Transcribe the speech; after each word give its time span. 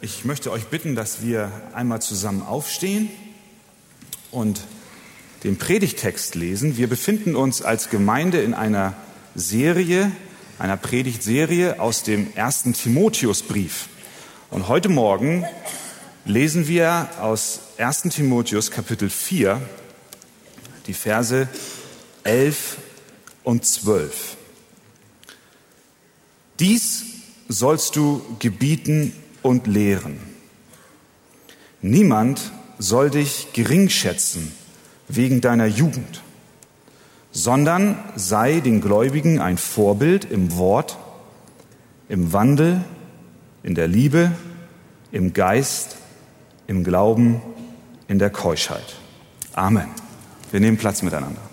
Ich 0.00 0.24
möchte 0.24 0.52
euch 0.52 0.66
bitten, 0.66 0.94
dass 0.94 1.22
wir 1.22 1.50
einmal 1.74 2.00
zusammen 2.00 2.42
aufstehen 2.42 3.10
und 4.30 4.60
den 5.42 5.58
Predigtext 5.58 6.36
lesen. 6.36 6.76
Wir 6.76 6.88
befinden 6.88 7.34
uns 7.34 7.62
als 7.62 7.90
Gemeinde 7.90 8.40
in 8.40 8.54
einer 8.54 8.94
Serie, 9.34 10.12
einer 10.60 10.76
Predigtserie 10.76 11.80
aus 11.80 12.04
dem 12.04 12.32
ersten 12.36 12.74
Timotheusbrief. 12.74 13.88
Und 14.50 14.68
heute 14.68 14.88
Morgen 14.88 15.44
lesen 16.24 16.68
wir 16.68 17.08
aus 17.20 17.58
1. 17.78 18.02
Timotheus 18.02 18.70
Kapitel 18.70 19.10
4 19.10 19.60
die 20.86 20.94
Verse 20.94 21.48
11 22.22 22.76
und 23.42 23.66
12. 23.66 24.36
Dies 26.60 27.02
sollst 27.48 27.96
du 27.96 28.22
gebieten 28.38 29.12
und 29.48 29.66
lehren. 29.66 30.20
Niemand 31.80 32.52
soll 32.78 33.10
dich 33.10 33.48
gering 33.54 33.88
schätzen 33.88 34.52
wegen 35.08 35.40
deiner 35.40 35.66
Jugend, 35.66 36.22
sondern 37.32 37.96
sei 38.14 38.60
den 38.60 38.80
Gläubigen 38.80 39.40
ein 39.40 39.56
Vorbild 39.56 40.24
im 40.30 40.56
Wort, 40.56 40.98
im 42.08 42.32
Wandel, 42.32 42.84
in 43.62 43.74
der 43.74 43.88
Liebe, 43.88 44.32
im 45.12 45.32
Geist, 45.32 45.96
im 46.66 46.84
Glauben, 46.84 47.40
in 48.06 48.18
der 48.18 48.30
Keuschheit. 48.30 48.96
Amen. 49.54 49.88
Wir 50.50 50.60
nehmen 50.60 50.76
Platz 50.76 51.02
miteinander. 51.02 51.47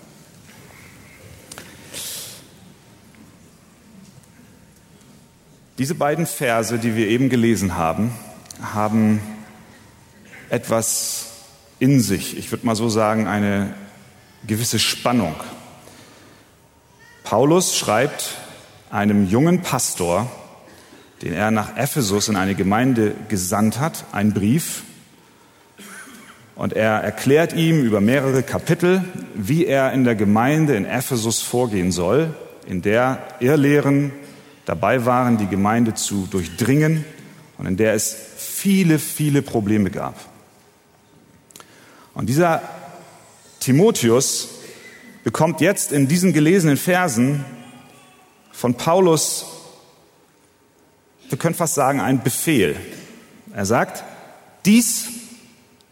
Diese 5.78 5.94
beiden 5.94 6.24
Verse, 6.24 6.78
die 6.78 6.96
wir 6.96 7.06
eben 7.08 7.28
gelesen 7.28 7.76
haben, 7.76 8.12
haben 8.62 9.20
etwas 10.48 11.26
in 11.78 12.00
sich. 12.00 12.38
Ich 12.38 12.50
würde 12.50 12.64
mal 12.64 12.74
so 12.74 12.88
sagen, 12.88 13.26
eine 13.26 13.74
gewisse 14.46 14.78
Spannung. 14.78 15.34
Paulus 17.24 17.76
schreibt 17.76 18.36
einem 18.90 19.28
jungen 19.28 19.60
Pastor, 19.60 20.30
den 21.20 21.34
er 21.34 21.50
nach 21.50 21.76
Ephesus 21.76 22.28
in 22.28 22.36
eine 22.36 22.54
Gemeinde 22.54 23.12
gesandt 23.28 23.78
hat, 23.78 24.06
einen 24.12 24.32
Brief. 24.32 24.82
Und 26.54 26.72
er 26.72 27.02
erklärt 27.02 27.52
ihm 27.52 27.84
über 27.84 28.00
mehrere 28.00 28.42
Kapitel, 28.42 29.04
wie 29.34 29.66
er 29.66 29.92
in 29.92 30.04
der 30.04 30.14
Gemeinde 30.14 30.74
in 30.74 30.86
Ephesus 30.86 31.42
vorgehen 31.42 31.92
soll, 31.92 32.34
in 32.66 32.80
der 32.80 33.18
Irrlehren 33.40 34.12
dabei 34.66 35.06
waren, 35.06 35.38
die 35.38 35.46
Gemeinde 35.46 35.94
zu 35.94 36.26
durchdringen 36.30 37.04
und 37.56 37.66
in 37.66 37.76
der 37.78 37.94
es 37.94 38.14
viele, 38.36 38.98
viele 38.98 39.40
Probleme 39.40 39.90
gab. 39.90 40.14
Und 42.12 42.26
dieser 42.26 42.62
Timotheus 43.60 44.48
bekommt 45.24 45.60
jetzt 45.60 45.92
in 45.92 46.08
diesen 46.08 46.32
gelesenen 46.32 46.76
Versen 46.76 47.44
von 48.52 48.74
Paulus, 48.74 49.46
wir 51.28 51.38
können 51.38 51.54
fast 51.54 51.74
sagen, 51.74 52.00
einen 52.00 52.22
Befehl. 52.22 52.76
Er 53.52 53.66
sagt, 53.66 54.04
dies 54.64 55.08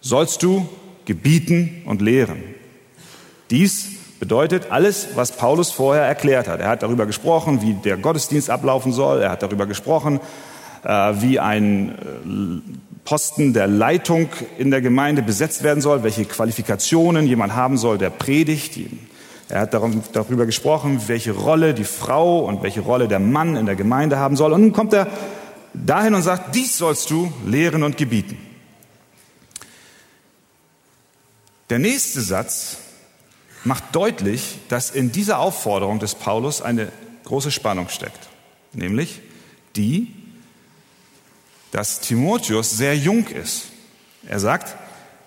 sollst 0.00 0.42
du 0.42 0.68
gebieten 1.04 1.82
und 1.84 2.00
lehren. 2.00 2.42
Dies 3.50 3.88
Bedeutet 4.20 4.70
alles, 4.70 5.08
was 5.14 5.32
Paulus 5.32 5.70
vorher 5.70 6.04
erklärt 6.04 6.48
hat. 6.48 6.60
Er 6.60 6.68
hat 6.68 6.82
darüber 6.82 7.06
gesprochen, 7.06 7.62
wie 7.62 7.74
der 7.74 7.96
Gottesdienst 7.96 8.48
ablaufen 8.48 8.92
soll. 8.92 9.22
Er 9.22 9.30
hat 9.30 9.42
darüber 9.42 9.66
gesprochen, 9.66 10.20
äh, 10.84 11.12
wie 11.20 11.40
ein 11.40 11.90
äh, 11.90 13.04
Posten 13.04 13.52
der 13.52 13.66
Leitung 13.66 14.28
in 14.56 14.70
der 14.70 14.80
Gemeinde 14.80 15.22
besetzt 15.22 15.62
werden 15.62 15.80
soll, 15.80 16.02
welche 16.02 16.24
Qualifikationen 16.24 17.26
jemand 17.26 17.54
haben 17.54 17.76
soll, 17.76 17.98
der 17.98 18.10
predigt. 18.10 18.78
Er 19.48 19.60
hat 19.60 19.74
darüber 19.74 20.46
gesprochen, 20.46 21.02
welche 21.06 21.32
Rolle 21.32 21.74
die 21.74 21.84
Frau 21.84 22.40
und 22.40 22.62
welche 22.62 22.80
Rolle 22.80 23.08
der 23.08 23.20
Mann 23.20 23.56
in 23.56 23.66
der 23.66 23.76
Gemeinde 23.76 24.18
haben 24.18 24.36
soll. 24.36 24.52
Und 24.52 24.62
nun 24.62 24.72
kommt 24.72 24.94
er 24.94 25.06
dahin 25.74 26.14
und 26.14 26.22
sagt, 26.22 26.54
dies 26.54 26.78
sollst 26.78 27.10
du 27.10 27.30
lehren 27.46 27.82
und 27.82 27.96
gebieten. 27.96 28.38
Der 31.68 31.78
nächste 31.78 32.20
Satz 32.20 32.78
macht 33.64 33.84
deutlich, 33.92 34.58
dass 34.68 34.90
in 34.90 35.12
dieser 35.12 35.38
Aufforderung 35.38 35.98
des 35.98 36.14
Paulus 36.14 36.60
eine 36.62 36.92
große 37.24 37.50
Spannung 37.50 37.88
steckt, 37.88 38.28
nämlich 38.72 39.20
die, 39.76 40.14
dass 41.72 42.00
Timotheus 42.00 42.70
sehr 42.70 42.96
jung 42.96 43.26
ist. 43.26 43.64
Er 44.28 44.38
sagt, 44.38 44.76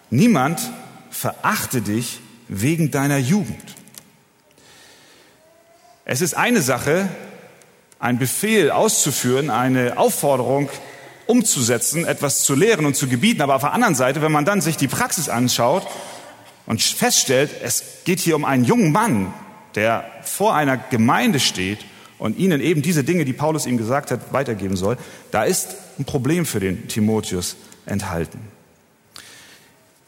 niemand 0.10 0.60
verachte 1.10 1.82
dich 1.82 2.20
wegen 2.48 2.92
deiner 2.92 3.18
Jugend. 3.18 3.76
Es 6.06 6.22
ist 6.22 6.36
eine 6.36 6.62
Sache, 6.62 7.10
einen 8.00 8.20
Befehl 8.20 8.72
auszuführen, 8.72 9.50
eine 9.50 9.98
Aufforderung 9.98 10.70
umzusetzen, 11.26 12.06
etwas 12.06 12.44
zu 12.44 12.56
lehren 12.56 12.86
und 12.86 12.96
zu 12.96 13.08
gebieten, 13.08 13.42
aber 13.42 13.56
auf 13.56 13.62
der 13.62 13.74
anderen 13.74 13.96
Seite, 13.96 14.22
wenn 14.22 14.32
man 14.32 14.46
dann 14.46 14.62
sich 14.62 14.78
die 14.78 14.88
Praxis 14.88 15.28
anschaut, 15.28 15.86
und 16.68 16.84
feststellt, 16.84 17.50
es 17.64 17.84
geht 18.04 18.20
hier 18.20 18.36
um 18.36 18.46
einen 18.46 18.64
jungen 18.64 18.92
Mann, 18.92 19.34
der 19.74 20.06
vor 20.22 20.54
einer 20.54 20.78
Gemeinde 20.78 21.40
steht 21.40 21.80
und 22.20 22.38
ihnen 22.38 22.62
eben 22.62 22.82
diese 22.84 23.04
Dinge, 23.04 23.26
die 23.26 23.34
Paulus 23.34 23.66
ihm 23.66 23.78
gesagt 23.78 24.12
hat, 24.12 24.34
weitergeben 24.34 24.76
soll, 24.76 24.98
da 25.32 25.44
ist 25.44 25.76
ein 25.98 26.06
Problem 26.06 26.46
für 26.46 26.60
den 26.60 26.88
Timotheus 26.88 27.56
enthalten. 27.86 28.40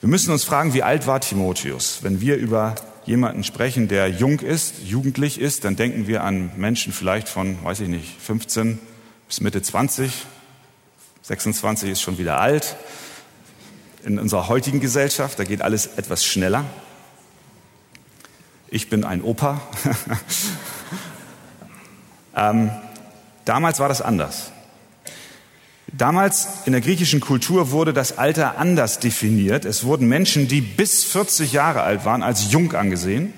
Wir 0.01 0.09
müssen 0.09 0.31
uns 0.31 0.43
fragen, 0.43 0.73
wie 0.73 0.83
alt 0.83 1.07
war 1.07 1.19
Timotheus? 1.19 1.99
Wenn 2.03 2.21
wir 2.21 2.37
über 2.37 2.75
jemanden 3.05 3.43
sprechen, 3.43 3.87
der 3.87 4.07
jung 4.07 4.39
ist, 4.39 4.75
jugendlich 4.83 5.39
ist, 5.39 5.65
dann 5.65 5.75
denken 5.75 6.07
wir 6.07 6.23
an 6.23 6.51
Menschen 6.57 6.93
vielleicht 6.93 7.27
von, 7.29 7.63
weiß 7.63 7.81
ich 7.81 7.89
nicht, 7.89 8.15
15 8.21 8.79
bis 9.27 9.41
Mitte 9.41 9.61
20. 9.61 10.11
26 11.21 11.91
ist 11.91 12.01
schon 12.01 12.17
wieder 12.17 12.39
alt 12.39 12.75
in 14.03 14.19
unserer 14.19 14.47
heutigen 14.47 14.79
Gesellschaft, 14.79 15.39
da 15.39 15.43
geht 15.43 15.61
alles 15.61 15.87
etwas 15.97 16.25
schneller. 16.25 16.65
Ich 18.69 18.89
bin 18.89 19.03
ein 19.03 19.23
Opa. 19.23 19.61
ähm, 22.35 22.71
damals 23.45 23.79
war 23.79 23.89
das 23.89 24.01
anders. 24.01 24.51
Damals 25.91 26.47
in 26.65 26.73
der 26.73 26.81
griechischen 26.81 27.19
Kultur 27.19 27.71
wurde 27.71 27.93
das 27.93 28.17
Alter 28.17 28.57
anders 28.59 28.99
definiert. 28.99 29.65
Es 29.65 29.83
wurden 29.83 30.07
Menschen, 30.07 30.47
die 30.47 30.61
bis 30.61 31.03
40 31.03 31.51
Jahre 31.51 31.81
alt 31.81 32.05
waren, 32.05 32.21
als 32.21 32.51
jung 32.51 32.73
angesehen. 32.73 33.33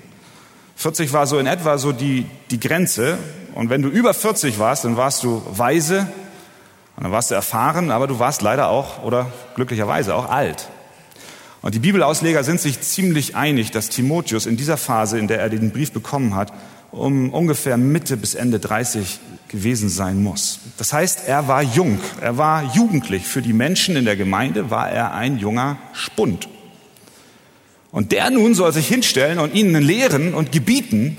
40 0.76 1.12
war 1.12 1.26
so 1.26 1.38
in 1.38 1.46
etwa 1.46 1.78
so 1.78 1.92
die, 1.92 2.26
die 2.50 2.60
Grenze. 2.60 3.18
Und 3.54 3.70
wenn 3.70 3.82
du 3.82 3.88
über 3.88 4.12
40 4.12 4.58
warst, 4.58 4.84
dann 4.84 4.96
warst 4.96 5.24
du 5.24 5.42
weise, 5.50 6.06
und 6.96 7.04
dann 7.04 7.12
warst 7.12 7.30
du 7.30 7.34
erfahren, 7.34 7.90
aber 7.90 8.06
du 8.06 8.18
warst 8.18 8.42
leider 8.42 8.68
auch 8.68 9.02
oder 9.02 9.32
glücklicherweise 9.54 10.14
auch 10.14 10.28
alt. 10.30 10.68
Und 11.62 11.74
die 11.74 11.78
Bibelausleger 11.78 12.42
sind 12.42 12.60
sich 12.60 12.80
ziemlich 12.80 13.36
einig, 13.36 13.70
dass 13.70 13.88
Timotheus 13.88 14.46
in 14.46 14.56
dieser 14.56 14.76
Phase, 14.76 15.18
in 15.18 15.28
der 15.28 15.40
er 15.40 15.48
den 15.48 15.70
Brief 15.70 15.92
bekommen 15.92 16.34
hat, 16.34 16.52
um 16.90 17.32
ungefähr 17.32 17.76
Mitte 17.76 18.16
bis 18.16 18.34
Ende 18.34 18.58
30 18.58 19.20
gewesen 19.48 19.88
sein 19.88 20.22
muss. 20.22 20.58
Das 20.76 20.92
heißt, 20.92 21.28
er 21.28 21.46
war 21.46 21.62
jung, 21.62 22.00
er 22.20 22.36
war 22.36 22.74
jugendlich. 22.74 23.26
Für 23.26 23.42
die 23.42 23.52
Menschen 23.52 23.96
in 23.96 24.04
der 24.04 24.16
Gemeinde 24.16 24.70
war 24.70 24.90
er 24.90 25.14
ein 25.14 25.38
junger 25.38 25.78
Spund. 25.92 26.48
Und 27.92 28.12
der 28.12 28.30
nun 28.30 28.54
soll 28.54 28.72
sich 28.72 28.88
hinstellen 28.88 29.38
und 29.38 29.54
ihnen 29.54 29.82
lehren 29.82 30.34
und 30.34 30.50
gebieten 30.50 31.18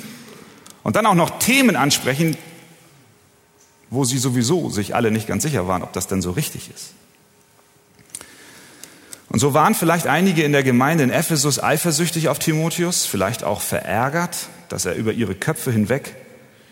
und 0.82 0.96
dann 0.96 1.06
auch 1.06 1.16
noch 1.16 1.40
Themen 1.40 1.76
ansprechen, 1.76 2.36
wo 3.94 4.04
sie 4.06 4.18
sowieso 4.18 4.70
sich 4.70 4.96
alle 4.96 5.12
nicht 5.12 5.28
ganz 5.28 5.44
sicher 5.44 5.68
waren, 5.68 5.84
ob 5.84 5.94
das 5.94 6.08
denn 6.08 6.22
so 6.22 6.32
richtig 6.32 6.72
ist. 6.74 6.94
Und 9.30 9.40
so 9.40 9.54
waren 9.54 9.76
vielleicht 9.76 10.08
einige 10.08 10.44
in 10.44 10.52
der 10.52 10.64
Gemeinde 10.64 11.04
in 11.04 11.10
Ephesus 11.10 11.62
eifersüchtig 11.62 12.30
auf 12.30 12.40
Timotheus, 12.40 13.06
vielleicht 13.06 13.44
auch 13.44 13.62
verärgert, 13.62 14.48
dass 14.70 14.86
er 14.86 14.96
über 14.96 15.14
ihre 15.14 15.36
Köpfe 15.36 15.72
hinweg 15.72 16.16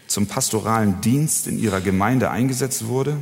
zum 0.08 0.28
pastoralen 0.28 1.02
Dienst 1.02 1.48
in 1.48 1.58
ihrer 1.58 1.82
Gemeinde 1.82 2.30
eingesetzt 2.30 2.88
wurde. 2.88 3.18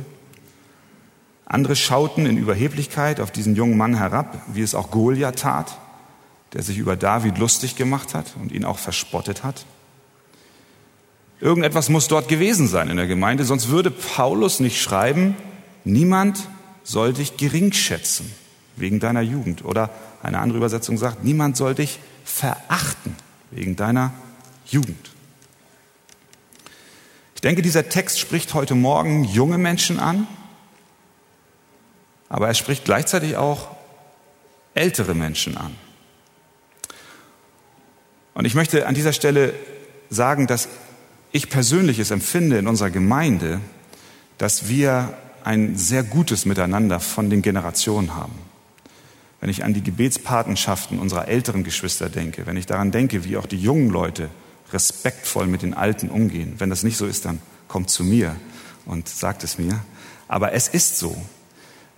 Andere 1.46 1.76
schauten 1.76 2.26
in 2.26 2.36
Überheblichkeit 2.36 3.20
auf 3.20 3.30
diesen 3.30 3.54
jungen 3.54 3.76
Mann 3.76 3.96
herab, 3.96 4.42
wie 4.52 4.62
es 4.62 4.74
auch 4.74 4.90
Goliath 4.90 5.40
tat, 5.40 5.78
der 6.52 6.62
sich 6.62 6.78
über 6.78 6.96
David 6.96 7.38
lustig 7.38 7.76
gemacht 7.76 8.14
hat 8.14 8.34
und 8.40 8.52
ihn 8.52 8.64
auch 8.64 8.78
verspottet 8.78 9.44
hat. 9.44 9.64
Irgendetwas 11.40 11.88
muss 11.88 12.08
dort 12.08 12.28
gewesen 12.28 12.68
sein 12.68 12.90
in 12.90 12.96
der 12.96 13.06
Gemeinde, 13.06 13.44
sonst 13.44 13.68
würde 13.68 13.90
Paulus 13.90 14.60
nicht 14.60 14.80
schreiben, 14.80 15.36
niemand 15.84 16.38
soll 16.82 17.14
dich 17.14 17.36
gering 17.36 17.72
schätzen 17.72 18.30
wegen 18.76 19.00
deiner 19.00 19.22
Jugend. 19.22 19.64
Oder 19.64 19.90
eine 20.22 20.38
andere 20.38 20.58
Übersetzung 20.58 20.98
sagt, 20.98 21.24
niemand 21.24 21.56
soll 21.56 21.74
dich 21.74 21.98
verachten 22.24 23.16
wegen 23.50 23.74
deiner 23.74 24.12
Jugend. 24.66 25.10
Ich 27.34 27.40
denke, 27.40 27.62
dieser 27.62 27.88
Text 27.88 28.20
spricht 28.20 28.52
heute 28.52 28.74
Morgen 28.74 29.24
junge 29.24 29.56
Menschen 29.56 29.98
an, 29.98 30.26
aber 32.28 32.48
er 32.48 32.54
spricht 32.54 32.84
gleichzeitig 32.84 33.36
auch 33.36 33.68
ältere 34.74 35.14
Menschen 35.14 35.56
an. 35.56 35.74
Und 38.34 38.44
ich 38.44 38.54
möchte 38.54 38.86
an 38.86 38.94
dieser 38.94 39.14
Stelle 39.14 39.54
sagen, 40.10 40.46
dass 40.46 40.68
ich 41.32 41.48
persönlich 41.48 41.98
es 41.98 42.10
empfinde 42.10 42.58
in 42.58 42.66
unserer 42.66 42.90
Gemeinde, 42.90 43.60
dass 44.38 44.68
wir 44.68 45.14
ein 45.44 45.76
sehr 45.76 46.02
gutes 46.02 46.44
Miteinander 46.44 47.00
von 47.00 47.30
den 47.30 47.42
Generationen 47.42 48.14
haben. 48.14 48.34
Wenn 49.40 49.48
ich 49.48 49.64
an 49.64 49.72
die 49.72 49.82
Gebetspatenschaften 49.82 50.98
unserer 50.98 51.28
älteren 51.28 51.64
Geschwister 51.64 52.08
denke, 52.08 52.46
wenn 52.46 52.56
ich 52.56 52.66
daran 52.66 52.90
denke, 52.90 53.24
wie 53.24 53.36
auch 53.36 53.46
die 53.46 53.56
jungen 53.60 53.88
Leute 53.88 54.28
respektvoll 54.72 55.46
mit 55.46 55.62
den 55.62 55.74
Alten 55.74 56.10
umgehen. 56.10 56.54
Wenn 56.58 56.70
das 56.70 56.82
nicht 56.82 56.96
so 56.96 57.06
ist, 57.06 57.24
dann 57.24 57.40
kommt 57.68 57.90
zu 57.90 58.04
mir 58.04 58.36
und 58.86 59.08
sagt 59.08 59.44
es 59.44 59.58
mir. 59.58 59.80
Aber 60.28 60.52
es 60.52 60.68
ist 60.68 60.98
so. 60.98 61.16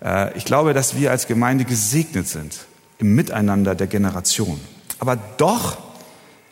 Äh, 0.02 0.36
ich 0.36 0.44
glaube, 0.44 0.72
dass 0.72 0.96
wir 0.96 1.10
als 1.10 1.26
Gemeinde 1.26 1.64
gesegnet 1.64 2.28
sind 2.28 2.66
im 2.98 3.14
Miteinander 3.14 3.74
der 3.74 3.88
Generation. 3.88 4.60
Aber 4.98 5.16
doch 5.16 5.78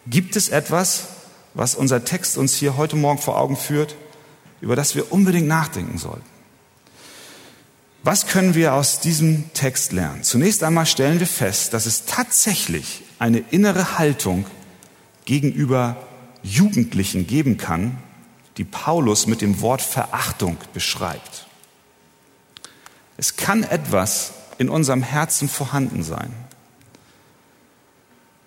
gibt 0.07 0.37
es 0.37 0.49
etwas, 0.49 1.09
was 1.55 1.75
unser 1.75 2.05
Text 2.05 2.39
uns 2.39 2.55
hier 2.55 2.77
heute 2.77 2.97
Morgen 2.97 3.21
vor 3.21 3.39
Augen 3.39 3.57
führt, 3.57 3.97
über 4.61 4.77
das 4.77 4.95
wir 4.95 5.13
unbedingt 5.13 5.49
nachdenken 5.49 5.99
sollten. 5.99 6.25
Was 8.03 8.27
können 8.27 8.55
wir 8.55 8.75
aus 8.75 9.01
diesem 9.01 9.53
Text 9.53 9.93
lernen? 9.93 10.23
Zunächst 10.23 10.63
einmal 10.63 10.87
stellen 10.87 11.21
wir 11.21 11.27
fest, 11.27 11.75
dass 11.75 11.85
es 11.87 12.07
tatsächlich 12.07 13.03
eine 13.19 13.39
innere 13.51 13.99
Haltung 13.99 14.47
gegenüber 15.27 15.97
Jugendlichen 16.43 17.27
geben 17.27 17.59
kann, 17.59 17.99
die 18.57 18.65
Paulus 18.65 19.27
mit 19.27 19.43
dem 19.43 19.61
Wort 19.61 19.83
Verachtung 19.83 20.57
beschreibt. 20.73 21.47
Es 23.19 23.37
kann 23.37 23.65
etwas 23.65 24.33
in 24.57 24.71
unserem 24.71 25.03
Herzen 25.03 25.49
vorhanden 25.49 26.03
sein, 26.03 26.33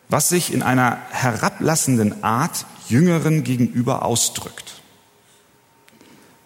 was 0.10 0.30
sich 0.30 0.52
in 0.52 0.64
einer 0.64 0.98
herablassenden 1.12 2.24
Art 2.24 2.66
Jüngeren 2.90 3.44
gegenüber 3.44 4.04
ausdrückt. 4.04 4.82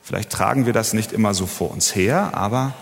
Vielleicht 0.04 0.30
tragen 0.30 0.66
wir 0.66 0.74
das 0.74 0.94
nicht 0.94 1.12
immer 1.12 1.34
so 1.34 1.48
vor 1.48 1.72
uns 1.72 1.94
her, 1.94 2.32
aber 2.34 2.74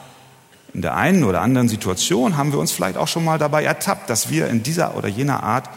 in 0.74 0.82
der 0.82 0.96
einen 0.96 1.24
oder 1.24 1.42
anderen 1.42 1.70
Situation 1.70 2.38
haben 2.38 2.52
wir 2.52 2.60
uns 2.60 2.72
vielleicht 2.72 2.98
auch 2.98 3.08
schon 3.08 3.24
mal 3.24 3.40
dabei 3.40 3.64
ertappt, 3.64 4.10
dass 4.10 4.30
wir 4.30 4.48
in 4.48 4.62
dieser 4.62 4.96
oder 4.96 5.08
jener 5.08 5.42
Art 5.42 5.70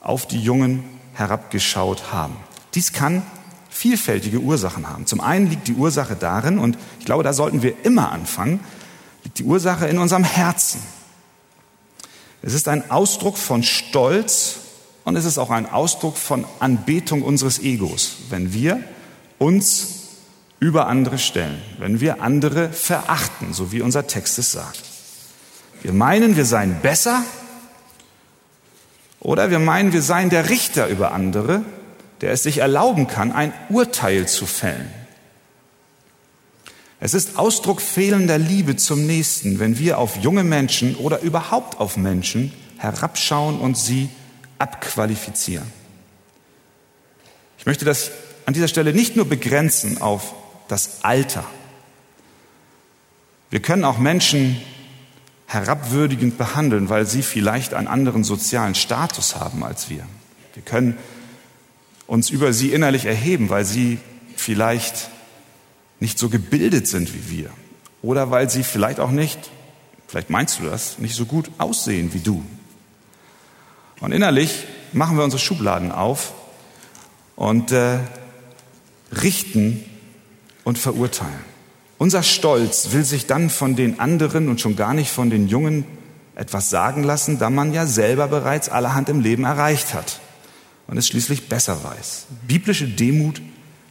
auf 0.00 0.26
die 0.26 0.40
Jungen 0.40 0.84
herabgeschaut 1.14 2.12
haben. 2.12 2.36
Dies 2.74 2.92
kann 2.92 3.22
vielfältige 3.68 4.38
Ursachen 4.38 4.88
haben. 4.88 5.06
Zum 5.06 5.20
einen 5.20 5.50
liegt 5.50 5.68
die 5.68 5.74
Ursache 5.74 6.14
darin, 6.14 6.58
und 6.58 6.78
ich 7.00 7.04
glaube, 7.04 7.22
da 7.22 7.32
sollten 7.32 7.62
wir 7.62 7.84
immer 7.84 8.12
anfangen, 8.12 8.60
liegt 9.24 9.38
die 9.40 9.44
Ursache 9.44 9.86
in 9.86 9.98
unserem 9.98 10.24
Herzen. 10.24 10.80
Es 12.42 12.54
ist 12.54 12.68
ein 12.68 12.90
Ausdruck 12.90 13.36
von 13.38 13.62
Stolz 13.62 14.58
und 15.04 15.16
es 15.16 15.24
ist 15.24 15.38
auch 15.38 15.50
ein 15.50 15.70
Ausdruck 15.70 16.16
von 16.16 16.44
Anbetung 16.60 17.22
unseres 17.22 17.58
Egos, 17.58 18.16
wenn 18.30 18.52
wir 18.52 18.82
uns 19.38 20.02
über 20.60 20.86
andere 20.86 21.18
stellen, 21.18 21.60
wenn 21.78 22.00
wir 22.00 22.22
andere 22.22 22.72
verachten, 22.72 23.52
so 23.52 23.72
wie 23.72 23.80
unser 23.80 24.06
Text 24.06 24.38
es 24.38 24.52
sagt. 24.52 24.80
Wir 25.82 25.92
meinen, 25.92 26.36
wir 26.36 26.44
seien 26.44 26.80
besser 26.80 27.24
oder 29.18 29.50
wir 29.50 29.58
meinen, 29.58 29.92
wir 29.92 30.02
seien 30.02 30.30
der 30.30 30.48
Richter 30.48 30.86
über 30.86 31.12
andere, 31.12 31.62
der 32.20 32.30
es 32.30 32.44
sich 32.44 32.58
erlauben 32.58 33.08
kann, 33.08 33.32
ein 33.32 33.52
Urteil 33.68 34.28
zu 34.28 34.46
fällen. 34.46 34.88
Es 37.00 37.14
ist 37.14 37.36
Ausdruck 37.36 37.80
fehlender 37.80 38.38
Liebe 38.38 38.76
zum 38.76 39.04
Nächsten, 39.04 39.58
wenn 39.58 39.76
wir 39.80 39.98
auf 39.98 40.18
junge 40.18 40.44
Menschen 40.44 40.94
oder 40.94 41.20
überhaupt 41.22 41.80
auf 41.80 41.96
Menschen 41.96 42.52
herabschauen 42.78 43.58
und 43.58 43.76
sie 43.76 44.08
abqualifizieren. 44.62 45.66
Ich 47.58 47.66
möchte 47.66 47.84
das 47.84 48.12
an 48.46 48.54
dieser 48.54 48.68
Stelle 48.68 48.94
nicht 48.94 49.16
nur 49.16 49.24
begrenzen 49.24 50.00
auf 50.00 50.34
das 50.68 51.02
Alter. 51.02 51.44
Wir 53.50 53.60
können 53.60 53.84
auch 53.84 53.98
Menschen 53.98 54.60
herabwürdigend 55.46 56.38
behandeln, 56.38 56.88
weil 56.88 57.06
sie 57.06 57.22
vielleicht 57.22 57.74
einen 57.74 57.88
anderen 57.88 58.22
sozialen 58.22 58.76
Status 58.76 59.34
haben 59.34 59.64
als 59.64 59.90
wir. 59.90 60.06
Wir 60.54 60.62
können 60.62 60.96
uns 62.06 62.30
über 62.30 62.52
sie 62.52 62.72
innerlich 62.72 63.04
erheben, 63.04 63.50
weil 63.50 63.64
sie 63.64 63.98
vielleicht 64.36 65.10
nicht 65.98 66.18
so 66.18 66.28
gebildet 66.28 66.86
sind 66.86 67.12
wie 67.14 67.36
wir 67.36 67.50
oder 68.00 68.30
weil 68.30 68.48
sie 68.48 68.62
vielleicht 68.62 69.00
auch 69.00 69.10
nicht, 69.10 69.38
vielleicht 70.06 70.30
meinst 70.30 70.60
du 70.60 70.64
das, 70.64 70.98
nicht 70.98 71.16
so 71.16 71.26
gut 71.26 71.50
aussehen 71.58 72.14
wie 72.14 72.20
du. 72.20 72.44
Und 74.02 74.10
innerlich 74.10 74.64
machen 74.92 75.16
wir 75.16 75.22
unsere 75.22 75.40
Schubladen 75.40 75.92
auf 75.92 76.32
und 77.36 77.70
äh, 77.70 78.00
richten 79.12 79.84
und 80.64 80.76
verurteilen. 80.76 81.52
Unser 81.98 82.24
Stolz 82.24 82.90
will 82.90 83.04
sich 83.04 83.26
dann 83.26 83.48
von 83.48 83.76
den 83.76 84.00
anderen 84.00 84.48
und 84.48 84.60
schon 84.60 84.74
gar 84.74 84.92
nicht 84.92 85.12
von 85.12 85.30
den 85.30 85.46
Jungen 85.46 85.86
etwas 86.34 86.68
sagen 86.68 87.04
lassen, 87.04 87.38
da 87.38 87.48
man 87.48 87.72
ja 87.72 87.86
selber 87.86 88.26
bereits 88.26 88.68
allerhand 88.68 89.08
im 89.08 89.20
Leben 89.20 89.44
erreicht 89.44 89.94
hat 89.94 90.18
und 90.88 90.96
es 90.96 91.06
schließlich 91.06 91.48
besser 91.48 91.84
weiß. 91.84 92.26
Biblische 92.48 92.88
Demut 92.88 93.40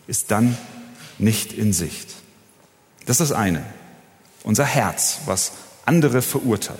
ist 0.07 0.29
dann 0.29 0.57
nicht 1.19 1.53
in 1.53 1.71
Sicht. 1.71 2.09
Das 3.05 3.21
ist 3.21 3.29
das 3.29 3.37
eine. 3.37 3.63
Unser 4.43 4.65
Herz, 4.65 5.19
was 5.25 5.53
andere 5.85 6.21
verurteilt. 6.21 6.79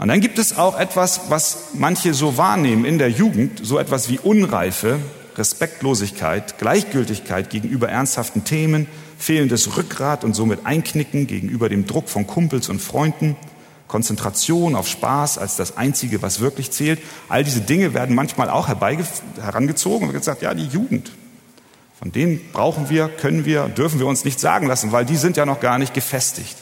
Und 0.00 0.08
dann 0.08 0.22
gibt 0.22 0.38
es 0.38 0.56
auch 0.56 0.80
etwas, 0.80 1.28
was 1.28 1.74
manche 1.74 2.14
so 2.14 2.38
wahrnehmen 2.38 2.86
in 2.86 2.96
der 2.96 3.10
Jugend, 3.10 3.60
so 3.62 3.78
etwas 3.78 4.08
wie 4.08 4.18
Unreife, 4.18 4.98
Respektlosigkeit, 5.36 6.56
Gleichgültigkeit 6.56 7.50
gegenüber 7.50 7.90
ernsthaften 7.90 8.42
Themen, 8.44 8.86
fehlendes 9.18 9.76
Rückgrat 9.76 10.24
und 10.24 10.34
somit 10.34 10.60
Einknicken 10.64 11.26
gegenüber 11.26 11.68
dem 11.68 11.86
Druck 11.86 12.08
von 12.08 12.26
Kumpels 12.26 12.70
und 12.70 12.80
Freunden, 12.80 13.36
Konzentration 13.88 14.74
auf 14.74 14.88
Spaß 14.88 15.36
als 15.36 15.56
das 15.56 15.76
Einzige, 15.76 16.22
was 16.22 16.40
wirklich 16.40 16.70
zählt. 16.70 16.98
All 17.28 17.44
diese 17.44 17.60
Dinge 17.60 17.92
werden 17.92 18.16
manchmal 18.16 18.48
auch 18.48 18.68
herangezogen 18.68 20.08
und 20.08 20.14
gesagt, 20.14 20.40
ja, 20.40 20.54
die 20.54 20.64
Jugend, 20.64 21.12
von 21.98 22.10
denen 22.10 22.40
brauchen 22.54 22.88
wir, 22.88 23.08
können 23.08 23.44
wir, 23.44 23.68
dürfen 23.68 23.98
wir 23.98 24.06
uns 24.06 24.24
nicht 24.24 24.40
sagen 24.40 24.66
lassen, 24.66 24.92
weil 24.92 25.04
die 25.04 25.16
sind 25.16 25.36
ja 25.36 25.44
noch 25.44 25.60
gar 25.60 25.78
nicht 25.78 25.92
gefestigt. 25.92 26.56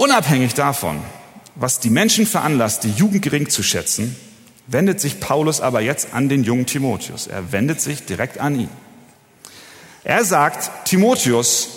Unabhängig 0.00 0.54
davon, 0.54 0.98
was 1.56 1.78
die 1.78 1.90
Menschen 1.90 2.24
veranlasst, 2.24 2.84
die 2.84 2.90
Jugend 2.90 3.20
gering 3.20 3.50
zu 3.50 3.62
schätzen, 3.62 4.16
wendet 4.66 4.98
sich 4.98 5.20
Paulus 5.20 5.60
aber 5.60 5.82
jetzt 5.82 6.14
an 6.14 6.30
den 6.30 6.42
jungen 6.42 6.64
Timotheus. 6.64 7.26
Er 7.26 7.52
wendet 7.52 7.82
sich 7.82 8.06
direkt 8.06 8.38
an 8.38 8.58
ihn. 8.58 8.70
Er 10.02 10.24
sagt, 10.24 10.86
Timotheus, 10.86 11.68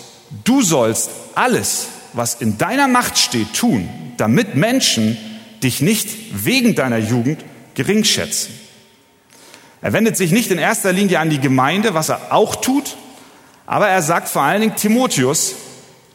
du 0.42 0.62
sollst 0.62 1.10
alles, 1.34 1.88
was 2.14 2.36
in 2.36 2.56
deiner 2.56 2.88
Macht 2.88 3.18
steht, 3.18 3.52
tun, 3.52 3.90
damit 4.16 4.54
Menschen 4.54 5.18
dich 5.62 5.82
nicht 5.82 6.08
wegen 6.46 6.74
deiner 6.74 6.96
Jugend 6.96 7.44
gering 7.74 8.04
schätzen. 8.04 8.58
Er 9.82 9.92
wendet 9.92 10.16
sich 10.16 10.32
nicht 10.32 10.50
in 10.50 10.56
erster 10.56 10.94
Linie 10.94 11.18
an 11.18 11.28
die 11.28 11.40
Gemeinde, 11.40 11.92
was 11.92 12.08
er 12.08 12.32
auch 12.32 12.56
tut, 12.56 12.96
aber 13.66 13.88
er 13.88 14.00
sagt 14.00 14.30
vor 14.30 14.40
allen 14.40 14.62
Dingen 14.62 14.76
Timotheus, 14.76 15.56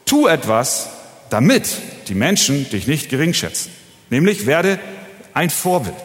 tu 0.06 0.26
etwas, 0.26 0.90
damit 1.30 1.78
die 2.08 2.16
Menschen 2.16 2.70
dich 2.70 2.88
nicht 2.88 3.10
gering 3.10 3.34
schätzen. 3.34 3.72
Nämlich 4.10 4.46
werde 4.46 4.80
ein 5.34 5.50
Vorbild. 5.50 5.96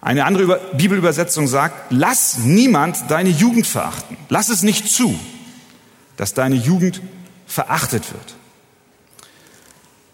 Eine 0.00 0.24
andere 0.24 0.60
Bibelübersetzung 0.76 1.46
sagt, 1.46 1.90
lass 1.90 2.38
niemand 2.38 3.10
deine 3.10 3.30
Jugend 3.30 3.66
verachten. 3.66 4.16
Lass 4.28 4.48
es 4.48 4.62
nicht 4.62 4.88
zu, 4.88 5.18
dass 6.16 6.34
deine 6.34 6.56
Jugend 6.56 7.00
verachtet 7.46 8.12
wird. 8.12 8.34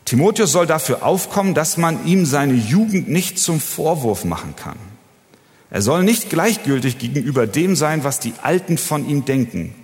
Timotheus 0.05 0.53
soll 0.53 0.67
dafür 0.67 1.03
aufkommen, 1.03 1.55
dass 1.55 1.77
man 1.77 2.07
ihm 2.07 2.27
seine 2.27 2.55
Jugend 2.55 3.09
nicht 3.09 3.39
zum 3.39 3.61
Vorwurf 3.61 4.25
machen 4.25 4.57
kann. 4.57 4.79
Er 5.71 5.83
soll 5.83 6.03
nicht 6.03 6.31
gleichgültig 6.31 6.99
gegenüber 6.99 7.47
dem 7.47 7.77
sein, 7.77 8.05
was 8.05 8.21
die 8.21 8.33
Alten 8.43 8.79
von 8.79 9.07
ihm 9.09 9.25
denken, 9.25 9.75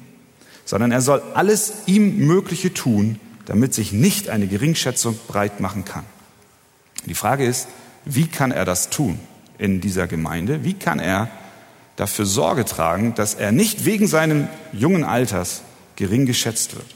sondern 0.65 0.93
er 0.93 1.01
soll 1.01 1.23
alles 1.35 1.73
ihm 1.87 2.27
Mögliche 2.27 2.73
tun, 2.73 3.21
damit 3.47 3.75
sich 3.75 3.93
nicht 3.93 4.29
eine 4.29 4.47
Geringschätzung 4.47 5.19
breit 5.29 5.61
machen 5.61 5.85
kann. 5.85 6.05
Die 7.07 7.15
Frage 7.15 7.45
ist, 7.45 7.69
wie 8.05 8.27
kann 8.27 8.51
er 8.51 8.65
das 8.65 8.91
tun? 8.91 9.19
in 9.59 9.81
dieser 9.81 10.07
Gemeinde? 10.07 10.65
Wie 10.65 10.75
kann 10.75 10.99
er 10.99 11.29
dafür 11.97 12.27
Sorge 12.27 12.65
tragen, 12.65 13.15
dass 13.15 13.35
er 13.35 13.53
nicht 13.53 13.85
wegen 13.85 14.07
seines 14.07 14.49
jungen 14.73 15.05
Alters 15.05 15.63
gering 15.97 16.27
geschätzt 16.27 16.75
wird? 16.75 16.87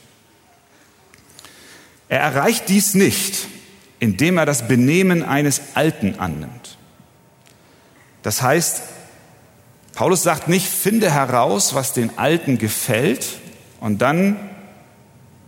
Er 2.08 2.20
erreicht 2.20 2.68
dies 2.68 2.94
nicht, 2.94 3.46
indem 4.00 4.38
er 4.38 4.46
das 4.46 4.66
Benehmen 4.66 5.22
eines 5.22 5.60
Alten 5.74 6.18
annimmt. 6.18 6.78
Das 8.22 8.42
heißt, 8.42 8.82
Paulus 9.94 10.22
sagt 10.22 10.48
nicht, 10.48 10.66
finde 10.66 11.10
heraus, 11.10 11.74
was 11.74 11.92
den 11.92 12.18
Alten 12.18 12.58
gefällt 12.58 13.26
und 13.80 14.02
dann 14.02 14.36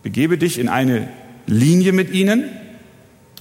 begebe 0.03 0.39
dich 0.39 0.59
in 0.59 0.69
eine 0.69 1.09
Linie 1.47 1.93
mit 1.93 2.11
ihnen 2.11 2.45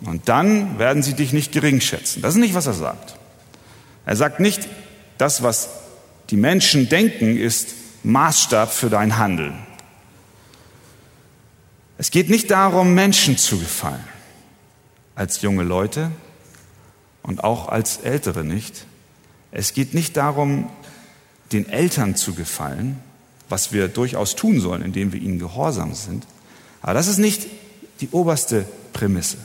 und 0.06 0.30
dann 0.30 0.80
werden 0.80 1.04
sie 1.04 1.14
dich 1.14 1.34
nicht 1.34 1.52
gering 1.52 1.82
schätzen. 1.82 2.22
Das 2.22 2.34
ist 2.34 2.40
nicht, 2.40 2.54
was 2.54 2.68
er 2.68 2.74
sagt. 2.74 3.18
Er 4.06 4.16
sagt 4.16 4.40
nicht, 4.40 4.68
das, 5.18 5.44
was 5.44 5.70
die 6.30 6.38
Menschen 6.38 6.90
denken, 6.90 7.38
ist 7.38 7.70
Maßstab 8.04 8.72
für 8.72 8.90
dein 8.90 9.18
Handeln. 9.18 9.54
Es 11.98 12.12
geht 12.12 12.30
nicht 12.30 12.50
darum, 12.50 12.94
Menschen 12.94 13.38
zu 13.38 13.60
gefallen, 13.60 14.04
als 15.16 15.42
junge 15.42 15.64
Leute 15.64 16.12
und 17.24 17.44
auch 17.44 17.68
als 17.68 17.98
Ältere 17.98 18.46
nicht. 18.46 18.86
Es 19.52 19.74
geht 19.74 19.94
nicht 19.94 20.16
darum, 20.16 20.70
den 21.52 21.68
Eltern 21.68 22.16
zu 22.16 22.34
gefallen, 22.34 23.04
was 23.50 23.74
wir 23.74 23.88
durchaus 23.88 24.36
tun 24.36 24.62
sollen, 24.62 24.84
indem 24.84 25.12
wir 25.12 25.22
ihnen 25.22 25.40
gehorsam 25.40 25.94
sind. 25.94 26.26
Aber 26.82 26.94
das 26.94 27.08
ist 27.08 27.18
nicht 27.18 27.48
die 28.00 28.10
oberste 28.12 28.66
Prämisse. 28.94 29.38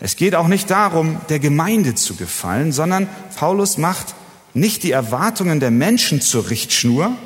Es 0.00 0.16
geht 0.16 0.34
auch 0.34 0.48
nicht 0.48 0.70
darum, 0.70 1.20
der 1.28 1.38
Gemeinde 1.38 1.94
zu 1.94 2.14
gefallen, 2.14 2.72
sondern 2.72 3.08
Paulus 3.36 3.78
macht 3.78 4.14
nicht 4.54 4.82
die 4.82 4.92
Erwartungen 4.92 5.60
der 5.60 5.70
Menschen 5.70 6.20
zur 6.20 6.50
Richtschnur 6.50 7.16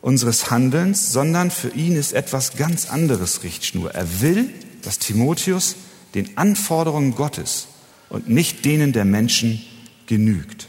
unseres 0.00 0.50
Handelns, 0.50 1.12
sondern 1.12 1.50
für 1.50 1.70
ihn 1.70 1.96
ist 1.96 2.12
etwas 2.12 2.56
ganz 2.56 2.90
anderes 2.90 3.42
Richtschnur. 3.42 3.92
Er 3.92 4.20
will, 4.20 4.50
dass 4.82 4.98
Timotheus 4.98 5.76
den 6.14 6.36
Anforderungen 6.36 7.14
Gottes 7.14 7.68
und 8.10 8.28
nicht 8.28 8.64
denen 8.64 8.92
der 8.92 9.06
Menschen 9.06 9.62
genügt. 10.06 10.68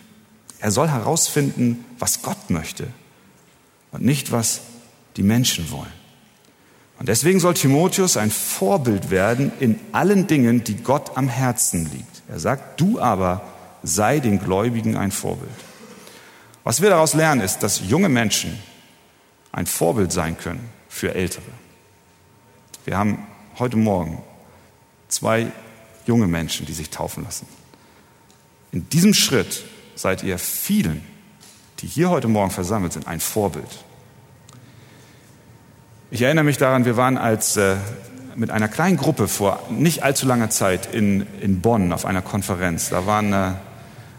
Er 0.59 0.71
soll 0.71 0.87
herausfinden, 0.87 1.83
was 1.99 2.21
Gott 2.21 2.49
möchte 2.49 2.87
und 3.95 4.03
nicht, 4.03 4.33
was 4.33 4.61
die 5.15 5.23
Menschen 5.23 5.71
wollen. 5.71 5.93
Und 6.99 7.07
deswegen 7.07 7.39
soll 7.39 7.53
Timotheus 7.53 8.17
ein 8.17 8.29
Vorbild 8.29 9.09
werden 9.09 9.53
in 9.59 9.79
allen 9.93 10.27
Dingen, 10.27 10.65
die 10.65 10.75
Gott 10.75 11.17
am 11.17 11.29
Herzen 11.29 11.89
liegt. 11.91 12.23
Er 12.27 12.39
sagt, 12.39 12.79
du 12.79 12.99
aber 12.99 13.41
sei 13.83 14.19
den 14.19 14.39
Gläubigen 14.39 14.97
ein 14.97 15.11
Vorbild. 15.11 15.49
Was 16.65 16.81
wir 16.81 16.89
daraus 16.89 17.13
lernen, 17.13 17.41
ist, 17.41 17.59
dass 17.59 17.87
junge 17.87 18.09
Menschen 18.09 18.59
ein 19.53 19.65
Vorbild 19.65 20.11
sein 20.11 20.37
können 20.37 20.69
für 20.89 21.15
Ältere. 21.15 21.45
Wir 22.83 22.97
haben 22.97 23.25
heute 23.57 23.77
Morgen 23.77 24.21
zwei 25.07 25.51
junge 26.05 26.27
Menschen, 26.27 26.65
die 26.65 26.73
sich 26.73 26.89
taufen 26.89 27.23
lassen. 27.23 27.47
In 28.73 28.89
diesem 28.89 29.13
Schritt 29.13 29.63
seid 29.95 30.23
ihr 30.23 30.37
vielen, 30.37 31.01
die 31.85 31.89
hier 31.89 32.09
heute 32.09 32.27
Morgen 32.27 32.49
versammelt 32.49 32.93
sind, 32.93 33.07
ein 33.07 33.19
Vorbild. 33.19 33.69
Ich 36.09 36.23
erinnere 36.23 36.43
mich 36.43 36.57
daran, 36.57 36.83
wir 36.83 36.97
waren 36.97 37.15
als 37.15 37.57
äh, 37.57 37.75
mit 38.35 38.49
einer 38.49 38.67
kleinen 38.67 38.97
Gruppe 38.97 39.27
vor 39.27 39.59
nicht 39.69 40.01
allzu 40.01 40.25
langer 40.25 40.49
Zeit 40.49 40.91
in, 40.91 41.27
in 41.41 41.61
Bonn 41.61 41.93
auf 41.93 42.05
einer 42.05 42.23
Konferenz. 42.23 42.89
Da 42.89 43.05
waren 43.05 43.31
äh, 43.33 43.51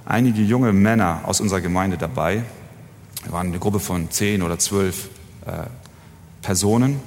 einige 0.04 0.42
junge 0.42 0.72
Männer 0.72 1.22
aus 1.24 1.40
unserer 1.40 1.60
Gemeinde 1.60 1.98
dabei. 1.98 2.44
Wir 3.24 3.32
waren 3.32 3.48
eine 3.48 3.58
Gruppe 3.58 3.80
von 3.80 4.12
zehn 4.12 4.42
oder 4.42 4.60
zwölf 4.60 5.08
äh, 5.44 5.50
Personen. 6.42 7.00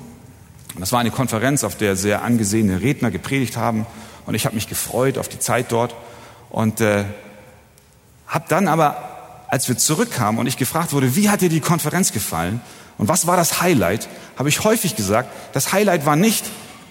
Und 0.76 0.82
das 0.82 0.92
war 0.92 1.00
eine 1.00 1.12
Konferenz, 1.12 1.64
auf 1.64 1.78
der 1.78 1.96
sehr 1.96 2.22
angesehene 2.22 2.82
Redner 2.82 3.12
gepredigt 3.12 3.56
haben. 3.56 3.86
Und 4.26 4.36
ich 4.36 4.46
habe 4.46 4.56
mich 4.56 4.68
gefreut 4.68 5.20
auf 5.20 5.30
die 5.30 5.40
Zeit 5.40 5.72
dort. 5.72 5.96
Und 6.50 6.82
äh, 6.82 7.06
habe 8.28 8.44
dann 8.50 8.68
aber, 8.68 9.19
als 9.50 9.68
wir 9.68 9.78
zurückkamen 9.78 10.40
und 10.40 10.48
ich 10.48 10.58
gefragt 10.58 10.94
wurde, 10.94 11.16
wie 11.16 11.30
hat 11.30 11.42
dir 11.42 11.50
die 11.50 11.60
Konferenz 11.60 12.12
gefallen 12.12 12.62
und 12.98 13.08
was 13.08 13.28
war 13.28 13.36
das 13.36 13.62
Highlight, 13.62 14.08
habe 14.38 14.50
ich 14.50 14.64
häufig 14.64 14.96
gesagt, 14.96 15.30
das 15.54 15.74
Highlight 15.74 16.06
war 16.06 16.16
nicht, 16.16 16.46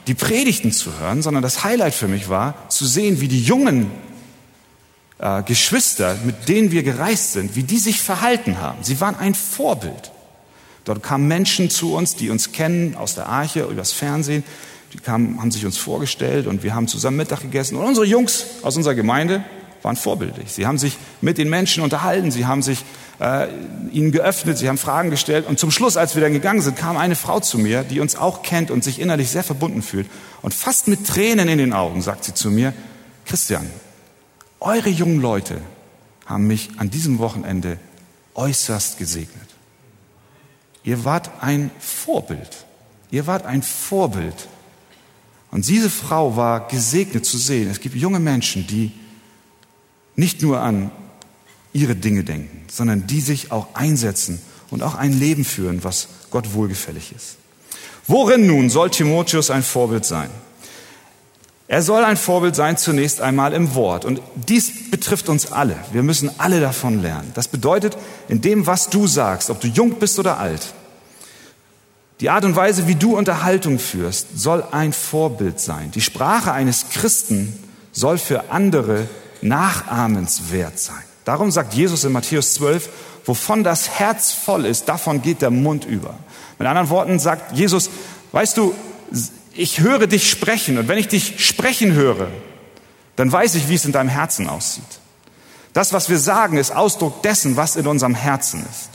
die 0.06 0.14
Predigten 0.14 0.72
zu 0.72 0.98
hören, 0.98 1.22
sondern 1.22 1.42
das 1.42 1.64
Highlight 1.64 1.94
für 1.94 2.08
mich 2.08 2.28
war, 2.28 2.68
zu 2.68 2.86
sehen, 2.86 3.20
wie 3.20 3.28
die 3.28 3.42
jungen 3.42 3.90
äh, 5.18 5.42
Geschwister, 5.42 6.16
mit 6.24 6.48
denen 6.48 6.72
wir 6.72 6.82
gereist 6.82 7.34
sind, 7.34 7.54
wie 7.54 7.62
die 7.62 7.78
sich 7.78 8.00
verhalten 8.00 8.58
haben. 8.60 8.82
Sie 8.82 9.00
waren 9.00 9.16
ein 9.16 9.34
Vorbild. 9.34 10.10
Dort 10.84 11.02
kamen 11.02 11.28
Menschen 11.28 11.68
zu 11.68 11.94
uns, 11.94 12.16
die 12.16 12.30
uns 12.30 12.52
kennen 12.52 12.96
aus 12.96 13.14
der 13.14 13.28
Arche, 13.28 13.64
übers 13.64 13.92
Fernsehen. 13.92 14.42
Die 14.94 14.98
kamen, 14.98 15.38
haben 15.38 15.50
sich 15.50 15.66
uns 15.66 15.76
vorgestellt 15.76 16.46
und 16.46 16.62
wir 16.62 16.74
haben 16.74 16.88
zusammen 16.88 17.18
Mittag 17.18 17.42
gegessen. 17.42 17.76
Und 17.76 17.84
unsere 17.84 18.06
Jungs 18.06 18.46
aus 18.62 18.76
unserer 18.78 18.94
Gemeinde 18.94 19.44
waren 19.82 19.97
vorbildlich. 19.97 20.52
Sie 20.52 20.66
haben 20.66 20.78
sich 20.78 20.97
mit 21.20 21.38
den 21.38 21.49
Menschen 21.49 21.82
unterhalten, 21.82 22.30
sie 22.30 22.47
haben 22.47 22.62
sich 22.62 22.85
äh, 23.20 23.49
ihnen 23.92 24.12
geöffnet, 24.12 24.58
sie 24.58 24.68
haben 24.68 24.78
Fragen 24.78 25.11
gestellt. 25.11 25.47
Und 25.47 25.58
zum 25.58 25.70
Schluss, 25.70 25.97
als 25.97 26.14
wir 26.14 26.23
dann 26.23 26.32
gegangen 26.32 26.61
sind, 26.61 26.76
kam 26.76 26.97
eine 26.97 27.16
Frau 27.16 27.40
zu 27.40 27.58
mir, 27.58 27.82
die 27.85 28.00
uns 28.00 28.16
auch 28.16 28.42
kennt 28.42 28.70
und 28.70 28.85
sich 28.85 29.00
innerlich 29.00 29.30
sehr 29.30 29.44
verbunden 29.44 29.82
fühlt. 29.82 30.08
Und 30.42 30.54
fast 30.54 30.88
mit 30.88 31.06
Tränen 31.06 31.49
in 31.49 31.58
den 31.58 31.73
Augen 31.73 32.02
sagt 32.02 32.25
sie 32.25 32.35
zu 32.35 32.50
mir, 32.50 32.73
Christian, 33.25 33.68
eure 34.61 34.88
jungen 34.88 35.20
Leute 35.20 35.61
haben 36.26 36.47
mich 36.47 36.70
an 36.76 36.90
diesem 36.90 37.18
Wochenende 37.18 37.78
äußerst 38.35 38.99
gesegnet. 38.99 39.49
Ihr 40.85 41.04
wart 41.04 41.30
ein 41.40 41.70
Vorbild. 41.78 42.66
Ihr 43.11 43.26
wart 43.26 43.47
ein 43.47 43.62
Vorbild. 43.62 44.49
Und 45.50 45.66
diese 45.68 45.90
Frau 45.90 46.37
war 46.37 46.68
gesegnet 46.68 47.25
zu 47.25 47.38
sehen. 47.38 47.70
Es 47.70 47.80
gibt 47.80 47.97
junge 47.97 48.20
Menschen, 48.20 48.66
die 48.66 48.92
nicht 50.18 50.42
nur 50.42 50.60
an 50.60 50.90
ihre 51.72 51.94
Dinge 51.94 52.25
denken, 52.25 52.64
sondern 52.68 53.06
die 53.06 53.20
sich 53.20 53.52
auch 53.52 53.68
einsetzen 53.75 54.40
und 54.68 54.82
auch 54.82 54.96
ein 54.96 55.18
Leben 55.18 55.44
führen, 55.44 55.84
was 55.84 56.08
Gott 56.30 56.54
wohlgefällig 56.54 57.12
ist. 57.14 57.37
Worin 58.06 58.46
nun 58.46 58.68
soll 58.68 58.90
Timotheus 58.90 59.50
ein 59.50 59.62
Vorbild 59.62 60.04
sein? 60.04 60.28
Er 61.68 61.82
soll 61.82 62.04
ein 62.04 62.16
Vorbild 62.16 62.56
sein 62.56 62.76
zunächst 62.76 63.20
einmal 63.20 63.52
im 63.52 63.75
Wort. 63.75 64.04
Und 64.04 64.20
dies 64.34 64.90
betrifft 64.90 65.28
uns 65.28 65.52
alle. 65.52 65.76
Wir 65.92 66.02
müssen 66.02 66.30
alle 66.38 66.60
davon 66.60 67.00
lernen. 67.00 67.30
Das 67.34 67.46
bedeutet, 67.46 67.96
in 68.28 68.40
dem, 68.40 68.66
was 68.66 68.88
du 68.88 69.06
sagst, 69.06 69.50
ob 69.50 69.60
du 69.60 69.68
jung 69.68 69.98
bist 70.00 70.18
oder 70.18 70.38
alt, 70.38 70.75
die 72.20 72.30
Art 72.30 72.44
und 72.44 72.56
Weise, 72.56 72.88
wie 72.88 72.96
du 72.96 73.16
Unterhaltung 73.16 73.78
führst, 73.78 74.37
soll 74.37 74.64
ein 74.72 74.92
Vorbild 74.92 75.60
sein. 75.60 75.92
Die 75.92 76.00
Sprache 76.00 76.52
eines 76.52 76.88
Christen 76.88 77.52
soll 77.92 78.18
für 78.18 78.50
andere 78.50 79.06
nachahmenswert 79.42 80.78
sein. 80.78 81.02
Darum 81.25 81.50
sagt 81.50 81.75
Jesus 81.75 82.04
in 82.04 82.12
Matthäus 82.12 82.54
12, 82.54 82.88
wovon 83.25 83.62
das 83.62 83.99
Herz 83.99 84.33
voll 84.33 84.64
ist, 84.64 84.88
davon 84.88 85.21
geht 85.21 85.42
der 85.42 85.50
Mund 85.50 85.85
über. 85.85 86.14
Mit 86.59 86.66
anderen 86.66 86.88
Worten 86.88 87.18
sagt 87.18 87.57
Jesus, 87.57 87.90
weißt 88.33 88.57
du, 88.57 88.75
ich 89.52 89.80
höre 89.80 90.07
dich 90.07 90.30
sprechen 90.30 90.78
und 90.78 90.88
wenn 90.88 90.99
ich 90.99 91.09
dich 91.09 91.45
sprechen 91.47 91.92
höre, 91.92 92.28
dann 93.16 93.30
weiß 93.30 93.57
ich, 93.57 93.68
wie 93.68 93.75
es 93.75 93.85
in 93.85 93.92
deinem 93.92 94.09
Herzen 94.09 94.49
aussieht. 94.49 94.85
Das, 95.73 95.92
was 95.92 96.09
wir 96.09 96.18
sagen, 96.18 96.57
ist 96.57 96.75
Ausdruck 96.75 97.23
dessen, 97.23 97.57
was 97.57 97.76
in 97.76 97.87
unserem 97.87 98.14
Herzen 98.14 98.64
ist. 98.71 98.90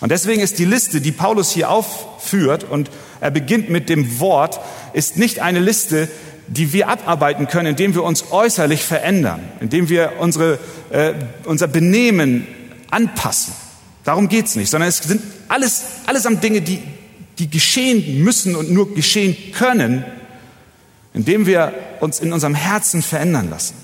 Und 0.00 0.10
deswegen 0.10 0.40
ist 0.40 0.58
die 0.58 0.64
Liste, 0.64 1.00
die 1.00 1.12
Paulus 1.12 1.50
hier 1.50 1.70
aufführt, 1.70 2.64
und 2.64 2.90
er 3.20 3.30
beginnt 3.30 3.68
mit 3.68 3.88
dem 3.88 4.20
Wort, 4.20 4.60
ist 4.92 5.16
nicht 5.16 5.40
eine 5.40 5.60
Liste, 5.60 6.08
die 6.48 6.72
wir 6.72 6.88
abarbeiten 6.88 7.46
können, 7.46 7.68
indem 7.68 7.94
wir 7.94 8.02
uns 8.02 8.32
äußerlich 8.32 8.82
verändern, 8.82 9.40
indem 9.60 9.88
wir 9.88 10.14
unsere, 10.18 10.58
äh, 10.90 11.12
unser 11.44 11.68
Benehmen 11.68 12.46
anpassen. 12.90 13.52
Darum 14.04 14.28
geht's 14.28 14.56
nicht, 14.56 14.70
sondern 14.70 14.88
es 14.88 14.98
sind 14.98 15.22
alles, 15.48 15.84
allesamt 16.06 16.42
Dinge, 16.42 16.62
die, 16.62 16.82
die 17.38 17.50
geschehen 17.50 18.24
müssen 18.24 18.56
und 18.56 18.70
nur 18.70 18.94
geschehen 18.94 19.36
können, 19.52 20.04
indem 21.12 21.46
wir 21.46 21.74
uns 22.00 22.20
in 22.20 22.32
unserem 22.32 22.54
Herzen 22.54 23.02
verändern 23.02 23.50
lassen. 23.50 23.74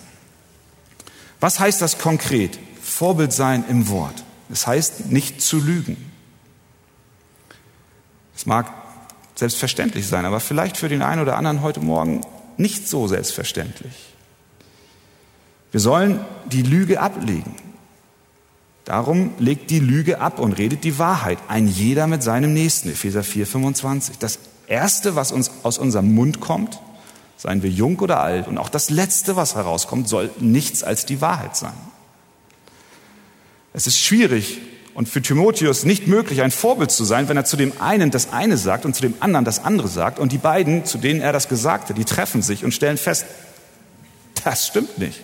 Was 1.41 1.61
heißt 1.61 1.83
das 1.83 1.99
konkret? 1.99 2.59
Vorbild 2.83 3.33
sein 3.33 3.65
im 3.69 3.89
Wort. 3.89 4.25
Es 4.51 4.67
heißt 4.67 5.11
nicht 5.11 5.43
zu 5.43 5.59
lügen. 5.59 6.11
Es 8.37 8.47
mag 8.47 8.73
selbstverständlich 9.35 10.07
sein, 10.07 10.25
aber 10.25 10.41
vielleicht 10.41 10.77
für 10.77 10.89
den 10.89 11.03
einen 11.03 11.21
oder 11.21 11.37
anderen 11.37 11.63
heute 11.63 11.81
Morgen 11.81 12.23
nicht 12.59 12.89
so 12.89 13.07
selbstverständlich. 13.09 13.93
Wir 15.71 15.81
sollen 15.81 16.21
die 16.47 16.63
Lüge 16.63 17.01
ablegen. 17.01 17.57
Darum 18.85 19.33
legt 19.39 19.71
die 19.71 19.81
Lüge 19.81 20.21
ab 20.21 20.39
und 20.39 20.53
redet 20.53 20.85
die 20.85 20.99
Wahrheit. 20.99 21.39
Ein 21.49 21.67
jeder 21.67 22.07
mit 22.07 22.23
seinem 22.23 22.53
Nächsten. 22.53 22.91
Epheser 22.91 23.25
4, 23.25 23.47
25. 23.47 24.19
Das 24.19 24.39
Erste, 24.67 25.17
was 25.17 25.33
uns 25.33 25.51
aus 25.63 25.79
unserem 25.79 26.15
Mund 26.15 26.41
kommt, 26.41 26.79
seien 27.37 27.63
wir 27.63 27.71
jung 27.71 27.99
oder 27.99 28.21
alt, 28.21 28.47
und 28.47 28.59
auch 28.59 28.69
das 28.69 28.91
Letzte, 28.91 29.37
was 29.37 29.55
herauskommt, 29.55 30.09
soll 30.09 30.31
nichts 30.39 30.83
als 30.83 31.07
die 31.07 31.21
Wahrheit 31.21 31.57
sein. 31.57 31.75
Es 33.73 33.87
ist 33.87 33.99
schwierig 33.99 34.61
und 34.95 35.09
für 35.09 35.21
Timotheus 35.21 35.85
nicht 35.85 36.07
möglich, 36.07 36.43
ein 36.43 36.53
Vorbild 36.53 36.93
zu 36.93 37.05
sein, 37.05 37.29
wenn 37.29 37.37
er 37.37 37.45
zu 37.45 37.57
dem 37.57 37.73
einen 37.81 38.13
das 38.13 38.33
eine 38.33 38.57
sagt 38.57 38.85
und 38.85 38.95
zu 38.95 39.03
dem 39.03 39.15
anderen 39.19 39.45
das 39.45 39.65
andere 39.65 39.89
sagt 39.89 40.21
und 40.21 40.31
die 40.31 40.39
beiden, 40.39 40.85
zu 40.85 40.99
denen 40.99 41.21
er 41.21 41.33
das 41.33 41.49
Gesagte, 41.49 41.95
die 41.95 42.05
treffen 42.05 42.43
sich 42.43 42.65
und 42.65 42.73
stellen 42.73 42.97
fest, 42.97 43.27
das 44.45 44.69
stimmt 44.69 44.99
nicht. 44.99 45.21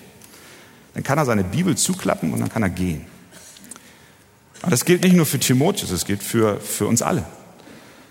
Dann 0.94 1.04
kann 1.04 1.18
er 1.18 1.24
seine 1.24 1.44
Bibel 1.44 1.76
zuklappen 1.76 2.32
und 2.32 2.40
dann 2.40 2.48
kann 2.48 2.64
er 2.64 2.68
gehen. 2.68 3.06
Aber 4.60 4.72
das 4.72 4.84
gilt 4.84 5.04
nicht 5.04 5.14
nur 5.14 5.24
für 5.24 5.38
Timotheus, 5.38 5.90
es 5.90 6.04
gilt 6.04 6.22
für, 6.22 6.58
für 6.60 6.86
uns 6.86 7.00
alle. 7.00 7.24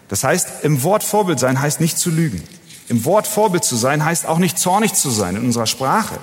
Das 0.07 0.23
heißt, 0.23 0.63
im 0.63 0.81
Wort 0.83 1.03
Vorbild 1.03 1.39
sein 1.39 1.61
heißt 1.61 1.81
nicht 1.81 1.97
zu 1.99 2.09
lügen. 2.09 2.41
Im 2.87 3.03
Wort 3.05 3.27
Vorbild 3.27 3.65
zu 3.65 3.75
sein 3.75 4.03
heißt 4.03 4.25
auch 4.25 4.39
nicht 4.39 4.57
zornig 4.57 4.93
zu 4.93 5.09
sein 5.09 5.35
in 5.35 5.43
unserer 5.43 5.67
Sprache. 5.67 6.17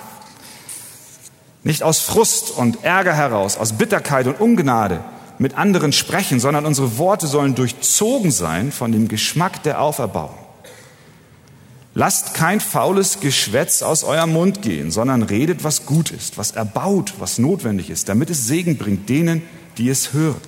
Nicht 1.63 1.83
aus 1.83 1.99
Frust 1.99 2.51
und 2.51 2.83
Ärger 2.83 3.13
heraus, 3.13 3.55
aus 3.55 3.73
Bitterkeit 3.73 4.25
und 4.25 4.41
Ungnade 4.41 5.03
mit 5.39 5.57
anderen 5.57 5.93
sprechen, 5.93 6.39
sondern 6.39 6.65
unsere 6.65 6.97
Worte 6.97 7.27
sollen 7.27 7.55
durchzogen 7.55 8.31
sein 8.31 8.71
von 8.71 8.91
dem 8.91 9.07
Geschmack 9.07 9.63
der 9.63 9.81
Auferbauung. 9.81 10.35
Lasst 11.93 12.35
kein 12.35 12.59
faules 12.59 13.21
Geschwätz 13.21 13.81
aus 13.81 14.03
eurem 14.03 14.31
Mund 14.31 14.61
gehen, 14.61 14.91
sondern 14.91 15.23
redet, 15.23 15.63
was 15.63 15.87
gut 15.87 16.11
ist, 16.11 16.37
was 16.37 16.51
erbaut, 16.51 17.15
was 17.17 17.39
notwendig 17.39 17.89
ist, 17.89 18.07
damit 18.07 18.29
es 18.29 18.45
Segen 18.45 18.77
bringt 18.77 19.09
denen, 19.09 19.41
die 19.79 19.89
es 19.89 20.13
hören. 20.13 20.41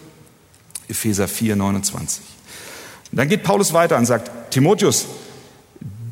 Epheser 0.88 1.28
4, 1.28 1.56
29. 1.56 2.24
Und 3.12 3.18
dann 3.18 3.30
geht 3.30 3.44
Paulus 3.44 3.74
weiter 3.74 3.98
und 3.98 4.06
sagt, 4.06 4.52
Timotheus, 4.52 5.08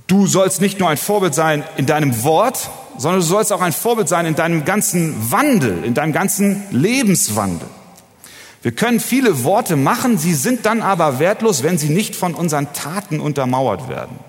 du 0.07 0.25
sollst 0.25 0.59
nicht 0.59 0.79
nur 0.79 0.89
ein 0.89 0.97
Vorbild 0.97 1.35
sein 1.35 1.63
in 1.77 1.85
deinem 1.85 2.23
Wort, 2.23 2.71
sondern 2.97 3.21
du 3.21 3.27
sollst 3.27 3.53
auch 3.53 3.61
ein 3.61 3.73
Vorbild 3.73 4.09
sein 4.09 4.25
in 4.25 4.35
deinem 4.35 4.65
ganzen 4.65 5.31
Wandel, 5.31 5.83
in 5.83 5.93
deinem 5.93 6.13
ganzen 6.13 6.63
Lebenswandel. 6.71 7.67
Wir 8.67 8.75
können 8.75 8.99
viele 8.99 9.45
Worte 9.45 9.77
machen, 9.77 10.17
sie 10.17 10.33
sind 10.33 10.65
dann 10.65 10.81
aber 10.81 11.19
wertlos, 11.19 11.63
wenn 11.63 11.77
sie 11.77 11.87
nicht 11.87 12.17
von 12.17 12.33
unseren 12.33 12.73
Taten 12.73 13.21
untermauert 13.21 13.87
werden 13.87 14.19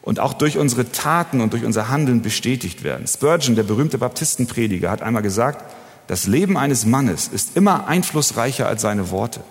und 0.00 0.20
auch 0.20 0.32
durch 0.32 0.56
unsere 0.56 0.90
Taten 0.90 1.42
und 1.42 1.52
durch 1.52 1.66
unser 1.66 1.90
Handeln 1.90 2.22
bestätigt 2.22 2.82
werden. 2.82 3.06
Spurgeon, 3.06 3.56
der 3.56 3.64
berühmte 3.64 3.98
Baptistenprediger, 3.98 4.90
hat 4.90 5.02
einmal 5.02 5.20
gesagt, 5.20 5.62
das 6.06 6.26
Leben 6.26 6.56
eines 6.56 6.86
Mannes 6.86 7.28
ist 7.28 7.58
immer 7.58 7.88
einflussreicher 7.88 8.66
als 8.66 8.80
seine 8.80 9.10
Worte. 9.10 9.42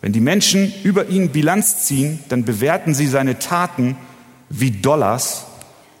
Wenn 0.00 0.12
die 0.12 0.20
Menschen 0.20 0.72
über 0.84 1.08
ihn 1.08 1.30
Bilanz 1.30 1.78
ziehen, 1.84 2.20
dann 2.28 2.44
bewerten 2.44 2.94
sie 2.94 3.08
seine 3.08 3.40
Taten 3.40 3.96
wie 4.50 4.70
Dollars 4.70 5.46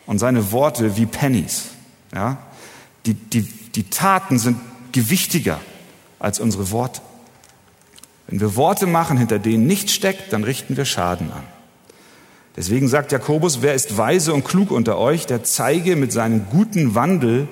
und 0.06 0.20
seine 0.20 0.52
Worte 0.52 0.96
wie 0.96 1.06
Pennies. 1.06 1.70
Ja? 2.14 2.38
Die, 3.04 3.14
die, 3.14 3.42
die 3.42 3.90
Taten 3.90 4.38
sind 4.38 4.60
gewichtiger 4.92 5.58
als 6.24 6.40
unsere 6.40 6.70
Worte. 6.70 7.00
Wenn 8.26 8.40
wir 8.40 8.56
Worte 8.56 8.86
machen, 8.86 9.18
hinter 9.18 9.38
denen 9.38 9.66
nichts 9.66 9.92
steckt, 9.92 10.32
dann 10.32 10.44
richten 10.44 10.76
wir 10.76 10.86
Schaden 10.86 11.30
an. 11.30 11.44
Deswegen 12.56 12.88
sagt 12.88 13.12
Jakobus, 13.12 13.62
wer 13.62 13.74
ist 13.74 13.98
weise 13.98 14.32
und 14.32 14.44
klug 14.44 14.70
unter 14.70 14.96
euch, 14.96 15.26
der 15.26 15.44
zeige 15.44 15.96
mit 15.96 16.12
seinem 16.12 16.46
guten 16.50 16.94
Wandel 16.94 17.48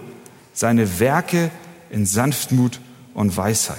seine 0.55 1.01
Werke 1.01 1.51
in 1.91 2.07
Sanftmut 2.07 2.81
und 3.15 3.37
Weisheit. 3.37 3.79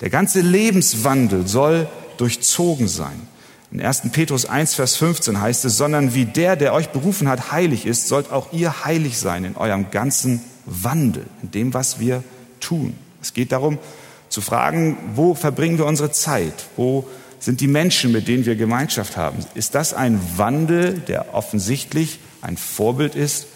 Der 0.00 0.10
ganze 0.10 0.40
Lebenswandel 0.40 1.46
soll 1.46 1.88
durchzogen 2.18 2.88
sein. 2.88 3.28
In 3.70 3.80
1. 3.80 4.02
Petrus 4.12 4.46
1, 4.46 4.74
Vers 4.74 4.96
15 4.96 5.40
heißt 5.40 5.64
es, 5.64 5.76
sondern 5.76 6.14
wie 6.14 6.26
der, 6.26 6.56
der 6.56 6.74
euch 6.74 6.90
berufen 6.90 7.28
hat, 7.28 7.50
heilig 7.50 7.86
ist, 7.86 8.08
sollt 8.08 8.30
auch 8.30 8.52
ihr 8.52 8.84
heilig 8.84 9.18
sein 9.18 9.44
in 9.44 9.56
eurem 9.56 9.90
ganzen 9.90 10.42
Wandel, 10.66 11.24
in 11.42 11.50
dem, 11.50 11.74
was 11.74 11.98
wir 11.98 12.22
tun. 12.60 12.94
Es 13.22 13.32
geht 13.32 13.52
darum 13.52 13.78
zu 14.34 14.40
fragen, 14.40 14.98
wo 15.14 15.34
verbringen 15.34 15.78
wir 15.78 15.86
unsere 15.86 16.10
Zeit? 16.10 16.66
Wo 16.76 17.08
sind 17.44 17.60
die 17.60 17.66
Menschen, 17.66 18.10
mit 18.10 18.26
denen 18.26 18.46
wir 18.46 18.56
Gemeinschaft 18.56 19.18
haben. 19.18 19.38
Ist 19.54 19.74
das 19.74 19.92
ein 19.92 20.18
Wandel, 20.36 20.94
der 20.94 21.34
offensichtlich 21.34 22.18
ein 22.40 22.56
Vorbild 22.56 23.14
ist 23.14 23.46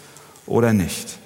oder 0.45 0.73
nicht? 0.73 1.17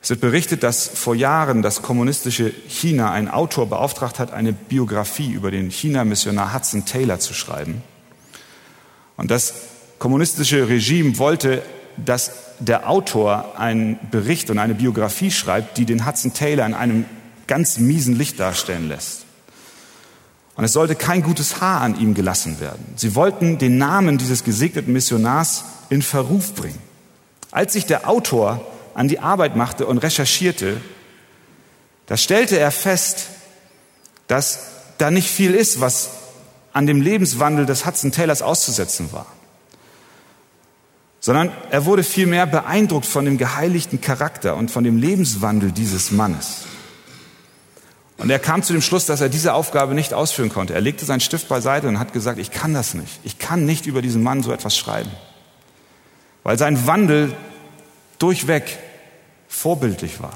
Es 0.00 0.10
wird 0.10 0.20
berichtet, 0.20 0.62
dass 0.62 0.88
vor 0.88 1.14
Jahren 1.14 1.62
das 1.62 1.82
kommunistische 1.82 2.50
China 2.68 3.10
einen 3.10 3.28
Autor 3.28 3.66
beauftragt 3.66 4.18
hat, 4.18 4.32
eine 4.32 4.52
Biografie 4.52 5.32
über 5.32 5.50
den 5.50 5.70
China-Missionar 5.70 6.54
Hudson 6.54 6.84
Taylor 6.84 7.18
zu 7.20 7.34
schreiben. 7.34 7.82
Und 9.16 9.30
das 9.30 9.54
kommunistische 9.98 10.68
Regime 10.68 11.18
wollte, 11.18 11.62
dass 11.96 12.32
der 12.58 12.88
Autor 12.88 13.58
einen 13.58 13.98
Bericht 14.10 14.50
und 14.50 14.58
eine 14.58 14.74
Biografie 14.74 15.30
schreibt, 15.30 15.78
die 15.78 15.84
den 15.84 16.06
Hudson 16.06 16.32
Taylor 16.32 16.66
in 16.66 16.74
einem 16.74 17.04
ganz 17.46 17.78
miesen 17.78 18.16
Licht 18.16 18.40
darstellen 18.40 18.88
lässt. 18.88 19.24
Und 20.56 20.64
es 20.64 20.72
sollte 20.72 20.94
kein 20.94 21.22
gutes 21.22 21.60
Haar 21.60 21.80
an 21.80 21.98
ihm 21.98 22.14
gelassen 22.14 22.60
werden. 22.60 22.84
Sie 22.96 23.14
wollten 23.14 23.58
den 23.58 23.76
Namen 23.76 24.18
dieses 24.18 24.44
gesegneten 24.44 24.92
Missionars 24.92 25.64
in 25.90 26.02
Verruf 26.02 26.54
bringen. 26.54 26.78
Als 27.50 27.72
sich 27.72 27.86
der 27.86 28.08
Autor 28.08 28.64
an 28.94 29.08
die 29.08 29.18
Arbeit 29.18 29.56
machte 29.56 29.86
und 29.86 29.98
recherchierte, 29.98 30.80
da 32.06 32.16
stellte 32.16 32.58
er 32.58 32.70
fest, 32.70 33.28
dass 34.28 34.60
da 34.98 35.10
nicht 35.10 35.28
viel 35.28 35.54
ist, 35.54 35.80
was 35.80 36.10
an 36.72 36.86
dem 36.86 37.00
Lebenswandel 37.00 37.66
des 37.66 37.86
Hudson 37.86 38.12
Taylors 38.12 38.42
auszusetzen 38.42 39.12
war, 39.12 39.26
sondern 41.20 41.52
er 41.70 41.84
wurde 41.84 42.02
vielmehr 42.02 42.46
beeindruckt 42.46 43.06
von 43.06 43.24
dem 43.24 43.38
geheiligten 43.38 44.00
Charakter 44.00 44.56
und 44.56 44.70
von 44.70 44.84
dem 44.84 44.98
Lebenswandel 44.98 45.72
dieses 45.72 46.10
Mannes. 46.10 46.66
Und 48.16 48.30
er 48.30 48.38
kam 48.38 48.62
zu 48.62 48.72
dem 48.72 48.82
Schluss, 48.82 49.06
dass 49.06 49.20
er 49.20 49.28
diese 49.28 49.54
Aufgabe 49.54 49.94
nicht 49.94 50.14
ausführen 50.14 50.48
konnte. 50.48 50.74
Er 50.74 50.80
legte 50.80 51.04
seinen 51.04 51.20
Stift 51.20 51.48
beiseite 51.48 51.88
und 51.88 51.98
hat 51.98 52.12
gesagt, 52.12 52.38
ich 52.38 52.50
kann 52.50 52.72
das 52.72 52.94
nicht. 52.94 53.20
Ich 53.24 53.38
kann 53.38 53.66
nicht 53.66 53.86
über 53.86 54.02
diesen 54.02 54.22
Mann 54.22 54.42
so 54.42 54.52
etwas 54.52 54.76
schreiben. 54.76 55.10
Weil 56.44 56.58
sein 56.58 56.86
Wandel 56.86 57.34
durchweg 58.18 58.78
vorbildlich 59.48 60.20
war. 60.20 60.34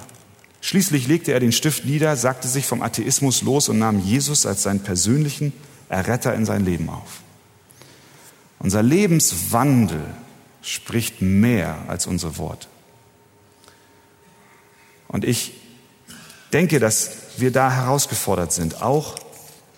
Schließlich 0.61 1.07
legte 1.07 1.33
er 1.33 1.41
den 1.41 1.53
Stift 1.53 1.85
nieder, 1.85 2.17
sagte 2.17 2.49
sich 2.49 2.67
vom 2.67 2.83
Atheismus 2.83 3.43
los 3.43 3.69
und 3.69 3.79
nahm 3.79 4.01
Jesus 4.01 4.45
als 4.45 4.64
seinen 4.64 4.81
persönlichen 4.81 5.53
Erretter 5.88 6.35
in 6.35 6.45
sein 6.45 6.64
Leben 6.64 6.88
auf. 6.91 7.21
Unser 8.59 8.83
Lebenswandel 8.83 10.05
spricht 10.62 11.23
mehr 11.23 11.79
als 11.87 12.07
unsere 12.07 12.38
Worte. 12.38 12.67
Und 15.07 15.25
ich 15.25 15.53
denke, 16.53 16.81
dass 16.81 17.11
wir 17.37 17.53
da 17.53 17.71
herausgefordert 17.71 18.53
sind, 18.53 18.83
auch 18.83 19.17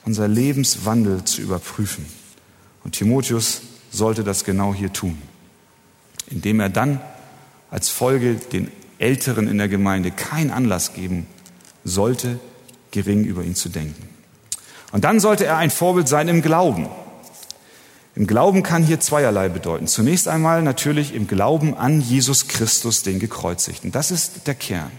unser 0.05 0.29
Lebenswandel 0.29 1.25
zu 1.25 1.43
überprüfen. 1.43 2.07
Und 2.85 2.93
Timotheus 2.93 3.63
sollte 3.91 4.25
das 4.25 4.45
genau 4.45 4.75
hier 4.75 4.93
tun, 4.93 5.19
indem 6.29 6.61
er 6.61 6.69
dann 6.69 7.01
als 7.71 7.89
Folge 7.89 8.35
den 8.35 8.71
Älteren 8.99 9.49
in 9.49 9.59
der 9.59 9.69
Gemeinde 9.69 10.11
keinen 10.11 10.51
Anlass 10.51 10.95
geben 10.95 11.27
sollte, 11.85 12.39
gering 12.91 13.25
über 13.25 13.43
ihn 13.43 13.55
zu 13.55 13.69
denken. 13.69 14.09
Und 14.93 15.05
dann 15.05 15.21
sollte 15.21 15.47
er 15.47 15.57
ein 15.57 15.71
Vorbild 15.71 16.09
sein 16.09 16.29
im 16.29 16.43
Glauben. 16.43 16.89
Im 18.17 18.27
Glauben 18.27 18.63
kann 18.63 18.83
hier 18.83 18.99
zweierlei 19.01 19.49
bedeuten. 19.49 19.87
Zunächst 19.87 20.27
einmal 20.27 20.63
natürlich 20.63 21.15
im 21.15 21.29
Glauben 21.29 21.77
an 21.77 22.01
Jesus 22.01 22.49
Christus, 22.49 23.03
den 23.03 23.21
Gekreuzigten. 23.21 23.93
Das 23.93 24.11
ist 24.11 24.47
der 24.47 24.57
Kern. 24.57 24.91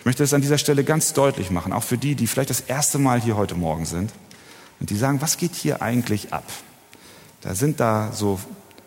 Ich 0.00 0.06
möchte 0.06 0.24
es 0.24 0.32
an 0.32 0.40
dieser 0.40 0.56
Stelle 0.56 0.82
ganz 0.82 1.12
deutlich 1.12 1.50
machen, 1.50 1.74
auch 1.74 1.82
für 1.82 1.98
die, 1.98 2.14
die 2.14 2.26
vielleicht 2.26 2.48
das 2.48 2.62
erste 2.62 2.98
Mal 2.98 3.20
hier 3.20 3.36
heute 3.36 3.54
Morgen 3.54 3.84
sind 3.84 4.10
und 4.80 4.88
die 4.88 4.96
sagen, 4.96 5.20
was 5.20 5.36
geht 5.36 5.54
hier 5.54 5.82
eigentlich 5.82 6.32
ab? 6.32 6.44
Da 7.42 7.54
sind 7.54 7.80
da 7.80 8.10
so 8.10 8.40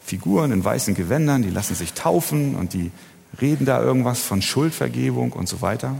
Figuren 0.03 0.51
in 0.51 0.65
weißen 0.65 0.95
Gewändern, 0.95 1.43
die 1.43 1.51
lassen 1.51 1.75
sich 1.75 1.93
taufen 1.93 2.55
und 2.55 2.73
die 2.73 2.91
reden 3.39 3.67
da 3.67 3.79
irgendwas 3.79 4.21
von 4.21 4.41
Schuldvergebung 4.41 5.33
und 5.33 5.47
so 5.47 5.61
weiter. 5.61 5.95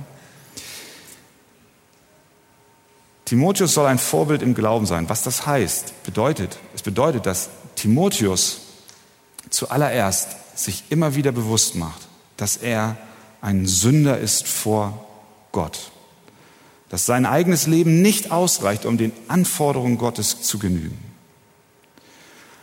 Timotheus 3.26 3.76
soll 3.76 3.86
ein 3.86 3.99
Vorbild 3.99 4.41
im 4.41 4.56
Glauben 4.56 4.88
sein. 4.88 5.10
Was 5.10 5.21
das 5.21 5.45
heißt, 5.45 6.04
bedeutet, 6.06 6.58
es 6.73 6.82
bedeutet, 6.82 7.28
dass 7.28 7.49
Timotheus 7.76 8.62
zuallererst 9.52 10.58
sich 10.58 10.86
immer 10.89 11.13
wieder 11.13 11.32
bewusst 11.32 11.76
macht, 11.76 12.02
dass 12.36 12.58
er 12.58 12.97
ein 13.43 13.65
Sünder 13.65 14.19
ist 14.19 14.47
vor 14.47 15.06
Gott. 15.51 15.91
Dass 16.88 17.06
sein 17.06 17.25
eigenes 17.25 17.67
Leben 17.67 18.01
nicht 18.01 18.32
ausreicht, 18.32 18.86
um 18.86 18.97
den 18.97 19.12
Anforderungen 19.27 19.97
Gottes 19.97 20.41
zu 20.41 20.60
genügen. 20.60 20.97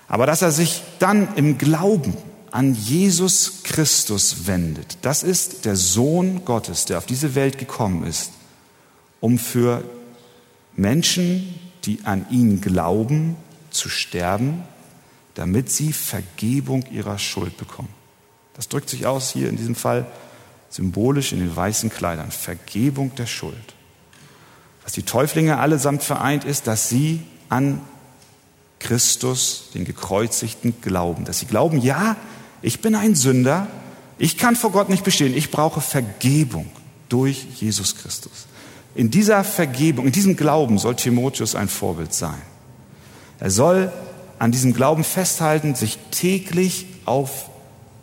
Aber 0.08 0.24
dass 0.24 0.40
er 0.40 0.52
sich 0.52 0.82
dann 0.98 1.36
im 1.36 1.58
Glauben 1.58 2.16
an 2.50 2.74
Jesus 2.74 3.62
Christus 3.62 4.46
wendet. 4.46 4.96
Das 5.02 5.22
ist 5.22 5.66
der 5.66 5.76
Sohn 5.76 6.44
Gottes, 6.46 6.86
der 6.86 6.98
auf 6.98 7.06
diese 7.06 7.34
Welt 7.34 7.58
gekommen 7.58 8.04
ist, 8.04 8.32
um 9.20 9.38
für 9.38 9.84
Menschen, 10.74 11.54
die 11.84 12.00
an 12.04 12.26
ihn 12.30 12.60
glauben, 12.62 13.36
zu 13.70 13.88
sterben, 13.90 14.64
damit 15.34 15.70
sie 15.70 15.92
Vergebung 15.92 16.84
ihrer 16.90 17.18
Schuld 17.18 17.56
bekommen. 17.58 17.90
Das 18.54 18.68
drückt 18.68 18.88
sich 18.88 19.06
aus 19.06 19.30
hier 19.30 19.48
in 19.48 19.56
diesem 19.56 19.74
Fall 19.74 20.06
symbolisch 20.70 21.32
in 21.32 21.40
den 21.40 21.54
weißen 21.54 21.90
Kleidern, 21.90 22.30
Vergebung 22.30 23.14
der 23.16 23.26
Schuld. 23.26 23.74
Was 24.84 24.92
die 24.92 25.02
Täuflinge 25.02 25.58
allesamt 25.58 26.02
vereint 26.02 26.44
ist, 26.44 26.66
dass 26.66 26.88
sie 26.88 27.20
an 27.48 27.80
Christus, 28.78 29.70
den 29.74 29.84
gekreuzigten, 29.84 30.80
glauben. 30.80 31.24
Dass 31.24 31.38
sie 31.40 31.46
glauben, 31.46 31.78
ja, 31.78 32.16
ich 32.62 32.80
bin 32.80 32.94
ein 32.94 33.14
Sünder, 33.14 33.66
ich 34.18 34.36
kann 34.36 34.56
vor 34.56 34.72
Gott 34.72 34.88
nicht 34.88 35.04
bestehen, 35.04 35.36
ich 35.36 35.50
brauche 35.50 35.80
Vergebung 35.80 36.66
durch 37.08 37.46
Jesus 37.56 37.96
Christus. 37.96 38.46
In 38.94 39.10
dieser 39.10 39.44
Vergebung, 39.44 40.06
in 40.06 40.12
diesem 40.12 40.36
Glauben 40.36 40.78
soll 40.78 40.96
Timotheus 40.96 41.54
ein 41.54 41.68
Vorbild 41.68 42.12
sein. 42.12 42.40
Er 43.38 43.50
soll 43.50 43.92
an 44.38 44.52
diesem 44.52 44.72
Glauben 44.72 45.04
festhalten, 45.04 45.74
sich 45.74 45.98
täglich 46.10 46.86
auf 47.04 47.50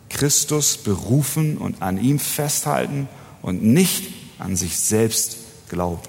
Christus 0.08 0.78
berufen 0.78 1.58
und 1.58 1.82
an 1.82 2.02
ihm 2.02 2.18
festhalten 2.18 3.08
und 3.42 3.62
nicht 3.62 4.12
an 4.38 4.56
sich 4.56 4.78
selbst 4.78 5.36
glauben. 5.68 6.02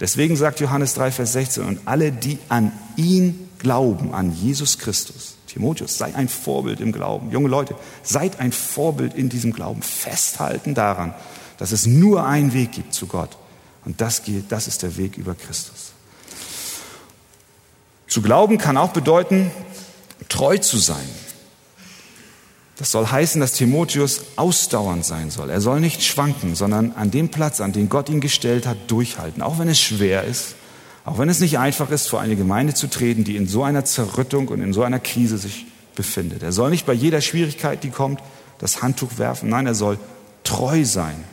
Deswegen 0.00 0.36
sagt 0.36 0.60
Johannes 0.60 0.94
3, 0.94 1.12
Vers 1.12 1.32
16, 1.32 1.64
und 1.64 1.80
alle, 1.84 2.10
die 2.10 2.38
an 2.48 2.72
ihn 2.96 3.48
glauben, 3.58 4.12
an 4.12 4.32
Jesus 4.32 4.78
Christus, 4.78 5.36
Timotheus, 5.46 5.96
sei 5.96 6.14
ein 6.14 6.28
Vorbild 6.28 6.80
im 6.80 6.92
Glauben. 6.92 7.30
Junge 7.30 7.48
Leute, 7.48 7.76
seid 8.02 8.40
ein 8.40 8.52
Vorbild 8.52 9.14
in 9.14 9.28
diesem 9.28 9.52
Glauben. 9.52 9.82
Festhalten 9.82 10.74
daran, 10.74 11.14
dass 11.58 11.72
es 11.72 11.86
nur 11.86 12.26
einen 12.26 12.52
Weg 12.52 12.72
gibt 12.72 12.94
zu 12.94 13.06
Gott. 13.06 13.36
Und 13.84 14.00
das, 14.00 14.24
geht, 14.24 14.50
das 14.50 14.66
ist 14.66 14.82
der 14.82 14.96
Weg 14.96 15.16
über 15.16 15.34
Christus. 15.34 15.92
Zu 18.08 18.22
glauben 18.22 18.58
kann 18.58 18.76
auch 18.76 18.92
bedeuten, 18.92 19.50
treu 20.28 20.58
zu 20.58 20.78
sein. 20.78 21.08
Das 22.76 22.90
soll 22.90 23.06
heißen, 23.06 23.40
dass 23.40 23.52
Timotheus 23.52 24.22
ausdauernd 24.36 25.04
sein 25.04 25.30
soll. 25.30 25.50
Er 25.50 25.60
soll 25.60 25.80
nicht 25.80 26.02
schwanken, 26.02 26.54
sondern 26.54 26.92
an 26.92 27.10
dem 27.10 27.28
Platz, 27.28 27.60
an 27.60 27.72
den 27.72 27.88
Gott 27.88 28.08
ihn 28.08 28.20
gestellt 28.20 28.66
hat, 28.66 28.78
durchhalten. 28.90 29.42
Auch 29.42 29.58
wenn 29.58 29.68
es 29.68 29.80
schwer 29.80 30.24
ist, 30.24 30.54
auch 31.04 31.18
wenn 31.18 31.28
es 31.28 31.40
nicht 31.40 31.58
einfach 31.58 31.90
ist, 31.90 32.08
vor 32.08 32.20
eine 32.20 32.36
Gemeinde 32.36 32.74
zu 32.74 32.88
treten, 32.88 33.24
die 33.24 33.36
in 33.36 33.46
so 33.46 33.62
einer 33.64 33.84
Zerrüttung 33.84 34.48
und 34.48 34.62
in 34.62 34.72
so 34.72 34.82
einer 34.82 35.00
Krise 35.00 35.36
sich 35.36 35.66
befindet. 35.94 36.42
Er 36.42 36.52
soll 36.52 36.70
nicht 36.70 36.86
bei 36.86 36.92
jeder 36.92 37.20
Schwierigkeit, 37.20 37.82
die 37.84 37.90
kommt, 37.90 38.20
das 38.58 38.82
Handtuch 38.82 39.18
werfen. 39.18 39.48
Nein, 39.48 39.66
er 39.66 39.74
soll 39.74 39.98
treu 40.44 40.84
sein. 40.84 41.24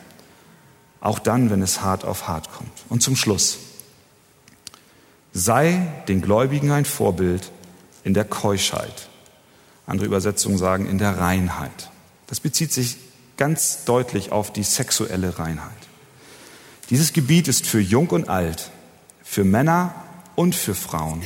Auch 1.01 1.19
dann, 1.19 1.49
wenn 1.49 1.61
es 1.61 1.81
hart 1.81 2.03
auf 2.03 2.27
hart 2.27 2.51
kommt. 2.51 2.71
Und 2.89 3.01
zum 3.01 3.15
Schluss. 3.15 3.59
Sei 5.31 5.87
den 6.07 6.21
Gläubigen 6.21 6.71
ein 6.71 6.85
Vorbild 6.85 7.51
in 8.03 8.13
der 8.13 8.25
Keuschheit. 8.25 9.08
Andere 9.89 10.05
Übersetzungen 10.05 10.59
sagen 10.59 10.85
in 10.85 10.99
der 10.99 11.17
Reinheit. 11.17 11.89
Das 12.27 12.39
bezieht 12.39 12.71
sich 12.71 12.97
ganz 13.37 13.85
deutlich 13.85 14.31
auf 14.31 14.53
die 14.53 14.61
sexuelle 14.61 15.39
Reinheit. 15.39 15.71
Dieses 16.91 17.11
Gebiet 17.11 17.47
ist 17.47 17.65
für 17.65 17.79
Jung 17.79 18.09
und 18.09 18.29
Alt 18.29 18.69
für 19.23 19.43
Männer 19.43 19.95
und 20.35 20.53
für 20.53 20.75
Frauen 20.75 21.23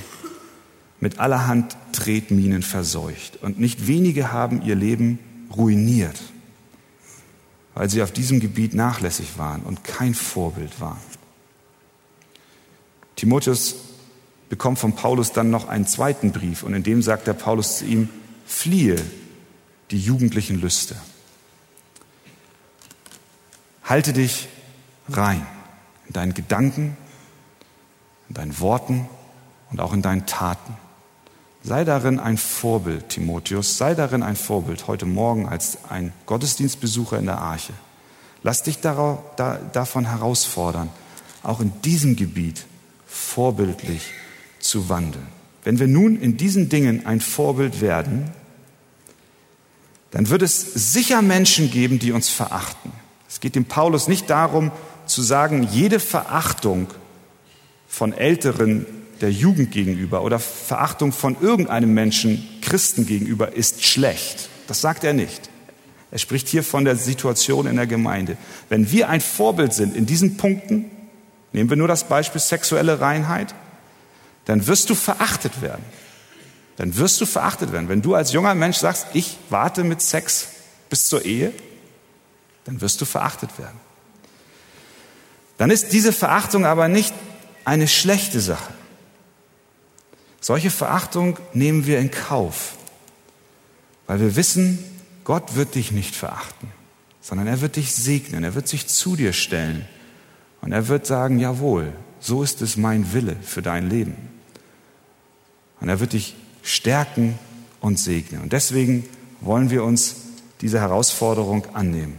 mit 1.02 1.20
allerhand 1.20 1.76
Tretminen 1.92 2.64
verseucht. 2.64 3.38
Und 3.42 3.60
nicht 3.60 3.88
wenige 3.88 4.32
haben 4.32 4.62
ihr 4.62 4.76
Leben 4.76 5.20
ruiniert, 5.56 6.20
weil 7.74 7.90
sie 7.90 8.02
auf 8.02 8.12
diesem 8.12 8.40
Gebiet 8.40 8.74
nachlässig 8.74 9.38
waren 9.38 9.64
und 9.64 9.84
kein 9.84 10.14
Vorbild 10.14 10.80
waren. 10.80 11.02
Timotheus 13.18 13.76
bekommt 14.48 14.80
von 14.80 14.96
Paulus 14.96 15.34
dann 15.34 15.50
noch 15.50 15.68
einen 15.68 15.86
zweiten 15.86 16.32
Brief 16.32 16.64
und 16.64 16.74
in 16.74 16.84
dem 16.84 17.02
sagt 17.02 17.28
der 17.28 17.34
Paulus 17.34 17.80
zu 17.80 17.86
ihm, 17.86 18.10
fliehe 18.46 19.04
die 19.92 20.00
jugendlichen 20.00 20.60
Lüste. 20.60 20.96
Halte 23.84 24.14
dich 24.14 24.48
rein 25.10 25.46
in 26.08 26.14
deinen 26.14 26.34
Gedanken, 26.34 26.98
in 28.30 28.36
deinen 28.36 28.60
Worten 28.60 29.08
und 29.72 29.82
auch 29.82 29.94
in 29.94 30.02
deinen 30.02 30.26
Taten. 30.26 30.78
Sei 31.64 31.86
darin 31.86 32.20
ein 32.20 32.38
Vorbild, 32.38 33.10
Timotheus, 33.10 33.78
sei 33.78 33.96
darin 33.96 34.24
ein 34.24 34.36
Vorbild 34.36 34.88
heute 34.88 35.06
Morgen 35.06 35.48
als 35.48 35.78
ein 35.90 36.12
Gottesdienstbesucher 36.26 37.18
in 37.20 37.26
der 37.26 37.38
Arche. 37.38 37.74
Lass 38.42 38.64
dich 38.64 38.82
darauf, 38.82 39.20
da, 39.38 39.58
davon 39.72 40.06
herausfordern, 40.06 40.90
auch 41.42 41.62
in 41.62 41.72
diesem 41.82 42.18
Gebiet 42.18 42.66
vorbildlich 43.08 44.12
zu 44.60 44.90
wandeln. 44.90 45.28
Wenn 45.64 45.80
wir 45.80 45.88
nun 45.88 46.20
in 46.20 46.38
diesen 46.38 46.70
Dingen 46.70 47.06
ein 47.06 47.22
Vorbild 47.22 47.82
werden, 47.82 48.30
dann 50.12 50.30
wird 50.30 50.42
es 50.42 50.62
sicher 50.94 51.22
Menschen 51.22 51.72
geben, 51.72 52.00
die 52.00 52.12
uns 52.12 52.30
verachten. 52.30 52.92
Es 53.28 53.40
geht 53.40 53.56
dem 53.56 53.66
Paulus 53.66 54.08
nicht 54.08 54.30
darum 54.30 54.72
zu 55.06 55.22
sagen, 55.22 55.68
jede 55.72 56.00
Verachtung 56.00 56.88
von 57.88 58.14
Älteren 58.14 58.86
der 59.22 59.32
Jugend 59.32 59.72
gegenüber 59.72 60.24
oder 60.24 60.38
Verachtung 60.40 61.12
von 61.12 61.38
irgendeinem 61.42 61.94
Menschen 61.94 62.48
Christen 62.62 63.06
gegenüber 63.06 63.54
ist 63.54 63.84
schlecht. 63.84 64.50
Das 64.68 64.82
sagt 64.82 65.04
er 65.04 65.14
nicht. 65.14 65.50
Er 66.12 66.20
spricht 66.20 66.48
hier 66.48 66.64
von 66.64 66.86
der 66.86 66.96
Situation 66.96 67.66
in 67.66 67.76
der 67.76 67.88
Gemeinde. 67.88 68.38
Wenn 68.70 68.92
wir 68.92 69.10
ein 69.10 69.22
Vorbild 69.22 69.74
sind 69.74 69.96
in 69.96 70.06
diesen 70.06 70.38
Punkten, 70.38 70.92
nehmen 71.54 71.70
wir 71.70 71.78
nur 71.78 71.88
das 71.88 72.08
Beispiel 72.08 72.40
sexuelle 72.40 73.00
Reinheit, 73.00 73.56
dann 74.46 74.68
wirst 74.68 74.90
du 74.90 74.96
verachtet 74.96 75.62
werden. 75.62 75.84
Dann 76.78 76.98
wirst 76.98 77.22
du 77.22 77.26
verachtet 77.26 77.72
werden. 77.72 77.90
Wenn 77.90 78.02
du 78.02 78.16
als 78.16 78.32
junger 78.34 78.56
Mensch 78.56 78.78
sagst, 78.78 79.08
ich 79.14 79.38
warte 79.50 79.84
mit 79.84 80.02
Sex 80.02 80.48
bis 80.90 81.08
zur 81.08 81.24
Ehe, 81.24 81.54
dann 82.66 82.82
wirst 82.82 83.00
du 83.02 83.06
verachtet 83.06 83.58
werden. 83.60 83.80
Dann 85.58 85.70
ist 85.70 85.94
diese 85.94 86.12
Verachtung 86.12 86.66
aber 86.66 86.88
nicht 86.88 87.14
eine 87.66 87.88
schlechte 87.88 88.40
Sache. 88.40 88.74
Solche 90.42 90.72
Verachtung 90.72 91.40
nehmen 91.54 91.86
wir 91.86 92.00
in 92.00 92.12
Kauf, 92.12 92.76
weil 94.08 94.20
wir 94.20 94.36
wissen, 94.36 94.84
Gott 95.24 95.56
wird 95.56 95.76
dich 95.76 95.92
nicht 95.94 96.16
verachten, 96.16 96.70
sondern 97.22 97.48
er 97.48 97.62
wird 97.62 97.78
dich 97.78 97.94
segnen, 97.96 98.44
er 98.44 98.56
wird 98.56 98.68
sich 98.68 98.88
zu 98.88 99.16
dir 99.16 99.32
stellen 99.32 99.88
und 100.60 100.74
er 100.74 100.90
wird 100.90 101.06
sagen, 101.06 101.40
jawohl, 101.40 101.94
so 102.20 102.44
ist 102.44 102.62
es 102.62 102.76
mein 102.76 103.14
Wille 103.14 103.38
für 103.42 103.62
dein 103.62 103.90
Leben. 103.90 104.33
Und 105.84 105.90
er 105.90 106.00
wird 106.00 106.14
dich 106.14 106.36
stärken 106.64 107.38
und 107.80 108.00
segnen. 108.00 108.42
Und 108.42 108.54
deswegen 108.54 109.08
wollen 109.42 109.70
wir 109.70 109.84
uns 109.84 110.16
diese 110.62 110.80
Herausforderung 110.80 111.68
annehmen. 111.76 112.18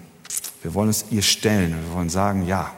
Wir 0.62 0.74
wollen 0.74 0.90
es 0.90 1.06
ihr 1.10 1.22
stellen 1.22 1.74
wir 1.88 1.94
wollen 1.94 2.10
sagen, 2.10 2.46
ja, 2.46 2.72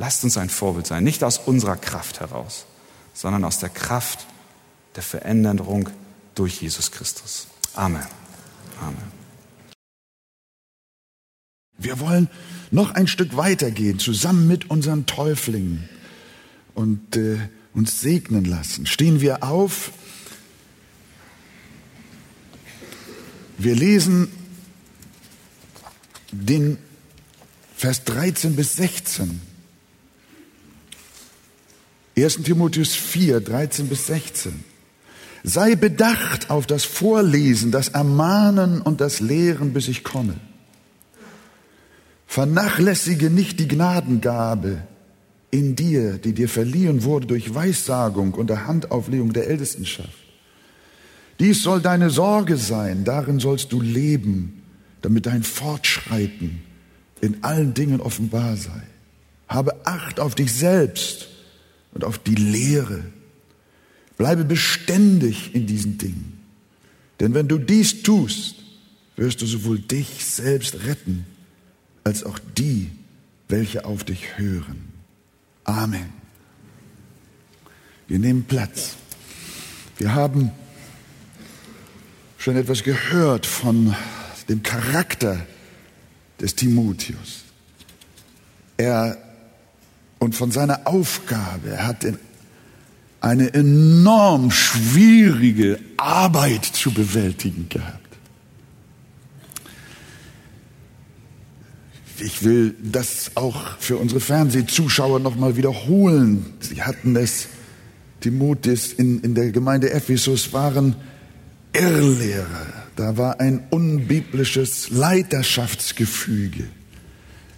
Lasst 0.00 0.24
uns 0.24 0.38
ein 0.38 0.48
Vorbild 0.48 0.86
sein, 0.86 1.04
nicht 1.04 1.22
aus 1.22 1.36
unserer 1.36 1.76
Kraft 1.76 2.20
heraus, 2.20 2.64
sondern 3.12 3.44
aus 3.44 3.58
der 3.58 3.68
Kraft 3.68 4.26
der 4.96 5.02
Veränderung 5.02 5.90
durch 6.34 6.62
Jesus 6.62 6.90
Christus. 6.90 7.48
Amen. 7.74 8.06
Amen. 8.80 9.12
Wir 11.76 12.00
wollen 12.00 12.30
noch 12.70 12.94
ein 12.94 13.08
Stück 13.08 13.36
weitergehen, 13.36 13.98
zusammen 13.98 14.48
mit 14.48 14.70
unseren 14.70 15.04
Täuflingen 15.04 15.86
und 16.74 17.14
äh, 17.18 17.50
uns 17.74 18.00
segnen 18.00 18.44
lassen. 18.44 18.86
Stehen 18.86 19.20
wir 19.20 19.42
auf. 19.42 19.92
Wir 23.58 23.74
lesen 23.74 24.28
den 26.32 26.78
Vers 27.76 28.04
13 28.04 28.56
bis 28.56 28.76
16. 28.76 29.40
1 32.16 32.42
Timotheus 32.42 32.94
4, 32.94 33.40
13 33.40 33.88
bis 33.88 34.06
16. 34.06 34.64
Sei 35.42 35.74
bedacht 35.74 36.50
auf 36.50 36.66
das 36.66 36.84
Vorlesen, 36.84 37.70
das 37.70 37.88
Ermahnen 37.88 38.82
und 38.82 39.00
das 39.00 39.20
Lehren, 39.20 39.72
bis 39.72 39.88
ich 39.88 40.04
komme. 40.04 40.34
Vernachlässige 42.26 43.30
nicht 43.30 43.58
die 43.58 43.68
Gnadengabe 43.68 44.82
in 45.50 45.76
dir, 45.76 46.18
die 46.18 46.32
dir 46.32 46.48
verliehen 46.48 47.02
wurde 47.02 47.26
durch 47.26 47.54
Weissagung 47.54 48.34
und 48.34 48.48
der 48.48 48.66
Handauflegung 48.66 49.32
der 49.32 49.48
Ältestenschaft. 49.48 50.08
Dies 51.38 51.62
soll 51.62 51.80
deine 51.80 52.10
Sorge 52.10 52.56
sein, 52.56 53.04
darin 53.04 53.40
sollst 53.40 53.72
du 53.72 53.80
leben, 53.80 54.62
damit 55.02 55.26
dein 55.26 55.42
Fortschreiten 55.42 56.60
in 57.20 57.42
allen 57.42 57.74
Dingen 57.74 58.00
offenbar 58.00 58.56
sei. 58.56 58.82
Habe 59.48 59.86
Acht 59.86 60.20
auf 60.20 60.34
dich 60.34 60.52
selbst 60.52 61.28
und 61.92 62.04
auf 62.04 62.18
die 62.18 62.34
Lehre. 62.34 63.04
Bleibe 64.16 64.44
beständig 64.44 65.54
in 65.54 65.66
diesen 65.66 65.98
Dingen. 65.98 66.40
Denn 67.18 67.34
wenn 67.34 67.48
du 67.48 67.58
dies 67.58 68.02
tust, 68.02 68.56
wirst 69.16 69.42
du 69.42 69.46
sowohl 69.46 69.78
dich 69.78 70.24
selbst 70.24 70.84
retten, 70.86 71.26
als 72.04 72.24
auch 72.24 72.38
die, 72.56 72.90
welche 73.48 73.84
auf 73.84 74.04
dich 74.04 74.38
hören. 74.38 74.89
Amen. 75.70 76.12
Wir 78.08 78.18
nehmen 78.18 78.44
Platz. 78.44 78.96
Wir 79.98 80.14
haben 80.14 80.50
schon 82.38 82.56
etwas 82.56 82.82
gehört 82.82 83.46
von 83.46 83.94
dem 84.48 84.62
Charakter 84.62 85.46
des 86.40 86.56
Timotheus. 86.56 87.44
Er 88.76 89.16
und 90.18 90.34
von 90.34 90.50
seiner 90.50 90.86
Aufgabe. 90.86 91.70
Er 91.70 91.86
hat 91.86 92.06
eine 93.20 93.54
enorm 93.54 94.50
schwierige 94.50 95.78
Arbeit 95.96 96.64
zu 96.64 96.92
bewältigen 96.92 97.68
gehabt. 97.68 97.99
Ich 102.22 102.42
will 102.42 102.74
das 102.82 103.32
auch 103.34 103.78
für 103.78 103.96
unsere 103.96 104.20
Fernsehzuschauer 104.20 105.20
nochmal 105.20 105.56
wiederholen. 105.56 106.46
Sie 106.60 106.82
hatten 106.82 107.16
es, 107.16 107.48
Timotheus 108.20 108.92
in, 108.92 109.20
in 109.20 109.34
der 109.34 109.50
Gemeinde 109.50 109.90
Ephesus 109.92 110.52
waren 110.52 110.96
Irrlehrer. 111.72 112.66
Da 112.96 113.16
war 113.16 113.40
ein 113.40 113.64
unbiblisches 113.70 114.90
Leiterschaftsgefüge. 114.90 116.64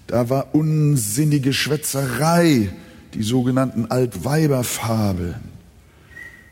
Da 0.06 0.28
war 0.28 0.54
unsinnige 0.54 1.52
Schwätzerei, 1.52 2.68
die 3.14 3.22
sogenannten 3.22 3.86
Altweiberfabeln. 3.86 5.52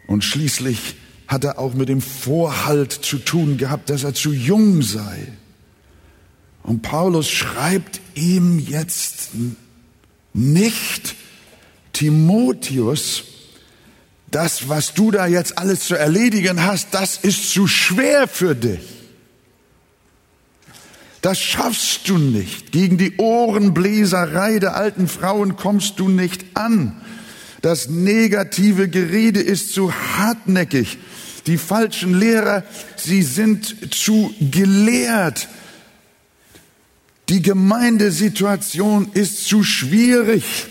Und 0.06 0.24
schließlich 0.24 0.96
hat 1.28 1.44
er 1.44 1.58
auch 1.58 1.74
mit 1.74 1.88
dem 1.88 2.00
Vorhalt 2.00 2.92
zu 2.92 3.18
tun 3.18 3.56
gehabt, 3.56 3.90
dass 3.90 4.02
er 4.02 4.14
zu 4.14 4.32
jung 4.32 4.82
sei. 4.82 5.28
Und 6.62 6.82
Paulus 6.82 7.28
schreibt 7.28 8.00
ihm 8.14 8.58
jetzt 8.58 9.30
nicht, 10.32 11.14
Timotheus, 11.92 13.24
das, 14.30 14.68
was 14.68 14.94
du 14.94 15.10
da 15.10 15.26
jetzt 15.26 15.58
alles 15.58 15.80
zu 15.80 15.96
erledigen 15.96 16.64
hast, 16.64 16.88
das 16.92 17.16
ist 17.16 17.52
zu 17.52 17.66
schwer 17.66 18.28
für 18.28 18.54
dich. 18.54 18.80
Das 21.20 21.38
schaffst 21.38 22.08
du 22.08 22.16
nicht. 22.16 22.72
Gegen 22.72 22.96
die 22.96 23.16
Ohrenbläserei 23.18 24.58
der 24.58 24.76
alten 24.76 25.08
Frauen 25.08 25.56
kommst 25.56 25.98
du 25.98 26.08
nicht 26.08 26.44
an. 26.54 26.96
Das 27.60 27.88
negative 27.90 28.88
Gerede 28.88 29.40
ist 29.40 29.74
zu 29.74 29.92
hartnäckig. 29.92 30.98
Die 31.46 31.58
falschen 31.58 32.18
Lehrer, 32.18 32.64
sie 32.96 33.22
sind 33.22 33.94
zu 33.94 34.32
gelehrt. 34.40 35.48
Die 37.30 37.42
Gemeindesituation 37.42 39.12
ist 39.14 39.46
zu 39.46 39.62
schwierig. 39.62 40.66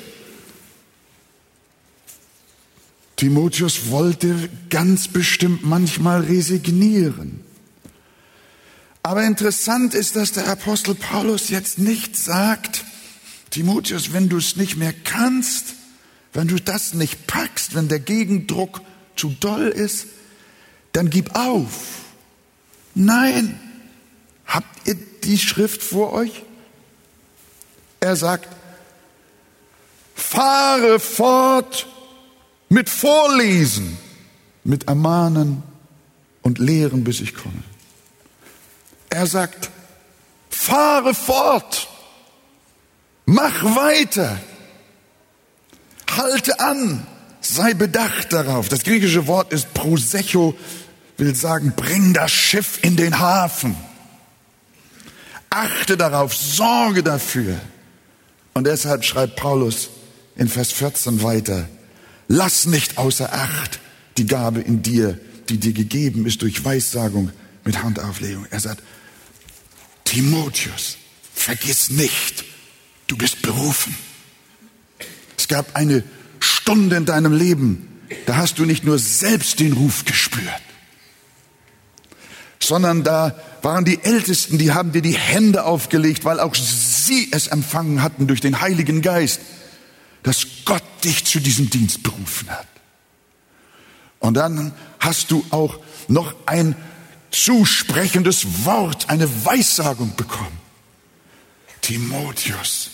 Timotheus 3.15 3.89
wollte 3.89 4.49
ganz 4.69 5.07
bestimmt 5.07 5.63
manchmal 5.63 6.19
resignieren. 6.19 7.39
Aber 9.03 9.23
interessant 9.23 9.93
ist, 9.93 10.17
dass 10.17 10.33
der 10.33 10.49
Apostel 10.49 10.95
Paulus 10.95 11.47
jetzt 11.47 11.79
nicht 11.79 12.17
sagt, 12.17 12.83
Timotheus, 13.51 14.11
wenn 14.11 14.27
du 14.27 14.35
es 14.35 14.57
nicht 14.57 14.75
mehr 14.75 14.93
kannst, 15.05 15.75
wenn 16.33 16.49
du 16.49 16.57
das 16.57 16.93
nicht 16.93 17.25
packst, 17.25 17.73
wenn 17.73 17.87
der 17.87 18.01
Gegendruck 18.01 18.81
zu 19.15 19.33
doll 19.39 19.69
ist, 19.69 20.07
dann 20.91 21.09
gib 21.09 21.35
auf. 21.35 22.01
Nein. 22.95 23.57
Habt 24.45 24.89
ihr 24.89 24.97
die 25.23 25.37
Schrift 25.37 25.81
vor 25.81 26.11
euch? 26.11 26.43
Er 27.99 28.15
sagt, 28.15 28.47
fahre 30.15 30.99
fort 30.99 31.87
mit 32.69 32.89
Vorlesen, 32.89 33.97
mit 34.63 34.87
Ermahnen 34.87 35.63
und 36.41 36.59
Lehren, 36.59 37.03
bis 37.03 37.19
ich 37.19 37.35
komme. 37.35 37.63
Er 39.09 39.25
sagt, 39.25 39.69
fahre 40.49 41.15
fort, 41.15 41.87
mach 43.25 43.63
weiter, 43.63 44.39
halte 46.15 46.59
an, 46.59 47.05
sei 47.41 47.73
bedacht 47.73 48.31
darauf. 48.31 48.69
Das 48.69 48.83
griechische 48.83 49.27
Wort 49.27 49.51
ist 49.51 49.73
prosecho, 49.73 50.55
will 51.17 51.35
sagen, 51.35 51.73
bring 51.75 52.13
das 52.13 52.31
Schiff 52.31 52.79
in 52.83 52.95
den 52.95 53.19
Hafen. 53.19 53.75
Achte 55.49 55.97
darauf, 55.97 56.35
sorge 56.35 57.01
dafür. 57.01 57.59
Und 58.53 58.65
deshalb 58.65 59.03
schreibt 59.03 59.35
Paulus 59.35 59.89
in 60.35 60.47
Vers 60.47 60.71
14 60.71 61.23
weiter, 61.23 61.67
lass 62.27 62.65
nicht 62.65 62.97
außer 62.97 63.33
Acht 63.33 63.79
die 64.17 64.25
Gabe 64.25 64.61
in 64.61 64.81
dir, 64.81 65.19
die 65.49 65.57
dir 65.57 65.73
gegeben 65.73 66.25
ist 66.25 66.41
durch 66.41 66.63
Weissagung 66.63 67.31
mit 67.63 67.81
Handauflegung. 67.83 68.45
Er 68.49 68.59
sagt, 68.59 68.83
Timotheus, 70.05 70.97
vergiss 71.33 71.89
nicht, 71.89 72.43
du 73.07 73.17
bist 73.17 73.41
berufen. 73.41 73.95
Es 75.37 75.47
gab 75.47 75.75
eine 75.75 76.03
Stunde 76.39 76.95
in 76.95 77.05
deinem 77.05 77.33
Leben, 77.33 77.87
da 78.25 78.37
hast 78.37 78.59
du 78.59 78.65
nicht 78.65 78.83
nur 78.83 78.99
selbst 78.99 79.59
den 79.59 79.73
Ruf 79.73 80.05
gespürt, 80.05 80.61
sondern 82.69 83.03
da 83.03 83.35
waren 83.63 83.83
die 83.83 84.01
Ältesten, 84.03 84.59
die 84.59 84.71
haben 84.71 84.91
dir 84.91 85.01
die 85.01 85.17
Hände 85.17 85.65
aufgelegt, 85.65 86.23
weil 86.23 86.39
auch 86.39 86.53
sie 86.53 87.27
es 87.31 87.47
empfangen 87.47 88.03
hatten 88.03 88.27
durch 88.27 88.41
den 88.41 88.61
Heiligen 88.61 89.01
Geist, 89.01 89.41
dass 90.21 90.45
Gott 90.65 90.83
dich 91.03 91.25
zu 91.25 91.39
diesem 91.39 91.71
Dienst 91.71 92.03
berufen 92.03 92.47
hat. 92.51 92.67
Und 94.19 94.35
dann 94.35 94.71
hast 94.99 95.31
du 95.31 95.43
auch 95.49 95.79
noch 96.07 96.35
ein 96.45 96.75
zusprechendes 97.31 98.65
Wort, 98.65 99.09
eine 99.09 99.27
Weissagung 99.45 100.15
bekommen. 100.15 100.59
Timotheus, 101.81 102.91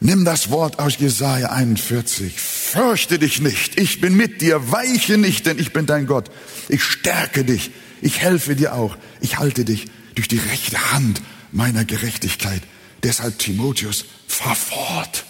Nimm 0.00 0.24
das 0.24 0.50
Wort 0.50 0.78
aus 0.78 0.98
Jesaja 0.98 1.50
41. 1.50 2.32
Fürchte 2.40 3.18
dich 3.18 3.40
nicht. 3.40 3.80
Ich 3.80 4.00
bin 4.00 4.16
mit 4.16 4.40
dir. 4.40 4.70
Weiche 4.70 5.18
nicht, 5.18 5.46
denn 5.46 5.58
ich 5.58 5.72
bin 5.72 5.86
dein 5.86 6.06
Gott. 6.06 6.30
Ich 6.68 6.84
stärke 6.84 7.44
dich. 7.44 7.72
Ich 8.00 8.20
helfe 8.20 8.54
dir 8.54 8.74
auch. 8.74 8.96
Ich 9.20 9.38
halte 9.38 9.64
dich 9.64 9.86
durch 10.14 10.28
die 10.28 10.38
rechte 10.38 10.92
Hand 10.92 11.20
meiner 11.50 11.84
Gerechtigkeit. 11.84 12.62
Deshalb, 13.02 13.38
Timotheus, 13.38 14.04
fahr 14.28 14.54
fort. 14.54 15.24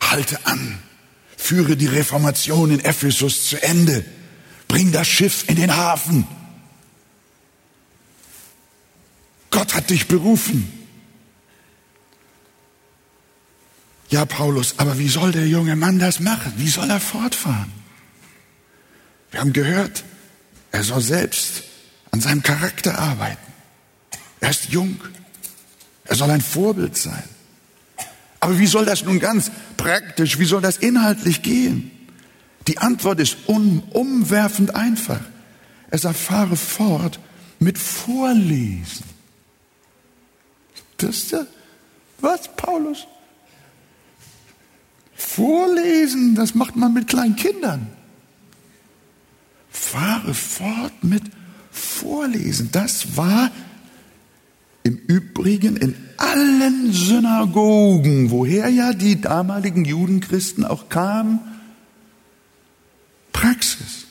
Halte 0.00 0.46
an. 0.46 0.78
Führe 1.36 1.76
die 1.76 1.86
Reformation 1.86 2.70
in 2.70 2.80
Ephesus 2.80 3.46
zu 3.46 3.62
Ende. 3.62 4.06
Bring 4.68 4.90
das 4.90 5.06
Schiff 5.06 5.44
in 5.48 5.56
den 5.56 5.76
Hafen. 5.76 6.26
Gott 9.50 9.74
hat 9.74 9.90
dich 9.90 10.08
berufen. 10.08 10.83
Ja, 14.14 14.24
Paulus, 14.24 14.74
aber 14.76 14.96
wie 14.96 15.08
soll 15.08 15.32
der 15.32 15.48
junge 15.48 15.74
Mann 15.74 15.98
das 15.98 16.20
machen? 16.20 16.52
Wie 16.56 16.68
soll 16.68 16.88
er 16.88 17.00
fortfahren? 17.00 17.72
Wir 19.32 19.40
haben 19.40 19.52
gehört, 19.52 20.04
er 20.70 20.84
soll 20.84 21.00
selbst 21.00 21.64
an 22.12 22.20
seinem 22.20 22.40
Charakter 22.40 22.96
arbeiten. 22.96 23.52
Er 24.38 24.50
ist 24.50 24.68
jung. 24.68 25.00
Er 26.04 26.14
soll 26.14 26.30
ein 26.30 26.42
Vorbild 26.42 26.96
sein. 26.96 27.24
Aber 28.38 28.56
wie 28.56 28.68
soll 28.68 28.84
das 28.84 29.02
nun 29.02 29.18
ganz 29.18 29.50
praktisch, 29.76 30.38
wie 30.38 30.44
soll 30.44 30.62
das 30.62 30.76
inhaltlich 30.76 31.42
gehen? 31.42 31.90
Die 32.68 32.78
Antwort 32.78 33.18
ist 33.18 33.36
um, 33.46 33.82
umwerfend 33.90 34.76
einfach. 34.76 35.22
Er 35.90 35.98
sagt, 35.98 36.18
fahre 36.18 36.54
fort 36.54 37.18
mit 37.58 37.78
Vorlesen. 37.78 39.06
Das 40.98 41.16
ist 41.16 41.32
ja, 41.32 41.44
was, 42.20 42.54
Paulus? 42.54 43.08
Vorlesen, 45.34 46.36
das 46.36 46.54
macht 46.54 46.76
man 46.76 46.92
mit 46.92 47.08
kleinen 47.08 47.34
Kindern. 47.34 47.88
Fahre 49.68 50.32
fort 50.32 51.02
mit 51.02 51.24
Vorlesen. 51.72 52.68
Das 52.70 53.16
war 53.16 53.50
im 54.84 54.96
Übrigen 54.96 55.76
in 55.76 55.96
allen 56.18 56.92
Synagogen, 56.92 58.30
woher 58.30 58.68
ja 58.68 58.92
die 58.92 59.20
damaligen 59.20 59.84
Judenchristen 59.84 60.64
auch 60.64 60.88
kamen, 60.88 61.40
Praxis. 63.32 64.06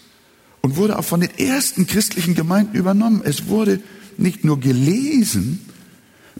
Und 0.59 0.75
wurde 0.75 0.99
auch 0.99 1.05
von 1.05 1.21
den 1.21 1.37
ersten 1.37 1.87
christlichen 1.87 2.35
Gemeinden 2.35 2.75
übernommen. 2.75 3.21
Es 3.23 3.47
wurde 3.47 3.81
nicht 4.17 4.43
nur 4.43 4.59
gelesen, 4.59 5.65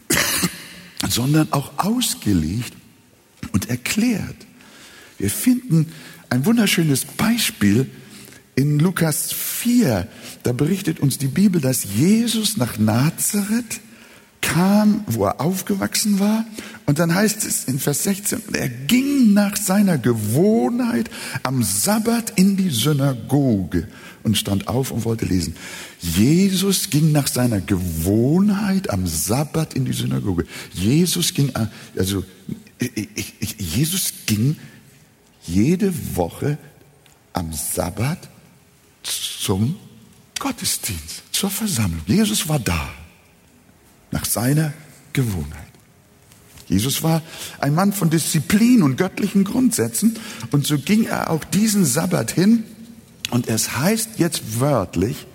sondern 1.10 1.54
auch 1.54 1.72
ausgelegt 1.78 2.74
und 3.54 3.70
erklärt. 3.70 4.36
Wir 5.18 5.30
finden 5.30 5.88
ein 6.30 6.46
wunderschönes 6.46 7.06
Beispiel 7.06 7.90
in 8.56 8.80
Lukas 8.80 9.32
4. 9.32 10.08
Da 10.44 10.52
berichtet 10.52 11.00
uns 11.00 11.18
die 11.18 11.28
Bibel, 11.28 11.62
dass 11.62 11.84
Jesus 11.84 12.58
nach 12.58 12.78
Nazareth 12.78 13.82
kam, 14.42 15.04
wo 15.08 15.26
er 15.26 15.42
aufgewachsen 15.42 16.20
war. 16.20 16.46
Und 16.86 17.00
dann 17.00 17.16
heißt 17.16 17.46
es 17.46 17.64
in 17.64 17.80
Vers 17.80 18.04
16, 18.04 18.42
er 18.54 18.68
ging 18.68 19.34
nach 19.34 19.56
seiner 19.56 19.98
Gewohnheit 19.98 21.10
am 21.44 21.64
Sabbat 21.64 22.34
in 22.36 22.58
die 22.58 22.70
Synagoge 22.70 23.88
und 24.24 24.38
stand 24.38 24.68
auf 24.68 24.92
und 24.92 25.06
wollte 25.06 25.26
lesen. 25.26 25.56
Jesus 26.00 26.90
ging 26.90 27.12
nach 27.12 27.28
seiner 27.28 27.62
Gewohnheit 27.62 28.90
am 28.90 29.08
Sabbat 29.08 29.74
in 29.76 29.86
die 29.86 29.94
Synagoge. 29.94 30.46
Jesus 30.74 31.34
ging, 31.34 31.52
also 31.96 32.26
Jesus 33.58 34.14
ging 34.26 34.58
jede 35.44 35.94
Woche 36.16 36.58
am 37.34 37.52
Sabbat 37.54 38.30
zum 39.04 39.76
Gottesdienst, 40.40 41.24
zur 41.32 41.50
Versammlung. 41.50 42.02
Jesus 42.08 42.48
war 42.48 42.60
da. 42.60 42.90
nach 44.12 44.26
seiner 44.26 44.74
Gewohnheit. 45.12 45.68
Jesus 46.70 47.04
war 47.04 47.22
ein 47.60 47.76
Mann 47.76 47.92
von 47.92 48.10
Disziplin 48.10 48.84
und 48.84 48.96
göttlichen 48.96 49.44
Grundsätzen 49.44 50.18
und 50.52 50.66
so 50.66 50.78
ging 50.78 51.06
er 51.06 51.30
auch 51.30 51.44
diesen 51.44 51.84
Sabbat 51.84 52.32
hin 52.32 52.64
und 53.32 53.48
es 53.48 53.78
heißt 53.78 54.12
jetzt 54.18 54.60
wörtlich, 54.60 55.28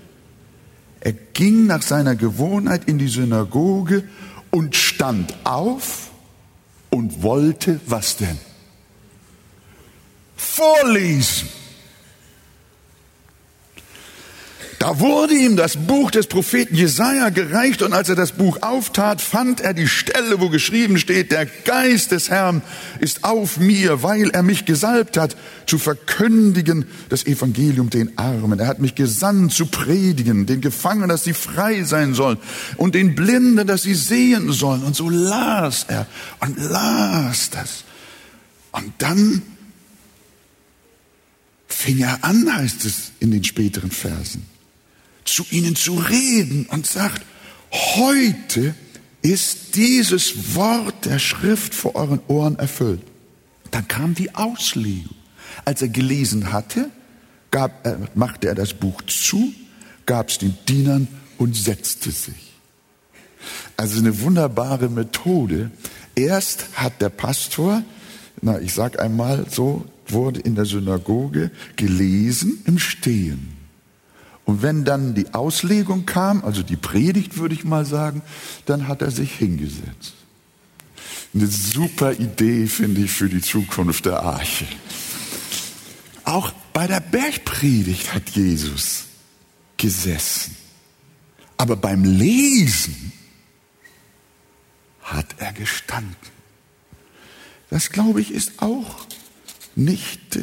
er 1.00 1.12
ging 1.12 1.66
nach 1.66 1.82
seiner 1.82 2.16
Gewohnheit 2.16 2.88
in 2.88 2.98
die 2.98 3.08
Synagoge 3.08 4.04
und 4.50 4.74
stand 4.74 5.34
auf 5.44 6.10
und 6.90 7.22
wollte 7.22 7.80
was 7.86 8.16
denn? 8.16 8.38
Vorlesen. 10.58 11.48
Da 14.80 15.00
wurde 15.00 15.34
ihm 15.34 15.56
das 15.56 15.76
Buch 15.76 16.10
des 16.10 16.28
Propheten 16.28 16.74
Jesaja 16.74 17.28
gereicht 17.30 17.82
und 17.82 17.92
als 17.92 18.08
er 18.08 18.14
das 18.14 18.32
Buch 18.32 18.58
auftat, 18.62 19.20
fand 19.20 19.60
er 19.60 19.74
die 19.74 19.86
Stelle, 19.86 20.40
wo 20.40 20.48
geschrieben 20.48 20.98
steht, 20.98 21.30
der 21.30 21.46
Geist 21.46 22.10
des 22.10 22.30
Herrn 22.30 22.62
ist 22.98 23.22
auf 23.22 23.58
mir, 23.58 24.02
weil 24.02 24.30
er 24.30 24.42
mich 24.42 24.64
gesalbt 24.64 25.16
hat, 25.16 25.36
zu 25.66 25.78
verkündigen 25.78 26.86
das 27.08 27.26
Evangelium 27.26 27.90
den 27.90 28.16
Armen. 28.18 28.58
Er 28.58 28.66
hat 28.66 28.78
mich 28.78 28.94
gesandt 28.94 29.52
zu 29.52 29.66
predigen, 29.66 30.46
den 30.46 30.60
Gefangenen, 30.60 31.08
dass 31.08 31.24
sie 31.24 31.34
frei 31.34 31.82
sein 31.82 32.14
sollen 32.14 32.38
und 32.76 32.94
den 32.94 33.14
Blinden, 33.14 33.66
dass 33.66 33.82
sie 33.82 33.94
sehen 33.94 34.52
sollen. 34.52 34.84
Und 34.84 34.96
so 34.96 35.08
las 35.08 35.86
er 35.88 36.06
und 36.40 36.58
las 36.58 37.50
das. 37.50 37.84
Und 38.72 38.92
dann 38.98 39.42
fing 41.78 42.00
er 42.00 42.24
an, 42.24 42.52
heißt 42.52 42.84
es 42.84 43.12
in 43.20 43.30
den 43.30 43.44
späteren 43.44 43.90
Versen 43.90 44.44
zu 45.28 45.44
ihnen 45.50 45.76
zu 45.76 45.94
reden 45.94 46.66
und 46.70 46.86
sagt, 46.86 47.24
heute 47.70 48.74
ist 49.22 49.74
dieses 49.74 50.54
Wort 50.54 51.04
der 51.04 51.18
Schrift 51.18 51.74
vor 51.74 51.94
euren 51.94 52.20
Ohren 52.28 52.58
erfüllt. 52.58 53.02
Dann 53.70 53.86
kam 53.86 54.14
die 54.14 54.34
Auslegung. 54.34 55.14
Als 55.64 55.82
er 55.82 55.88
gelesen 55.88 56.52
hatte, 56.52 56.90
gab, 57.50 57.86
äh, 57.86 57.96
machte 58.14 58.48
er 58.48 58.54
das 58.54 58.74
Buch 58.74 59.02
zu, 59.02 59.52
gab 60.06 60.30
es 60.30 60.38
den 60.38 60.56
Dienern 60.66 61.08
und 61.36 61.56
setzte 61.56 62.10
sich. 62.10 62.54
Also 63.76 63.98
eine 63.98 64.20
wunderbare 64.20 64.88
Methode. 64.88 65.70
Erst 66.14 66.66
hat 66.74 67.00
der 67.00 67.10
Pastor, 67.10 67.82
na, 68.40 68.58
ich 68.60 68.72
sag 68.72 68.98
einmal 68.98 69.46
so, 69.50 69.84
wurde 70.12 70.40
in 70.40 70.54
der 70.54 70.64
Synagoge 70.64 71.50
gelesen 71.76 72.62
im 72.64 72.78
Stehen. 72.78 73.56
Und 74.44 74.62
wenn 74.62 74.84
dann 74.84 75.14
die 75.14 75.34
Auslegung 75.34 76.06
kam, 76.06 76.42
also 76.42 76.62
die 76.62 76.76
Predigt 76.76 77.36
würde 77.36 77.54
ich 77.54 77.64
mal 77.64 77.84
sagen, 77.84 78.22
dann 78.64 78.88
hat 78.88 79.02
er 79.02 79.10
sich 79.10 79.32
hingesetzt. 79.34 80.14
Eine 81.34 81.46
super 81.46 82.12
Idee 82.12 82.66
finde 82.66 83.02
ich 83.02 83.10
für 83.10 83.28
die 83.28 83.42
Zukunft 83.42 84.06
der 84.06 84.22
Arche. 84.22 84.66
Auch 86.24 86.52
bei 86.72 86.86
der 86.86 87.00
Bergpredigt 87.00 88.14
hat 88.14 88.30
Jesus 88.30 89.04
gesessen. 89.76 90.56
Aber 91.56 91.76
beim 91.76 92.04
Lesen 92.04 93.12
hat 95.02 95.26
er 95.38 95.52
gestanden. 95.52 96.16
Das 97.70 97.90
glaube 97.90 98.20
ich 98.20 98.32
ist 98.32 98.62
auch 98.62 99.06
nicht 99.78 100.38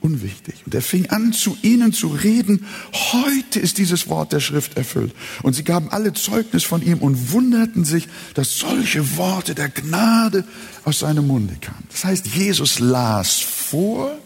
unwichtig. 0.00 0.62
Und 0.66 0.74
er 0.74 0.82
fing 0.82 1.08
an, 1.10 1.32
zu 1.32 1.56
ihnen 1.62 1.92
zu 1.92 2.08
reden. 2.08 2.66
Heute 3.12 3.58
ist 3.58 3.78
dieses 3.78 4.08
Wort 4.08 4.32
der 4.32 4.40
Schrift 4.40 4.76
erfüllt. 4.76 5.14
Und 5.42 5.54
sie 5.54 5.64
gaben 5.64 5.90
alle 5.90 6.12
Zeugnis 6.12 6.62
von 6.62 6.82
ihm 6.82 6.98
und 6.98 7.32
wunderten 7.32 7.84
sich, 7.84 8.06
dass 8.34 8.58
solche 8.58 9.16
Worte 9.16 9.54
der 9.54 9.70
Gnade 9.70 10.44
aus 10.84 10.98
seinem 10.98 11.26
Munde 11.26 11.56
kamen. 11.60 11.84
Das 11.90 12.04
heißt, 12.04 12.26
Jesus 12.26 12.78
las 12.78 13.40
vor 13.40 14.18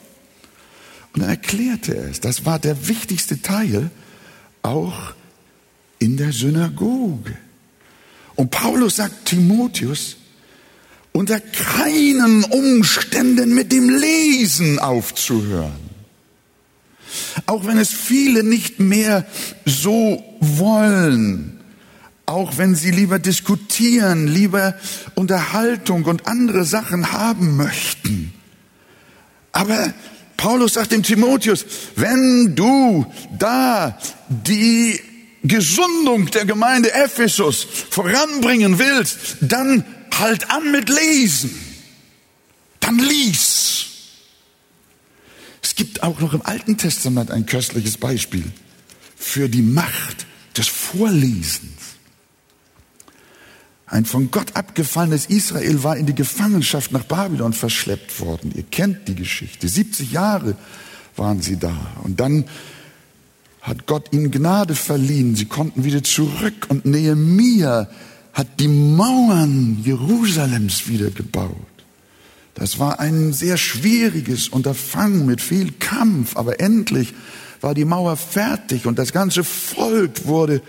und 1.13 1.21
dann 1.23 1.31
erklärte 1.31 1.97
er 1.97 2.11
es. 2.11 2.21
Das 2.21 2.45
war 2.45 2.59
der 2.59 2.89
wichtigste 2.89 3.41
Teil 3.41 3.91
auch 4.63 5.15
in 6.01 6.17
der 6.17 6.33
Synagoge. 6.33 7.37
Und 8.35 8.51
Paulus 8.51 8.97
sagt 8.97 9.27
Timotheus, 9.27 10.17
unter 11.19 11.41
keinen 11.41 12.45
Umständen 12.45 13.53
mit 13.53 13.73
dem 13.73 13.89
Lesen 13.89 14.79
aufzuhören. 14.79 15.91
Auch 17.47 17.67
wenn 17.67 17.77
es 17.77 17.89
viele 17.89 18.45
nicht 18.45 18.79
mehr 18.79 19.27
so 19.65 20.23
wollen, 20.39 21.59
auch 22.25 22.57
wenn 22.57 22.77
sie 22.77 22.93
lieber 22.93 23.19
diskutieren, 23.19 24.29
lieber 24.29 24.77
Unterhaltung 25.17 26.05
und 26.05 26.29
andere 26.29 26.65
Sachen 26.65 27.11
haben 27.11 27.57
möchten. 27.57 28.33
Aber 29.51 29.93
Paulus 30.37 30.75
sagt 30.75 30.93
dem 30.93 31.03
Timotheus, 31.03 31.67
wenn 31.97 32.55
du 32.55 33.05
da 33.37 33.99
die 34.29 35.01
Gesundung 35.43 36.27
der 36.27 36.45
Gemeinde 36.45 36.95
Ephesus 36.95 37.67
voranbringen 37.91 38.79
willst, 38.79 39.19
dann 39.41 39.85
halt 40.19 40.51
an 40.51 40.71
mit 40.71 40.89
Lesen. 40.89 41.51
Dann 42.81 42.99
lies. 42.99 43.87
Es 45.63 45.75
gibt 45.75 46.03
auch 46.03 46.21
noch 46.21 46.35
im 46.35 46.43
Alten 46.43 46.77
Testament 46.77 47.31
ein 47.31 47.47
köstliches 47.47 47.97
Beispiel 47.99 48.45
für 49.17 49.49
die 49.49 49.63
Macht 49.63 50.27
des 50.57 50.69
Vorlesens. 50.69 51.79
Ein 53.87 54.05
von 54.05 54.31
Gott 54.31 54.55
abgefallenes 54.55 55.27
Israel 55.27 55.83
war 55.83 55.97
in 55.97 56.07
die 56.07 56.15
Gefangenschaft 56.15 56.93
nach 56.93 57.05
Babylon 57.05 57.55
verschleppt 57.55 58.21
worden. 58.21 58.53
Ihr 58.55 58.65
kennt 58.65 59.09
die 59.09 59.15
Geschichte. 59.15 59.67
70 59.67 60.13
Jahre 60.13 60.57
waren 61.17 61.41
sie 61.41 61.59
da. 61.59 61.75
Und 62.03 62.21
dann 62.21 62.45
hat 63.63 63.87
Gott 63.87 64.13
ihnen 64.13 64.31
Gnade 64.31 64.75
verliehen. 64.75 65.37
Sie 65.37 65.47
konnten 65.47 65.85
wieder 65.85 66.03
zurück. 66.03 66.67
Und 66.69 66.85
Nehemiah 66.85 67.89
hat 68.39 68.61
die 68.61 68.69
Mauern 68.69 69.83
Jerusalems 69.83 70.87
wieder 70.87 71.11
gebaut. 71.11 71.57
Das 72.55 72.79
war 72.79 73.01
ein 73.01 73.33
sehr 73.33 73.57
schwieriges 73.57 74.49
Unterfangen 74.49 75.27
mit 75.27 75.41
viel 75.41 75.73
Kampf, 75.73 76.37
aber 76.37 76.61
endlich 76.61 77.15
war 77.61 77.75
die 77.75 77.85
Mauer 77.85 78.17
fertig 78.17 78.87
und 78.87 78.97
das 78.97 79.13
ganze 79.13 79.43
Volk 79.43 80.27
wurde 80.27 80.63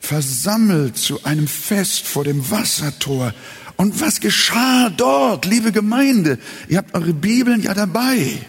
versammelt 0.00 0.98
zu 0.98 1.22
einem 1.22 1.46
Fest 1.46 2.04
vor 2.04 2.24
dem 2.24 2.50
Wassertor. 2.50 3.32
Und 3.76 4.00
was 4.00 4.18
geschah 4.18 4.90
dort, 4.90 5.46
liebe 5.46 5.70
Gemeinde? 5.70 6.40
Ihr 6.68 6.78
habt 6.78 6.94
eure 6.94 7.14
Bibeln 7.14 7.62
ja 7.62 7.74
dabei. 7.74 8.40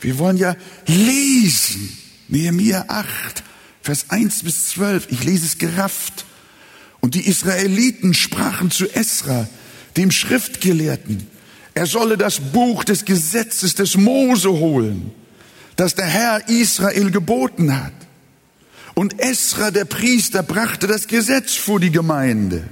Wir 0.00 0.18
wollen 0.18 0.36
ja 0.36 0.56
lesen. 0.88 1.96
Nehemiah 2.26 2.86
8, 2.88 3.44
Vers 3.82 4.06
1 4.08 4.42
bis 4.42 4.70
12. 4.70 5.12
Ich 5.12 5.22
lese 5.22 5.46
es 5.46 5.58
gerafft. 5.58 6.26
Und 7.06 7.14
die 7.14 7.28
Israeliten 7.28 8.14
sprachen 8.14 8.72
zu 8.72 8.92
Esra, 8.92 9.46
dem 9.96 10.10
Schriftgelehrten, 10.10 11.24
er 11.72 11.86
solle 11.86 12.18
das 12.18 12.40
Buch 12.40 12.82
des 12.82 13.04
Gesetzes 13.04 13.76
des 13.76 13.96
Mose 13.96 14.50
holen, 14.50 15.12
das 15.76 15.94
der 15.94 16.06
Herr 16.06 16.48
Israel 16.48 17.12
geboten 17.12 17.80
hat. 17.80 17.92
Und 18.94 19.20
Esra, 19.20 19.70
der 19.70 19.84
Priester, 19.84 20.42
brachte 20.42 20.88
das 20.88 21.06
Gesetz 21.06 21.54
vor 21.54 21.78
die 21.78 21.92
Gemeinde 21.92 22.64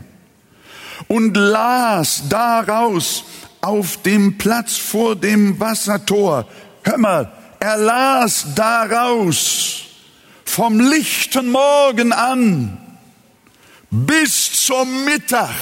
und 1.06 1.36
las 1.36 2.24
daraus 2.28 3.26
auf 3.60 4.02
dem 4.02 4.36
Platz 4.36 4.74
vor 4.74 5.14
dem 5.14 5.60
Wassertor. 5.60 6.48
Hör 6.82 6.98
mal, 6.98 7.32
er 7.60 7.76
las 7.76 8.46
daraus 8.56 9.82
vom 10.44 10.80
lichten 10.80 11.52
Morgen 11.52 12.12
an 12.12 12.80
bis 13.94 14.66
zum 14.66 15.04
Mittag 15.04 15.54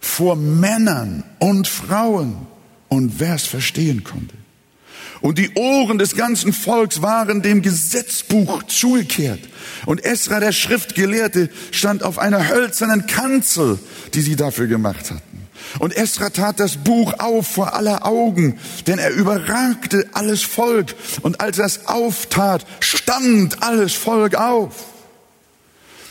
vor 0.00 0.36
Männern 0.36 1.24
und 1.38 1.66
Frauen 1.66 2.46
und 2.88 3.18
wer 3.20 3.34
es 3.36 3.46
verstehen 3.46 4.04
konnte. 4.04 4.34
Und 5.22 5.38
die 5.38 5.54
Ohren 5.54 5.96
des 5.96 6.14
ganzen 6.14 6.52
Volks 6.52 7.00
waren 7.00 7.40
dem 7.40 7.62
Gesetzbuch 7.62 8.64
zugekehrt. 8.64 9.40
Und 9.86 10.04
Esra, 10.04 10.40
der 10.40 10.52
Schriftgelehrte, 10.52 11.48
stand 11.70 12.02
auf 12.02 12.18
einer 12.18 12.48
hölzernen 12.48 13.06
Kanzel, 13.06 13.78
die 14.12 14.20
sie 14.20 14.36
dafür 14.36 14.66
gemacht 14.66 15.10
hatten. 15.10 15.48
Und 15.78 15.96
Esra 15.96 16.30
tat 16.30 16.60
das 16.60 16.76
Buch 16.76 17.14
auf 17.18 17.46
vor 17.46 17.74
aller 17.74 18.04
Augen, 18.04 18.58
denn 18.86 18.98
er 18.98 19.10
überragte 19.10 20.06
alles 20.12 20.42
Volk. 20.42 20.94
Und 21.22 21.40
als 21.40 21.58
er 21.58 21.66
es 21.66 21.86
auftat, 21.86 22.66
stand 22.80 23.62
alles 23.62 23.94
Volk 23.94 24.34
auf. 24.34 24.95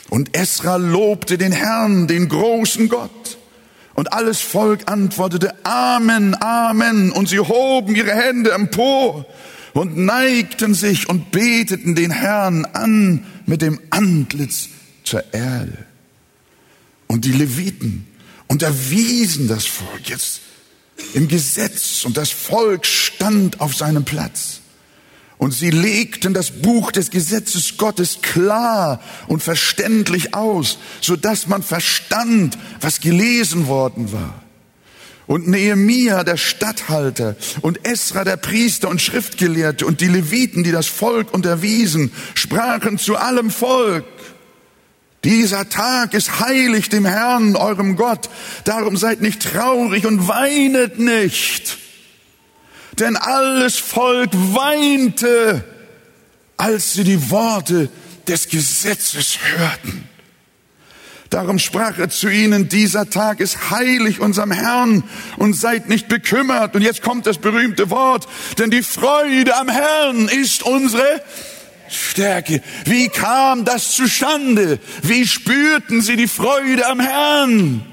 Und 0.09 0.35
Esra 0.37 0.75
lobte 0.75 1.37
den 1.37 1.51
Herrn, 1.51 2.07
den 2.07 2.29
großen 2.29 2.89
Gott. 2.89 3.37
Und 3.95 4.13
alles 4.13 4.41
Volk 4.41 4.91
antwortete 4.91 5.53
Amen, 5.65 6.35
Amen. 6.41 7.11
Und 7.11 7.29
sie 7.29 7.39
hoben 7.39 7.95
ihre 7.95 8.13
Hände 8.13 8.51
empor 8.51 9.25
und 9.73 9.97
neigten 9.97 10.73
sich 10.73 11.09
und 11.09 11.31
beteten 11.31 11.95
den 11.95 12.11
Herrn 12.11 12.65
an 12.65 13.25
mit 13.45 13.61
dem 13.61 13.79
Antlitz 13.89 14.69
zur 15.03 15.23
Erde. 15.33 15.77
Und 17.07 17.25
die 17.25 17.31
Leviten 17.31 18.05
unterwiesen 18.47 19.47
das 19.47 19.65
Volk 19.65 20.09
jetzt 20.09 20.41
im 21.13 21.27
Gesetz 21.27 22.05
und 22.05 22.17
das 22.17 22.29
Volk 22.31 22.85
stand 22.85 23.61
auf 23.61 23.75
seinem 23.75 24.05
Platz. 24.05 24.61
Und 25.37 25.51
sie 25.51 25.69
legten 25.69 26.33
das 26.33 26.51
Buch 26.51 26.91
des 26.91 27.11
Gesetzes 27.11 27.77
Gottes 27.77 28.19
klar 28.21 29.01
und 29.27 29.43
verständlich 29.43 30.33
aus, 30.33 30.77
so 31.01 31.15
dass 31.15 31.47
man 31.47 31.61
verstand, 31.61 32.57
was 32.79 33.01
gelesen 33.01 33.67
worden 33.67 34.13
war. 34.13 34.41
Und 35.27 35.47
Nehemia, 35.47 36.23
der 36.23 36.37
Statthalter, 36.37 37.35
und 37.61 37.85
Esra, 37.85 38.23
der 38.23 38.37
Priester 38.37 38.89
und 38.89 39.01
Schriftgelehrte, 39.01 39.85
und 39.85 39.99
die 39.99 40.07
Leviten, 40.07 40.63
die 40.63 40.71
das 40.71 40.85
Volk 40.85 41.33
unterwiesen, 41.33 42.11
sprachen 42.35 42.99
zu 42.99 43.15
allem 43.17 43.49
Volk, 43.49 44.05
dieser 45.25 45.67
Tag 45.69 46.13
ist 46.13 46.39
heilig 46.39 46.89
dem 46.89 47.03
Herrn, 47.03 47.55
eurem 47.55 47.95
Gott. 47.95 48.29
Darum 48.63 48.95
seid 48.95 49.21
nicht 49.21 49.41
traurig 49.41 50.05
und 50.05 50.27
weinet 50.27 50.99
nicht. 50.99 51.79
Denn 52.99 53.17
alles 53.17 53.77
Volk 53.77 54.31
weinte, 54.33 55.63
als 56.57 56.93
sie 56.93 57.03
die 57.03 57.29
Worte 57.29 57.89
des 58.27 58.49
Gesetzes 58.49 59.37
hörten. 59.41 60.07
Darum 61.29 61.59
sprach 61.59 61.97
er 61.97 62.09
zu 62.09 62.29
ihnen, 62.29 62.69
dieser 62.69 63.09
Tag 63.09 63.39
ist 63.39 63.71
heilig 63.71 64.19
unserem 64.19 64.51
Herrn 64.51 65.03
und 65.37 65.53
seid 65.53 65.89
nicht 65.89 66.07
bekümmert. 66.07 66.75
Und 66.75 66.81
jetzt 66.81 67.01
kommt 67.01 67.25
das 67.25 67.39
berühmte 67.39 67.89
Wort, 67.89 68.27
denn 68.57 68.69
die 68.69 68.83
Freude 68.83 69.55
am 69.57 69.67
Herrn 69.67 70.29
ist 70.29 70.63
unsere 70.63 71.21
Stärke. 71.89 72.61
Wie 72.85 73.09
kam 73.09 73.65
das 73.65 73.91
zustande? 73.91 74.79
Wie 75.01 75.27
spürten 75.27 76.01
sie 76.01 76.15
die 76.15 76.27
Freude 76.27 76.87
am 76.87 76.99
Herrn? 76.99 77.85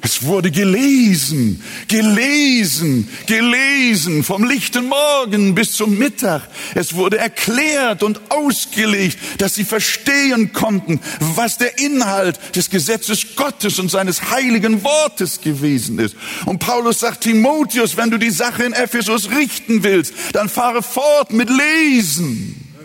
Es 0.00 0.22
wurde 0.22 0.50
gelesen, 0.50 1.62
gelesen, 1.88 3.08
gelesen, 3.26 4.22
vom 4.22 4.44
lichten 4.44 4.86
Morgen 4.86 5.54
bis 5.56 5.72
zum 5.72 5.98
Mittag. 5.98 6.48
Es 6.74 6.94
wurde 6.94 7.18
erklärt 7.18 8.04
und 8.04 8.20
ausgelegt, 8.30 9.18
dass 9.38 9.56
sie 9.56 9.64
verstehen 9.64 10.52
konnten, 10.52 11.00
was 11.18 11.58
der 11.58 11.78
Inhalt 11.78 12.38
des 12.54 12.70
Gesetzes 12.70 13.34
Gottes 13.34 13.80
und 13.80 13.90
seines 13.90 14.30
heiligen 14.30 14.84
Wortes 14.84 15.40
gewesen 15.40 15.98
ist. 15.98 16.14
Und 16.46 16.60
Paulus 16.60 17.00
sagt 17.00 17.22
Timotheus, 17.22 17.96
wenn 17.96 18.10
du 18.10 18.18
die 18.18 18.30
Sache 18.30 18.62
in 18.64 18.74
Ephesus 18.74 19.30
richten 19.30 19.82
willst, 19.82 20.14
dann 20.32 20.48
fahre 20.48 20.82
fort 20.82 21.32
mit 21.32 21.50
Lesen. 21.50 22.76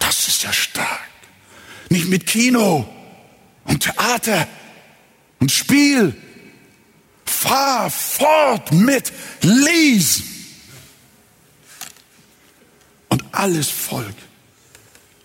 Das 0.00 0.26
ist 0.26 0.42
ja 0.42 0.52
stark. 0.52 1.00
Nicht 1.88 2.08
mit 2.08 2.26
Kino 2.26 2.88
und 3.66 3.80
Theater 3.82 4.46
und 5.40 5.50
Spiel. 5.50 6.14
Fahr 7.24 7.90
fort 7.90 8.72
mit 8.72 9.12
Lesen. 9.42 10.24
Und 13.08 13.24
alles 13.32 13.68
Volk 13.68 14.14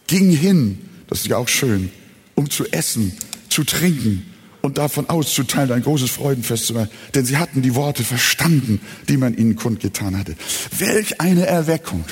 ging 0.07 0.29
hin, 0.29 0.89
das 1.07 1.19
ist 1.21 1.27
ja 1.27 1.37
auch 1.37 1.47
schön, 1.47 1.91
um 2.35 2.49
zu 2.49 2.65
essen, 2.71 3.17
zu 3.49 3.63
trinken 3.63 4.25
und 4.61 4.77
davon 4.77 5.09
auszuteilen, 5.09 5.71
ein 5.71 5.83
großes 5.83 6.11
Freudenfest 6.11 6.67
zu 6.67 6.73
machen. 6.73 6.89
Denn 7.15 7.25
sie 7.25 7.37
hatten 7.37 7.61
die 7.61 7.75
Worte 7.75 8.03
verstanden, 8.03 8.81
die 9.09 9.17
man 9.17 9.35
ihnen 9.35 9.55
kundgetan 9.55 10.17
hatte. 10.17 10.35
Welch 10.77 11.21
eine 11.21 11.45
Erweckung 11.45 12.03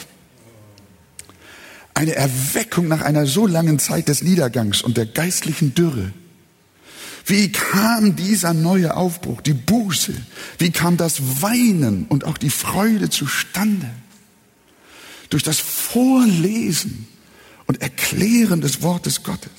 eine 2.00 2.16
Erweckung 2.16 2.88
nach 2.88 3.02
einer 3.02 3.26
so 3.26 3.46
langen 3.46 3.78
Zeit 3.78 4.08
des 4.08 4.22
Niedergangs 4.22 4.82
und 4.82 4.96
der 4.96 5.06
geistlichen 5.06 5.76
Dürre. 5.76 6.14
Wie 7.30 7.52
kam 7.52 8.16
dieser 8.16 8.56
neue 8.56 8.98
Aufbruch, 8.98 9.42
die 9.42 9.54
Buße? 9.54 10.14
Wie 10.58 10.72
kam 10.72 10.98
das 10.98 11.44
Weinen 11.44 12.08
und 12.10 12.26
auch 12.26 12.40
die 12.40 12.50
Freude 12.50 13.12
zustande? 13.12 13.88
Durch 15.30 15.44
das 15.44 15.60
Vorlesen 15.60 17.08
und 17.68 17.84
Erklären 17.84 18.62
des 18.62 18.82
Wortes 18.82 19.22
Gottes. 19.22 19.52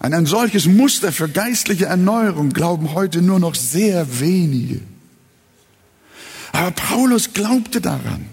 An 0.00 0.12
ein 0.12 0.26
solches 0.26 0.66
Muster 0.66 1.12
für 1.12 1.28
geistliche 1.28 1.86
Erneuerung 1.86 2.50
glauben 2.50 2.94
heute 2.94 3.22
nur 3.22 3.38
noch 3.38 3.54
sehr 3.54 4.18
wenige. 4.18 4.80
Aber 6.50 6.72
Paulus 6.72 7.32
glaubte 7.32 7.80
daran. 7.80 8.26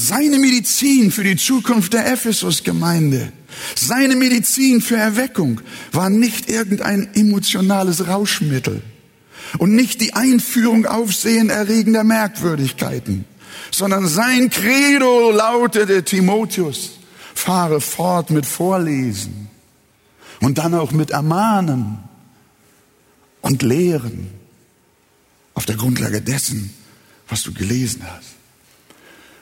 Seine 0.00 0.38
Medizin 0.38 1.10
für 1.10 1.24
die 1.24 1.34
Zukunft 1.34 1.92
der 1.92 2.06
Ephesus-Gemeinde, 2.12 3.32
seine 3.74 4.14
Medizin 4.14 4.80
für 4.80 4.94
Erweckung 4.94 5.60
war 5.90 6.08
nicht 6.08 6.48
irgendein 6.48 7.12
emotionales 7.16 8.06
Rauschmittel 8.06 8.80
und 9.58 9.74
nicht 9.74 10.00
die 10.00 10.14
Einführung 10.14 10.86
aufsehenerregender 10.86 12.04
Merkwürdigkeiten, 12.04 13.24
sondern 13.72 14.06
sein 14.06 14.50
Credo 14.50 15.32
lautete 15.32 16.04
Timotheus, 16.04 16.92
fahre 17.34 17.80
fort 17.80 18.30
mit 18.30 18.46
Vorlesen 18.46 19.48
und 20.40 20.58
dann 20.58 20.74
auch 20.74 20.92
mit 20.92 21.10
Ermahnen 21.10 21.98
und 23.40 23.64
Lehren 23.64 24.28
auf 25.54 25.66
der 25.66 25.74
Grundlage 25.74 26.22
dessen, 26.22 26.72
was 27.28 27.42
du 27.42 27.52
gelesen 27.52 28.04
hast. 28.08 28.37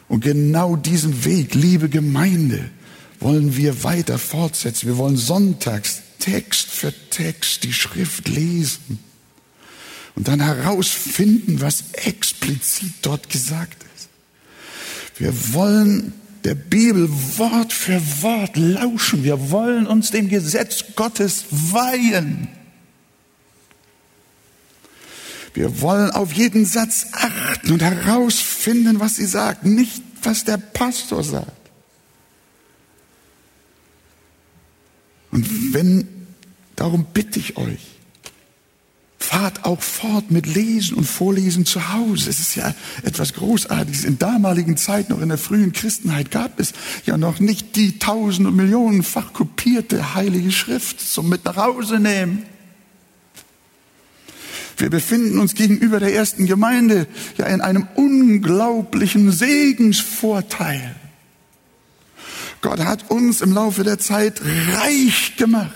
Und 0.09 0.21
genau 0.21 0.77
diesen 0.77 1.25
Weg, 1.25 1.55
liebe 1.55 1.89
Gemeinde, 1.89 2.71
wollen 3.21 3.57
wir 3.57 3.83
weiter 3.83 4.19
fortsetzen. 4.19 4.87
Wir 4.87 4.97
wollen 4.99 5.17
sonntags 5.17 6.03
Text 6.19 6.69
für 6.69 6.93
Text 7.11 7.65
die 7.65 7.73
Schrift 7.73 8.29
lesen 8.29 8.99
und 10.15 10.29
dann 10.29 10.41
herausfinden, 10.41 11.61
was 11.61 11.85
explizit 11.93 12.93
dort 13.03 13.29
gesagt 13.29 13.85
ist. 13.97 14.09
Wir 15.19 15.55
wollen 15.55 16.13
der 16.45 16.55
Bibel 16.55 17.09
Wort 17.39 17.73
für 17.73 18.01
Wort 18.23 18.57
lauschen. 18.57 19.25
Wir 19.25 19.51
wollen 19.51 19.87
uns 19.87 20.11
dem 20.11 20.29
Gesetz 20.29 20.85
Gottes 20.95 21.45
weihen. 21.51 22.49
Wir 25.57 25.81
wollen 25.81 26.11
auf 26.11 26.35
jeden 26.35 26.67
Satz 26.67 27.07
achten 27.13 27.73
und 27.73 27.81
herausfinden, 27.81 29.01
was 29.01 29.17
sie 29.17 29.25
sagt, 29.25 29.65
nicht 29.65 30.03
was 30.23 30.45
der 30.45 30.59
Pastor 30.59 31.25
sagt. 31.25 31.51
Und 35.31 35.73
wenn, 35.73 36.07
darum 36.77 37.07
bitte 37.07 37.39
ich 37.39 37.57
euch, 37.57 37.81
fahrt 39.19 39.65
auch 39.65 39.81
fort 39.81 40.31
mit 40.31 40.47
Lesen 40.47 40.95
und 40.95 41.05
Vorlesen 41.05 41.65
zu 41.65 41.91
Hause. 41.91 42.29
Es 42.29 42.39
ist 42.39 42.55
ja 42.55 42.75
etwas 43.03 43.33
Großartiges. 43.33 44.05
In 44.05 44.19
damaligen 44.19 44.77
Zeit, 44.77 45.09
noch 45.09 45.23
in 45.23 45.31
der 45.31 45.39
frühen 45.39 45.73
Christenheit, 45.73 46.31
gab 46.31 46.61
es 46.61 46.75
ja 47.07 47.17
noch 47.17 47.41
nicht 47.41 47.77
die 47.77 47.99
tausend 47.99 48.47
und 48.47 48.57
millionenfach 48.57 49.33
kopierte 49.33 50.15
Heilige 50.15 50.53
Schrift 50.53 51.01
zum 51.01 51.31
mit 51.31 51.47
nach 51.47 51.57
Hause 51.57 51.99
nehmen. 51.99 52.45
Wir 54.77 54.91
befinden 54.91 55.39
uns 55.39 55.55
gegenüber 55.55 56.01
der 56.01 56.15
ersten 56.15 56.47
Gemeinde 56.47 57.07
ja 57.39 57.47
in 57.47 57.61
einem 57.61 57.89
unglaublichen 57.95 59.33
Segensvorteil. 59.33 60.95
Gott 62.61 62.81
hat 62.81 63.11
uns 63.11 63.41
im 63.41 63.53
Laufe 63.53 63.85
der 63.85 63.99
Zeit 63.99 64.41
reich 64.73 65.37
gemacht. 65.37 65.71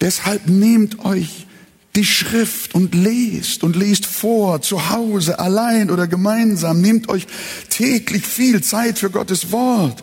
Deshalb 0.00 0.48
nehmt 0.48 1.04
euch 1.04 1.46
die 1.94 2.04
Schrift 2.04 2.74
und 2.74 2.94
lest 2.94 3.62
und 3.62 3.76
lest 3.76 4.06
vor, 4.06 4.62
zu 4.62 4.90
Hause, 4.90 5.38
allein 5.38 5.90
oder 5.90 6.06
gemeinsam. 6.06 6.80
Nehmt 6.80 7.08
euch 7.08 7.26
täglich 7.68 8.26
viel 8.26 8.62
Zeit 8.62 8.98
für 8.98 9.10
Gottes 9.10 9.52
Wort. 9.52 10.02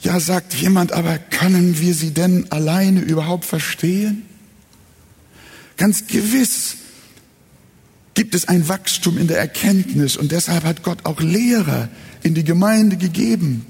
Ja, 0.00 0.20
sagt 0.20 0.54
jemand, 0.54 0.92
aber 0.92 1.18
können 1.18 1.80
wir 1.80 1.94
sie 1.94 2.12
denn 2.12 2.50
alleine 2.50 3.00
überhaupt 3.00 3.44
verstehen? 3.44 4.22
Ganz 5.76 6.06
gewiss 6.06 6.76
gibt 8.14 8.34
es 8.34 8.48
ein 8.48 8.68
Wachstum 8.68 9.18
in 9.18 9.26
der 9.26 9.38
Erkenntnis 9.38 10.16
und 10.16 10.32
deshalb 10.32 10.64
hat 10.64 10.82
Gott 10.82 11.04
auch 11.04 11.20
Lehrer 11.20 11.88
in 12.22 12.34
die 12.34 12.44
Gemeinde 12.44 12.96
gegeben, 12.96 13.66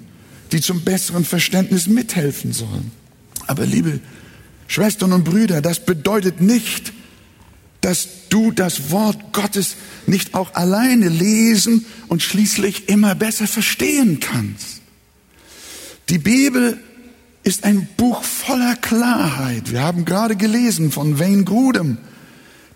die 0.52 0.60
zum 0.60 0.82
besseren 0.82 1.24
Verständnis 1.24 1.88
mithelfen 1.88 2.52
sollen. 2.52 2.92
Aber 3.48 3.66
liebe 3.66 4.00
Schwestern 4.68 5.12
und 5.12 5.24
Brüder, 5.24 5.60
das 5.62 5.84
bedeutet 5.84 6.40
nicht, 6.40 6.92
dass 7.80 8.08
du 8.28 8.50
das 8.50 8.90
Wort 8.90 9.32
Gottes 9.32 9.76
nicht 10.06 10.34
auch 10.34 10.54
alleine 10.54 11.08
lesen 11.08 11.86
und 12.08 12.22
schließlich 12.22 12.88
immer 12.88 13.14
besser 13.14 13.46
verstehen 13.46 14.20
kannst. 14.20 14.80
Die 16.08 16.18
Bibel 16.18 16.78
ist 17.46 17.62
ein 17.62 17.86
Buch 17.96 18.24
voller 18.24 18.74
Klarheit. 18.74 19.70
Wir 19.70 19.80
haben 19.80 20.04
gerade 20.04 20.34
gelesen 20.34 20.90
von 20.90 21.20
Wayne 21.20 21.44
Grudem. 21.44 21.96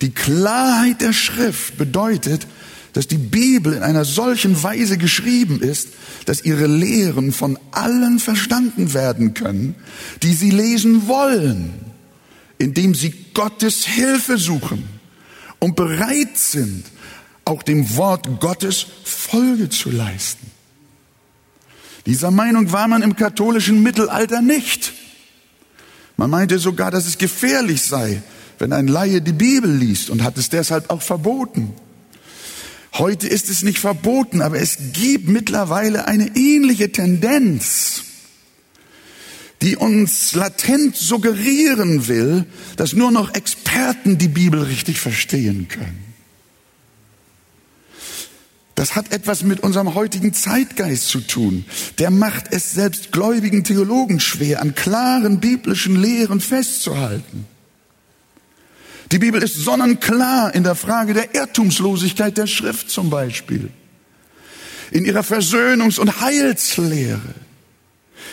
Die 0.01 0.13
Klarheit 0.13 1.01
der 1.01 1.13
Schrift 1.13 1.77
bedeutet, 1.77 2.47
dass 2.93 3.09
die 3.09 3.19
Bibel 3.19 3.73
in 3.73 3.83
einer 3.83 4.05
solchen 4.05 4.63
Weise 4.63 4.97
geschrieben 4.97 5.61
ist, 5.61 5.89
dass 6.25 6.45
ihre 6.45 6.69
Lehren 6.69 7.33
von 7.33 7.59
allen 7.73 8.21
verstanden 8.21 8.95
werden 8.95 9.35
können, 9.35 9.75
die 10.23 10.35
sie 10.35 10.51
lesen 10.51 11.09
wollen, 11.09 11.75
indem 12.59 12.95
sie 12.95 13.13
Gottes 13.35 13.85
Hilfe 13.85 14.39
suchen 14.39 14.85
und 15.59 15.75
bereit 15.75 16.39
sind, 16.39 16.85
auch 17.45 17.65
dem 17.65 17.97
Wort 17.97 18.39
Gottes 18.39 18.87
Folge 19.03 19.69
zu 19.69 19.91
leisten. 19.91 20.60
Dieser 22.07 22.31
Meinung 22.31 22.73
war 22.73 22.89
man 22.89 23.03
im 23.03 23.17
katholischen 23.17 23.83
Mittelalter 23.83 24.43
nicht. 24.43 24.93
Man 26.17 26.31
meinte 26.31 26.59
sogar, 26.59 26.91
dass 26.91 27.07
es 27.07 27.19
gefährlich 27.19 27.83
sei, 27.83 28.23
wenn 28.59 28.73
ein 28.73 28.89
Laie 28.89 29.23
die 29.23 29.33
Bibel 29.33 29.75
liest 29.75 30.11
und 30.11 30.23
hat 30.23 30.37
es 30.39 30.51
deshalb 30.51 30.91
auch 30.91 31.03
verboten. 31.03 31.75
Heute 32.95 33.29
ist 33.29 33.49
es 33.49 33.63
nicht 33.63 33.79
verboten, 33.79 34.43
aber 34.43 34.59
es 34.59 34.77
gibt 34.93 35.29
mittlerweile 35.29 36.09
eine 36.09 36.37
ähnliche 36.37 36.91
Tendenz, 36.91 38.03
die 39.63 39.77
uns 39.77 40.35
latent 40.35 40.97
suggerieren 40.97 42.09
will, 42.09 42.47
dass 42.77 42.93
nur 42.93 43.11
noch 43.11 43.35
Experten 43.35 44.19
die 44.19 44.29
Bibel 44.29 44.63
richtig 44.63 45.01
verstehen 45.01 45.69
können. 45.69 46.10
Das 48.81 48.97
hat 48.97 49.13
etwas 49.13 49.43
mit 49.43 49.61
unserem 49.61 49.95
heutigen 49.95 50.33
Zeitgeist 50.33 51.09
zu 51.09 51.21
tun. 51.21 51.67
Der 51.99 52.11
macht 52.11 52.47
es 52.51 52.73
selbst 52.73 53.13
gläubigen 53.13 53.63
Theologen 53.63 54.21
schwer, 54.21 54.63
an 54.63 54.75
klaren 54.75 55.39
biblischen 55.39 56.01
Lehren 56.01 56.41
festzuhalten. 56.41 57.45
Die 59.13 59.19
Bibel 59.19 59.43
ist 59.43 59.57
sonnenklar 59.57 60.55
in 60.55 60.65
der 60.65 60.77
Frage 60.77 61.13
der 61.13 61.35
Irrtumslosigkeit 61.35 62.39
der 62.39 62.47
Schrift 62.47 62.89
zum 62.89 63.11
Beispiel. 63.11 63.69
In 64.93 65.05
ihrer 65.05 65.25
Versöhnungs- 65.25 66.01
und 66.01 66.23
Heilslehre. 66.23 67.35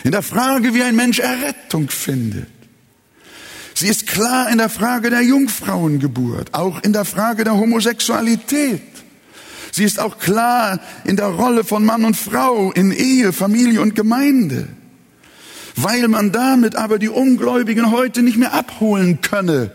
In 0.06 0.14
der 0.14 0.24
Frage, 0.24 0.74
wie 0.74 0.84
ein 0.84 0.96
Mensch 0.96 1.20
Errettung 1.20 1.90
findet. 1.90 2.48
Sie 3.74 3.90
ist 3.90 4.08
klar 4.08 4.50
in 4.50 4.60
der 4.60 4.70
Frage 4.70 5.10
der 5.10 5.24
Jungfrauengeburt, 5.24 6.54
auch 6.54 6.82
in 6.84 6.94
der 6.94 7.04
Frage 7.04 7.44
der 7.44 7.58
Homosexualität. 7.58 8.82
Sie 9.78 9.84
ist 9.84 10.00
auch 10.00 10.18
klar 10.18 10.80
in 11.06 11.18
der 11.18 11.28
Rolle 11.28 11.64
von 11.64 11.86
Mann 11.86 12.04
und 12.04 12.18
Frau 12.18 12.72
in 12.72 12.92
Ehe, 12.92 13.32
Familie 13.32 13.80
und 13.80 13.94
Gemeinde. 13.94 14.68
Weil 15.76 16.08
man 16.08 16.32
damit 16.32 16.76
aber 16.76 16.98
die 16.98 17.10
Ungläubigen 17.10 17.92
heute 17.92 18.24
nicht 18.24 18.38
mehr 18.38 18.56
abholen 18.56 19.22
könne, 19.22 19.72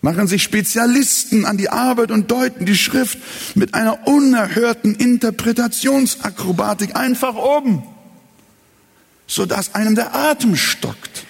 machen 0.00 0.26
sich 0.26 0.42
Spezialisten 0.42 1.44
an 1.44 1.56
die 1.56 1.68
Arbeit 1.68 2.10
und 2.10 2.32
deuten 2.32 2.66
die 2.66 2.74
Schrift 2.74 3.16
mit 3.54 3.74
einer 3.74 4.08
unerhörten 4.08 4.96
Interpretationsakrobatik 4.96 6.96
einfach 6.96 7.36
um, 7.36 7.86
sodass 9.28 9.76
einem 9.76 9.94
der 9.94 10.12
Atem 10.12 10.56
stockt. 10.56 11.24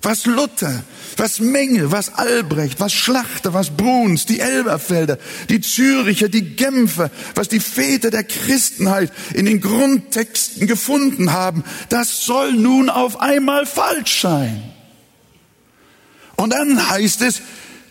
Was 0.00 0.26
Luther, 0.26 0.84
was 1.16 1.40
Menge, 1.40 1.90
was 1.90 2.14
Albrecht, 2.14 2.78
was 2.78 2.92
Schlachter, 2.92 3.52
was 3.52 3.76
Bruns, 3.76 4.26
die 4.26 4.38
Elberfelder, 4.38 5.18
die 5.48 5.60
Züricher, 5.60 6.28
die 6.28 6.54
Genfer, 6.54 7.10
was 7.34 7.48
die 7.48 7.58
Väter 7.58 8.10
der 8.10 8.22
Christenheit 8.22 9.12
in 9.34 9.46
den 9.46 9.60
Grundtexten 9.60 10.68
gefunden 10.68 11.32
haben, 11.32 11.64
das 11.88 12.24
soll 12.24 12.52
nun 12.52 12.90
auf 12.90 13.20
einmal 13.20 13.66
falsch 13.66 14.20
sein. 14.20 14.62
Und 16.36 16.50
dann 16.50 16.88
heißt 16.88 17.22
es, 17.22 17.42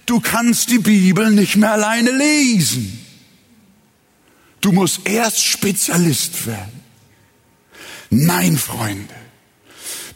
du 0.06 0.22
kannst 0.22 0.70
die 0.72 0.80
Bibel 0.80 1.30
nicht 1.32 1.58
mehr 1.58 1.74
alleine 1.74 2.12
lesen. 2.12 3.06
Du 4.62 4.72
musst 4.72 5.02
erst 5.06 5.44
Spezialist 5.44 6.48
werden. 6.48 6.84
Nein, 8.10 8.58
Freunde. 8.58 9.14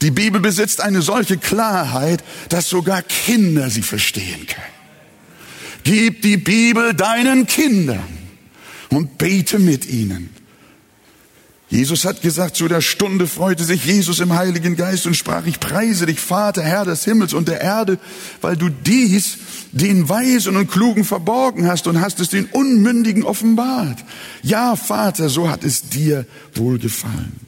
Die 0.02 0.12
Bibel 0.12 0.42
besitzt 0.42 0.82
eine 0.82 1.02
solche 1.02 1.38
Klarheit, 1.38 2.24
dass 2.50 2.70
sogar 2.70 3.04
Kinder 3.04 3.70
sie 3.70 3.84
verstehen 3.84 4.48
können. 4.48 4.82
Gib 5.84 6.22
die 6.22 6.38
Bibel 6.38 6.94
deinen 6.94 7.46
Kindern 7.48 8.04
und 8.90 9.18
bete 9.18 9.60
mit 9.60 9.88
ihnen. 9.88 10.30
Jesus 11.70 12.04
hat 12.04 12.22
gesagt, 12.22 12.58
zu 12.58 12.68
der 12.68 12.82
Stunde 12.82 13.28
freute 13.28 13.64
sich 13.64 13.86
Jesus 13.86 14.20
im 14.20 14.34
Heiligen 14.34 14.76
Geist 14.76 15.06
und 15.06 15.16
sprach, 15.16 15.46
ich 15.46 15.62
preise 15.62 16.06
dich, 16.06 16.20
Vater, 16.20 16.62
Herr 16.62 16.84
des 16.84 17.06
Himmels 17.06 17.34
und 17.34 17.48
der 17.48 17.62
Erde, 17.62 17.98
weil 18.42 18.58
du 18.58 18.68
dies 18.68 19.38
den 19.72 20.10
Weisen 20.10 20.58
und 20.58 20.70
Klugen 20.70 21.06
verborgen 21.06 21.68
hast 21.68 21.88
und 21.88 22.02
hast 22.02 22.20
es 22.20 22.28
den 22.28 22.46
Unmündigen 22.48 23.24
offenbart. 23.24 24.04
Ja, 24.44 24.76
Vater, 24.76 25.30
so 25.30 25.50
hat 25.50 25.64
es 25.64 25.84
dir 25.84 26.26
wohlgefallen. 26.56 27.40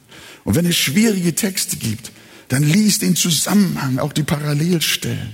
Und 0.44 0.54
wenn 0.54 0.64
es 0.64 0.76
schwierige 0.76 1.34
Texte 1.34 1.76
gibt, 1.76 2.10
dann 2.54 2.62
lies 2.62 3.00
den 3.00 3.16
Zusammenhang, 3.16 3.98
auch 3.98 4.12
die 4.12 4.22
Parallelstellen. 4.22 5.32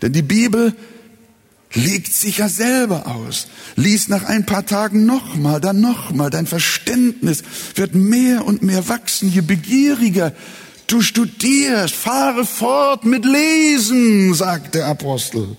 Denn 0.00 0.12
die 0.12 0.22
Bibel 0.22 0.72
legt 1.72 2.12
sich 2.12 2.38
ja 2.38 2.48
selber 2.48 3.08
aus. 3.08 3.48
Lies 3.74 4.06
nach 4.06 4.22
ein 4.22 4.46
paar 4.46 4.64
Tagen 4.64 5.04
nochmal, 5.04 5.60
dann 5.60 5.80
nochmal. 5.80 6.30
Dein 6.30 6.46
Verständnis 6.46 7.42
wird 7.74 7.96
mehr 7.96 8.44
und 8.44 8.62
mehr 8.62 8.88
wachsen, 8.88 9.28
je 9.28 9.40
begieriger 9.40 10.32
du 10.86 11.02
studierst. 11.02 11.96
Fahre 11.96 12.46
fort 12.46 13.04
mit 13.04 13.24
Lesen, 13.24 14.32
sagt 14.32 14.76
der 14.76 14.86
Apostel. 14.86 15.56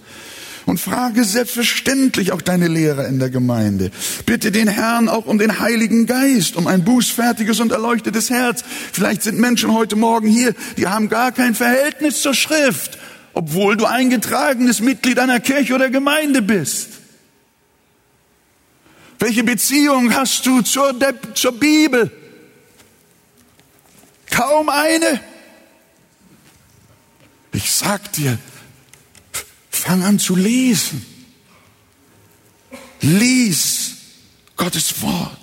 Und 0.66 0.80
frage 0.80 1.26
selbstverständlich 1.26 2.32
auch 2.32 2.42
deine 2.42 2.68
Lehrer 2.68 3.08
in 3.08 3.20
der 3.20 3.30
Gemeinde. 3.30 3.92
Bitte 4.26 4.52
den 4.52 4.70
Herrn 4.70 5.10
auch 5.10 5.26
um 5.26 5.38
den 5.38 5.60
Heiligen 5.60 6.06
Geist, 6.06 6.56
um 6.56 6.68
ein 6.68 6.86
bußfertiges 6.86 7.60
und 7.60 7.72
erleuchtetes 7.72 8.30
Herz. 8.30 8.64
Vielleicht 8.94 9.24
sind 9.24 9.40
Menschen 9.40 9.74
heute 9.74 9.98
Morgen 9.98 10.28
hier, 10.28 10.56
die 10.78 10.88
haben 10.88 11.10
gar 11.10 11.34
kein 11.34 11.54
Verhältnis 11.54 12.22
zur 12.22 12.34
Schrift, 12.34 12.98
obwohl 13.34 13.76
du 13.76 13.86
eingetragenes 13.86 14.80
Mitglied 14.80 15.20
einer 15.20 15.42
Kirche 15.42 15.76
oder 15.76 15.90
Gemeinde 15.90 16.42
bist. 16.42 16.90
Welche 19.20 19.44
Beziehung 19.44 20.14
hast 20.14 20.46
du 20.46 20.62
zur, 20.62 20.96
zur 21.34 21.60
Bibel? 21.60 22.12
Kaum 24.30 24.70
eine. 24.70 25.20
Ich 27.54 27.72
sag 27.72 28.12
dir, 28.14 28.38
Fang 29.84 30.02
an 30.02 30.18
zu 30.18 30.38
lesen. 30.38 31.06
Lies 33.02 33.96
Gottes 34.56 35.02
Wort. 35.02 35.38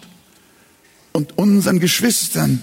Und 1.13 1.37
unseren 1.37 1.79
Geschwistern, 1.79 2.63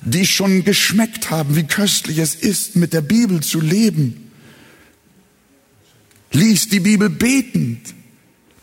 die 0.00 0.24
schon 0.28 0.62
geschmeckt 0.62 1.28
haben, 1.28 1.56
wie 1.56 1.64
köstlich 1.64 2.18
es 2.18 2.36
ist, 2.36 2.76
mit 2.76 2.92
der 2.92 3.00
Bibel 3.00 3.42
zu 3.42 3.60
leben, 3.60 4.30
lies 6.30 6.68
die 6.68 6.78
Bibel 6.78 7.10
betend. 7.10 7.92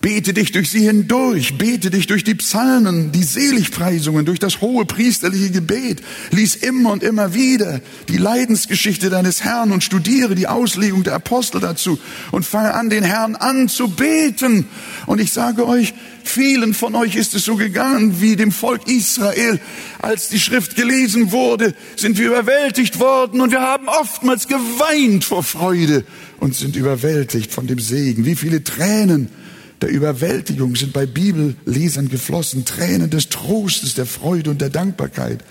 Bete 0.04 0.34
dich 0.34 0.52
durch 0.52 0.70
sie 0.70 0.82
hindurch, 0.82 1.58
bete 1.58 1.90
dich 1.90 2.08
durch 2.08 2.26
die 2.26 2.36
Psalmen, 2.36 3.14
die 3.14 3.24
Seligpreisungen, 3.24 4.26
durch 4.26 4.38
das 4.38 4.60
hohe 4.60 4.84
priesterliche 4.84 5.50
Gebet. 5.50 6.04
Lies 6.32 6.56
immer 6.56 6.92
und 6.92 7.04
immer 7.04 7.34
wieder 7.34 7.80
die 8.10 8.18
Leidensgeschichte 8.18 9.10
deines 9.10 9.46
Herrn 9.46 9.72
und 9.72 9.82
studiere 9.82 10.36
die 10.36 10.48
Auslegung 10.48 11.04
der 11.04 11.14
Apostel 11.14 11.62
dazu 11.62 11.98
und 12.32 12.46
fange 12.46 12.74
an, 12.74 12.90
den 12.90 13.06
Herrn 13.06 13.38
anzubeten. 13.38 14.66
Und 15.06 15.22
ich 15.22 15.32
sage 15.32 15.66
euch, 15.66 15.94
vielen 16.26 16.74
von 16.74 16.96
euch 16.96 17.16
ist 17.16 17.34
es 17.34 17.46
so 17.46 17.56
gegangen 17.56 18.20
wie 18.20 18.36
dem 18.36 18.52
Volk 18.52 18.90
Israel. 18.90 19.62
Als 20.02 20.28
die 20.28 20.42
Schrift 20.42 20.76
gelesen 20.76 21.32
wurde, 21.32 21.74
sind 21.96 22.18
wir 22.18 22.28
überwältigt 22.28 23.00
worden 23.00 23.40
und 23.40 23.52
wir 23.52 23.62
haben 23.62 23.88
oftmals 23.88 24.50
geweint 24.50 25.24
vor 25.24 25.44
Freude 25.44 26.04
und 26.42 26.56
sind 26.56 26.76
überwältigt 26.76 27.54
von 27.54 27.68
dem 27.68 27.80
Segen. 27.80 28.26
Wie 28.26 28.36
viele 28.36 28.66
Tränen 28.66 29.30
der 29.84 29.92
Überwältigung 29.92 30.78
sind 30.78 30.94
bei 30.94 31.06
Bibellesern 31.06 32.08
geflossen, 32.08 32.64
Tränen 32.64 33.10
des 33.10 33.28
Trostes, 33.28 33.96
der 33.96 34.06
Freude 34.06 34.50
und 34.50 34.62
der 34.62 34.70
Dankbarkeit. 34.70 35.44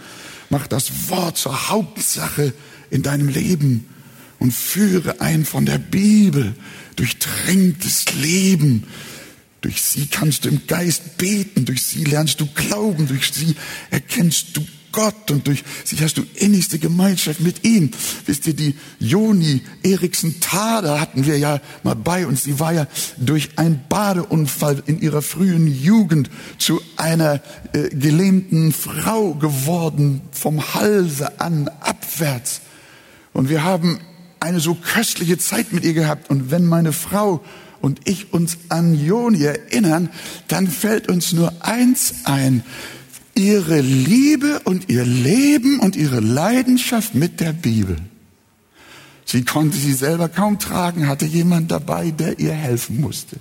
Mach 0.48 0.66
das 0.66 1.10
Wort 1.10 1.36
zur 1.36 1.68
Hauptsache 1.68 2.54
in 2.88 3.02
deinem 3.02 3.28
Leben 3.28 3.86
und 4.38 4.54
führe 4.54 5.20
ein 5.20 5.44
von 5.44 5.66
der 5.66 5.76
Bibel 5.76 6.54
durchtränktes 6.96 8.06
Leben. 8.22 8.84
Durch 9.60 9.82
sie 9.82 10.06
kannst 10.06 10.46
du 10.46 10.48
im 10.48 10.66
Geist 10.66 11.18
beten, 11.18 11.66
durch 11.66 11.82
sie 11.82 12.04
lernst 12.04 12.40
du 12.40 12.46
glauben, 12.46 13.08
durch 13.08 13.32
sie 13.32 13.54
erkennst 13.90 14.56
du 14.56 14.64
Gott 14.92 15.30
und 15.30 15.46
durch 15.46 15.64
sie 15.84 15.96
hast 16.00 16.18
du 16.18 16.22
innigste 16.34 16.78
Gemeinschaft 16.78 17.40
mit 17.40 17.64
ihm. 17.64 17.90
Wisst 18.26 18.46
ihr, 18.46 18.54
die 18.54 18.76
Joni 18.98 19.62
Eriksen 19.82 20.40
Tada 20.40 21.00
hatten 21.00 21.26
wir 21.26 21.38
ja 21.38 21.60
mal 21.82 21.96
bei 21.96 22.26
uns. 22.26 22.44
Sie 22.44 22.60
war 22.60 22.72
ja 22.72 22.86
durch 23.16 23.50
einen 23.56 23.82
Badeunfall 23.88 24.82
in 24.86 25.00
ihrer 25.00 25.22
frühen 25.22 25.66
Jugend 25.66 26.30
zu 26.58 26.80
einer 26.96 27.40
äh, 27.72 27.88
gelähmten 27.88 28.72
Frau 28.72 29.34
geworden, 29.34 30.20
vom 30.30 30.74
Halse 30.74 31.40
an 31.40 31.68
abwärts. 31.80 32.60
Und 33.32 33.48
wir 33.48 33.64
haben 33.64 33.98
eine 34.40 34.60
so 34.60 34.74
köstliche 34.74 35.38
Zeit 35.38 35.72
mit 35.72 35.84
ihr 35.84 35.94
gehabt. 35.94 36.30
Und 36.30 36.50
wenn 36.50 36.66
meine 36.66 36.92
Frau 36.92 37.42
und 37.80 38.00
ich 38.08 38.32
uns 38.32 38.58
an 38.68 38.94
Joni 38.94 39.44
erinnern, 39.44 40.10
dann 40.48 40.68
fällt 40.68 41.08
uns 41.08 41.32
nur 41.32 41.52
eins 41.60 42.14
ein. 42.24 42.62
Ihre 43.34 43.80
Liebe 43.80 44.60
und 44.64 44.88
ihr 44.88 45.04
Leben 45.04 45.80
und 45.80 45.96
ihre 45.96 46.20
Leidenschaft 46.20 47.14
mit 47.14 47.40
der 47.40 47.52
Bibel. 47.52 47.96
Sie 49.24 49.44
konnte 49.44 49.76
sie 49.76 49.94
selber 49.94 50.28
kaum 50.28 50.58
tragen, 50.58 51.08
hatte 51.08 51.24
jemand 51.24 51.70
dabei, 51.70 52.10
der 52.10 52.38
ihr 52.38 52.52
helfen 52.52 53.00
musste. 53.00 53.36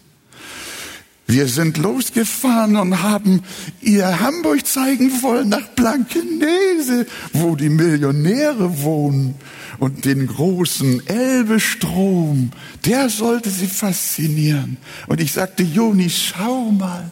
Wir 1.28 1.48
sind 1.48 1.78
losgefahren 1.78 2.76
und 2.76 3.02
haben 3.04 3.42
ihr 3.80 4.20
Hamburg 4.20 4.66
zeigen 4.66 5.22
wollen 5.22 5.50
nach 5.50 5.68
Blankenese, 5.70 7.08
wo 7.32 7.56
die 7.56 7.70
Millionäre 7.70 8.82
wohnen 8.82 9.36
und 9.80 10.04
den 10.04 10.28
großen 10.28 11.08
Elbestrom. 11.08 12.52
Der 12.86 13.10
sollte 13.10 13.50
sie 13.50 13.68
faszinieren. 13.68 14.76
Und 15.08 15.22
ich 15.22 15.32
sagte, 15.32 15.64
Joni, 15.64 16.10
schau 16.10 16.72
mal. 16.72 17.10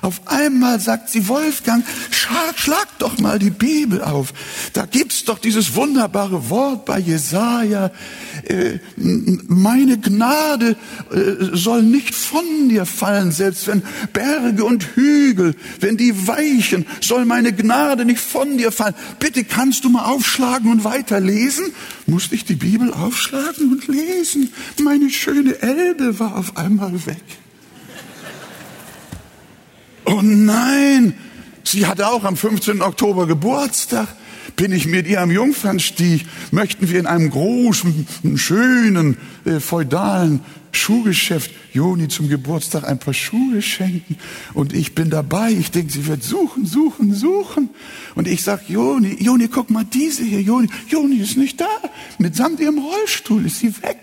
Auf 0.00 0.22
einmal 0.26 0.80
sagt 0.80 1.10
sie, 1.10 1.28
Wolfgang, 1.28 1.84
schlag, 2.10 2.58
schlag 2.58 2.98
doch 2.98 3.18
mal 3.18 3.38
die 3.38 3.50
Bibel 3.50 4.02
auf. 4.02 4.32
Da 4.72 4.86
gibt's 4.86 5.24
doch 5.24 5.38
dieses 5.38 5.74
wunderbare 5.74 6.50
Wort 6.50 6.84
bei 6.84 6.98
Jesaja. 6.98 7.90
Äh, 8.44 8.78
meine 8.96 9.98
Gnade 9.98 10.76
äh, 11.10 11.56
soll 11.56 11.82
nicht 11.82 12.14
von 12.14 12.68
dir 12.68 12.86
fallen, 12.86 13.32
selbst 13.32 13.66
wenn 13.66 13.82
Berge 14.12 14.64
und 14.64 14.96
Hügel, 14.96 15.54
wenn 15.80 15.96
die 15.96 16.26
weichen, 16.26 16.86
soll 17.00 17.24
meine 17.24 17.52
Gnade 17.52 18.04
nicht 18.04 18.20
von 18.20 18.58
dir 18.58 18.72
fallen. 18.72 18.94
Bitte 19.18 19.44
kannst 19.44 19.84
du 19.84 19.90
mal 19.90 20.04
aufschlagen 20.04 20.70
und 20.70 20.84
weiterlesen? 20.84 21.66
Musste 22.06 22.34
ich 22.34 22.44
die 22.44 22.54
Bibel 22.54 22.92
aufschlagen 22.92 23.72
und 23.72 23.86
lesen? 23.86 24.52
Meine 24.82 25.10
schöne 25.10 25.60
Elbe 25.60 26.18
war 26.18 26.36
auf 26.36 26.56
einmal 26.56 27.06
weg. 27.06 27.41
Oh 30.04 30.20
nein, 30.22 31.14
sie 31.64 31.86
hatte 31.86 32.08
auch 32.08 32.24
am 32.24 32.36
15. 32.36 32.82
Oktober 32.82 33.26
Geburtstag. 33.26 34.08
Bin 34.56 34.72
ich 34.72 34.86
mit 34.86 35.06
ihr 35.06 35.20
am 35.20 35.30
Jungfernstieg, 35.30 36.26
möchten 36.50 36.90
wir 36.90 36.98
in 36.98 37.06
einem 37.06 37.30
großen, 37.30 38.06
schönen, 38.36 39.16
äh, 39.44 39.60
feudalen 39.60 40.40
Schuhgeschäft 40.72 41.50
Joni 41.72 42.08
zum 42.08 42.28
Geburtstag 42.28 42.84
ein 42.84 42.98
paar 42.98 43.14
Schuhe 43.14 43.62
schenken. 43.62 44.16
Und 44.54 44.72
ich 44.72 44.94
bin 44.94 45.10
dabei. 45.10 45.52
Ich 45.52 45.70
denke, 45.70 45.92
sie 45.92 46.06
wird 46.06 46.22
suchen, 46.22 46.66
suchen, 46.66 47.14
suchen. 47.14 47.70
Und 48.14 48.26
ich 48.26 48.42
sag, 48.42 48.68
Joni, 48.68 49.16
Joni, 49.22 49.48
guck 49.48 49.70
mal 49.70 49.84
diese 49.84 50.24
hier. 50.24 50.42
Joni, 50.42 50.68
Joni 50.88 51.16
ist 51.16 51.36
nicht 51.36 51.60
da. 51.60 51.68
Mitsamt 52.18 52.60
ihrem 52.60 52.78
Rollstuhl 52.78 53.46
ist 53.46 53.60
sie 53.60 53.74
weg. 53.82 53.98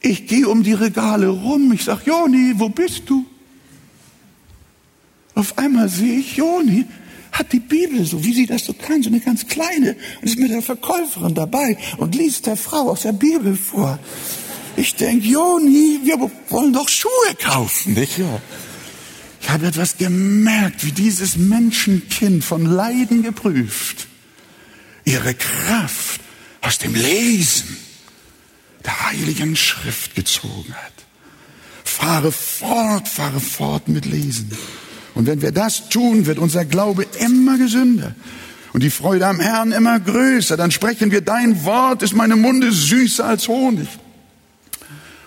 Ich 0.00 0.26
gehe 0.26 0.48
um 0.48 0.62
die 0.62 0.74
Regale 0.74 1.28
rum. 1.28 1.72
Ich 1.72 1.84
sag, 1.84 2.06
Joni, 2.06 2.54
wo 2.56 2.68
bist 2.68 3.02
du? 3.06 3.26
Auf 5.34 5.56
einmal 5.58 5.88
sehe 5.88 6.18
ich, 6.18 6.36
Joni 6.36 6.86
hat 7.32 7.52
die 7.52 7.60
Bibel, 7.60 8.04
so 8.04 8.22
wie 8.24 8.34
sie 8.34 8.46
das 8.46 8.66
so 8.66 8.74
kann, 8.74 9.02
so 9.02 9.08
eine 9.08 9.20
ganz 9.20 9.46
kleine, 9.46 9.96
und 10.20 10.28
ist 10.28 10.38
mit 10.38 10.50
der 10.50 10.62
Verkäuferin 10.62 11.34
dabei 11.34 11.78
und 11.96 12.14
liest 12.14 12.46
der 12.46 12.56
Frau 12.56 12.90
aus 12.90 13.02
der 13.02 13.12
Bibel 13.12 13.56
vor. 13.56 13.98
Ich 14.76 14.94
denke, 14.94 15.26
Joni, 15.26 16.00
wir 16.04 16.30
wollen 16.50 16.72
doch 16.72 16.88
Schuhe 16.88 17.34
kaufen, 17.38 17.94
nicht 17.94 18.20
wahr? 18.20 18.40
Ich 19.40 19.50
habe 19.50 19.66
etwas 19.66 19.96
gemerkt, 19.96 20.84
wie 20.84 20.92
dieses 20.92 21.36
Menschenkind 21.36 22.44
von 22.44 22.64
Leiden 22.64 23.22
geprüft, 23.22 24.06
ihre 25.04 25.34
Kraft 25.34 26.20
aus 26.60 26.78
dem 26.78 26.94
Lesen 26.94 27.76
der 28.84 29.10
Heiligen 29.10 29.56
Schrift 29.56 30.14
gezogen 30.14 30.74
hat. 30.74 30.92
Fahre 31.84 32.32
fort, 32.32 33.08
fahre 33.08 33.40
fort 33.40 33.88
mit 33.88 34.06
Lesen. 34.06 34.56
Und 35.14 35.26
wenn 35.26 35.42
wir 35.42 35.52
das 35.52 35.88
tun, 35.88 36.26
wird 36.26 36.38
unser 36.38 36.64
Glaube 36.64 37.06
immer 37.18 37.58
gesünder 37.58 38.14
und 38.72 38.82
die 38.82 38.90
Freude 38.90 39.26
am 39.26 39.40
Herrn 39.40 39.72
immer 39.72 40.00
größer. 40.00 40.56
Dann 40.56 40.70
sprechen 40.70 41.10
wir, 41.10 41.20
dein 41.20 41.64
Wort 41.64 42.02
ist 42.02 42.14
meine 42.14 42.36
Munde 42.36 42.72
süßer 42.72 43.24
als 43.24 43.48
Honig. 43.48 43.88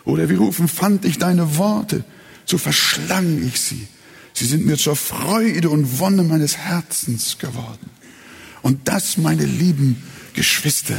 Oder 0.03 0.29
wir 0.29 0.37
rufen, 0.37 0.67
fand 0.67 1.05
ich 1.05 1.17
deine 1.17 1.57
Worte, 1.57 2.03
so 2.45 2.57
verschlang 2.57 3.43
ich 3.45 3.59
sie. 3.59 3.87
Sie 4.33 4.45
sind 4.45 4.65
mir 4.65 4.77
zur 4.77 4.95
Freude 4.95 5.69
und 5.69 5.99
Wonne 5.99 6.23
meines 6.23 6.57
Herzens 6.57 7.37
geworden. 7.37 7.89
Und 8.61 8.87
das, 8.87 9.17
meine 9.17 9.45
lieben 9.45 10.03
Geschwister, 10.33 10.97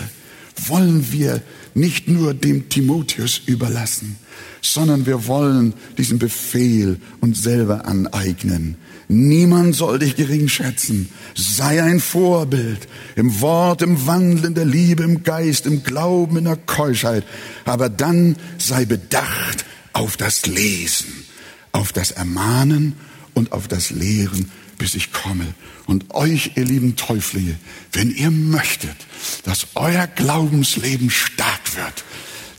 wollen 0.66 1.12
wir 1.12 1.42
nicht 1.76 2.08
nur 2.08 2.34
dem 2.34 2.68
Timotheus 2.68 3.40
überlassen, 3.46 4.16
sondern 4.62 5.06
wir 5.06 5.26
wollen 5.26 5.74
diesen 5.98 6.18
Befehl 6.18 6.98
uns 7.20 7.42
selber 7.42 7.84
aneignen. 7.84 8.76
Niemand 9.08 9.76
soll 9.76 10.00
dich 10.00 10.16
gering 10.16 10.48
schätzen. 10.48 11.08
Sei 11.34 11.82
ein 11.82 12.00
Vorbild 12.00 12.88
im 13.14 13.40
Wort, 13.40 13.82
im 13.82 14.06
Wandel, 14.06 14.46
in 14.46 14.54
der 14.54 14.64
Liebe, 14.64 15.04
im 15.04 15.22
Geist, 15.22 15.66
im 15.66 15.84
Glauben, 15.84 16.38
in 16.38 16.44
der 16.44 16.56
Keuschheit. 16.56 17.24
Aber 17.64 17.88
dann 17.88 18.36
sei 18.58 18.84
bedacht 18.84 19.64
auf 19.92 20.16
das 20.16 20.46
Lesen, 20.46 21.24
auf 21.72 21.92
das 21.92 22.10
Ermahnen 22.10 22.94
und 23.34 23.52
auf 23.52 23.68
das 23.68 23.90
Lehren, 23.90 24.50
bis 24.78 24.94
ich 24.94 25.12
komme. 25.12 25.54
Und 25.86 26.14
euch, 26.14 26.52
ihr 26.56 26.64
lieben 26.64 26.96
Täuflinge, 26.96 27.56
wenn 27.92 28.10
ihr 28.10 28.30
möchtet, 28.30 28.96
dass 29.44 29.68
euer 29.74 30.06
Glaubensleben 30.06 31.10
stark 31.10 31.76
wird, 31.76 32.04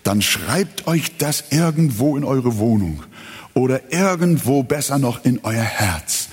dann 0.03 0.21
schreibt 0.21 0.87
euch 0.87 1.17
das 1.17 1.45
irgendwo 1.51 2.15
in 2.17 2.23
eure 2.23 2.57
Wohnung 2.57 3.03
oder 3.53 3.91
irgendwo 3.91 4.63
besser 4.63 4.99
noch 4.99 5.25
in 5.25 5.39
euer 5.43 5.63
Herz. 5.63 6.29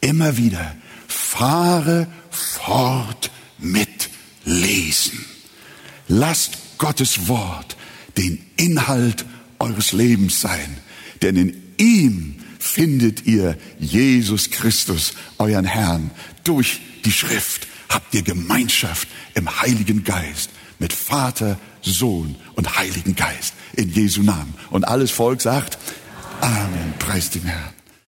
Immer 0.00 0.36
wieder, 0.36 0.76
fahre 1.06 2.06
fort 2.30 3.30
mit 3.58 4.08
Lesen. 4.44 5.24
Lasst 6.06 6.58
Gottes 6.78 7.28
Wort 7.28 7.76
den 8.16 8.44
Inhalt 8.56 9.26
eures 9.58 9.92
Lebens 9.92 10.40
sein, 10.40 10.78
denn 11.20 11.36
in 11.36 11.62
ihm 11.76 12.37
findet 12.68 13.26
ihr 13.26 13.56
Jesus 13.78 14.50
Christus, 14.50 15.14
euren 15.38 15.64
Herrn. 15.64 16.10
Durch 16.44 16.80
die 17.04 17.12
Schrift 17.12 17.66
habt 17.88 18.14
ihr 18.14 18.22
Gemeinschaft 18.22 19.08
im 19.34 19.60
Heiligen 19.60 20.04
Geist 20.04 20.50
mit 20.78 20.92
Vater, 20.92 21.58
Sohn 21.82 22.36
und 22.54 22.78
Heiligen 22.78 23.16
Geist 23.16 23.54
in 23.74 23.90
Jesu 23.90 24.22
Namen. 24.22 24.54
Und 24.70 24.86
alles 24.86 25.10
Volk 25.10 25.40
sagt, 25.40 25.78
Amen, 26.40 26.94
preist 26.98 27.34
den 27.34 27.44
Herrn. 27.44 27.77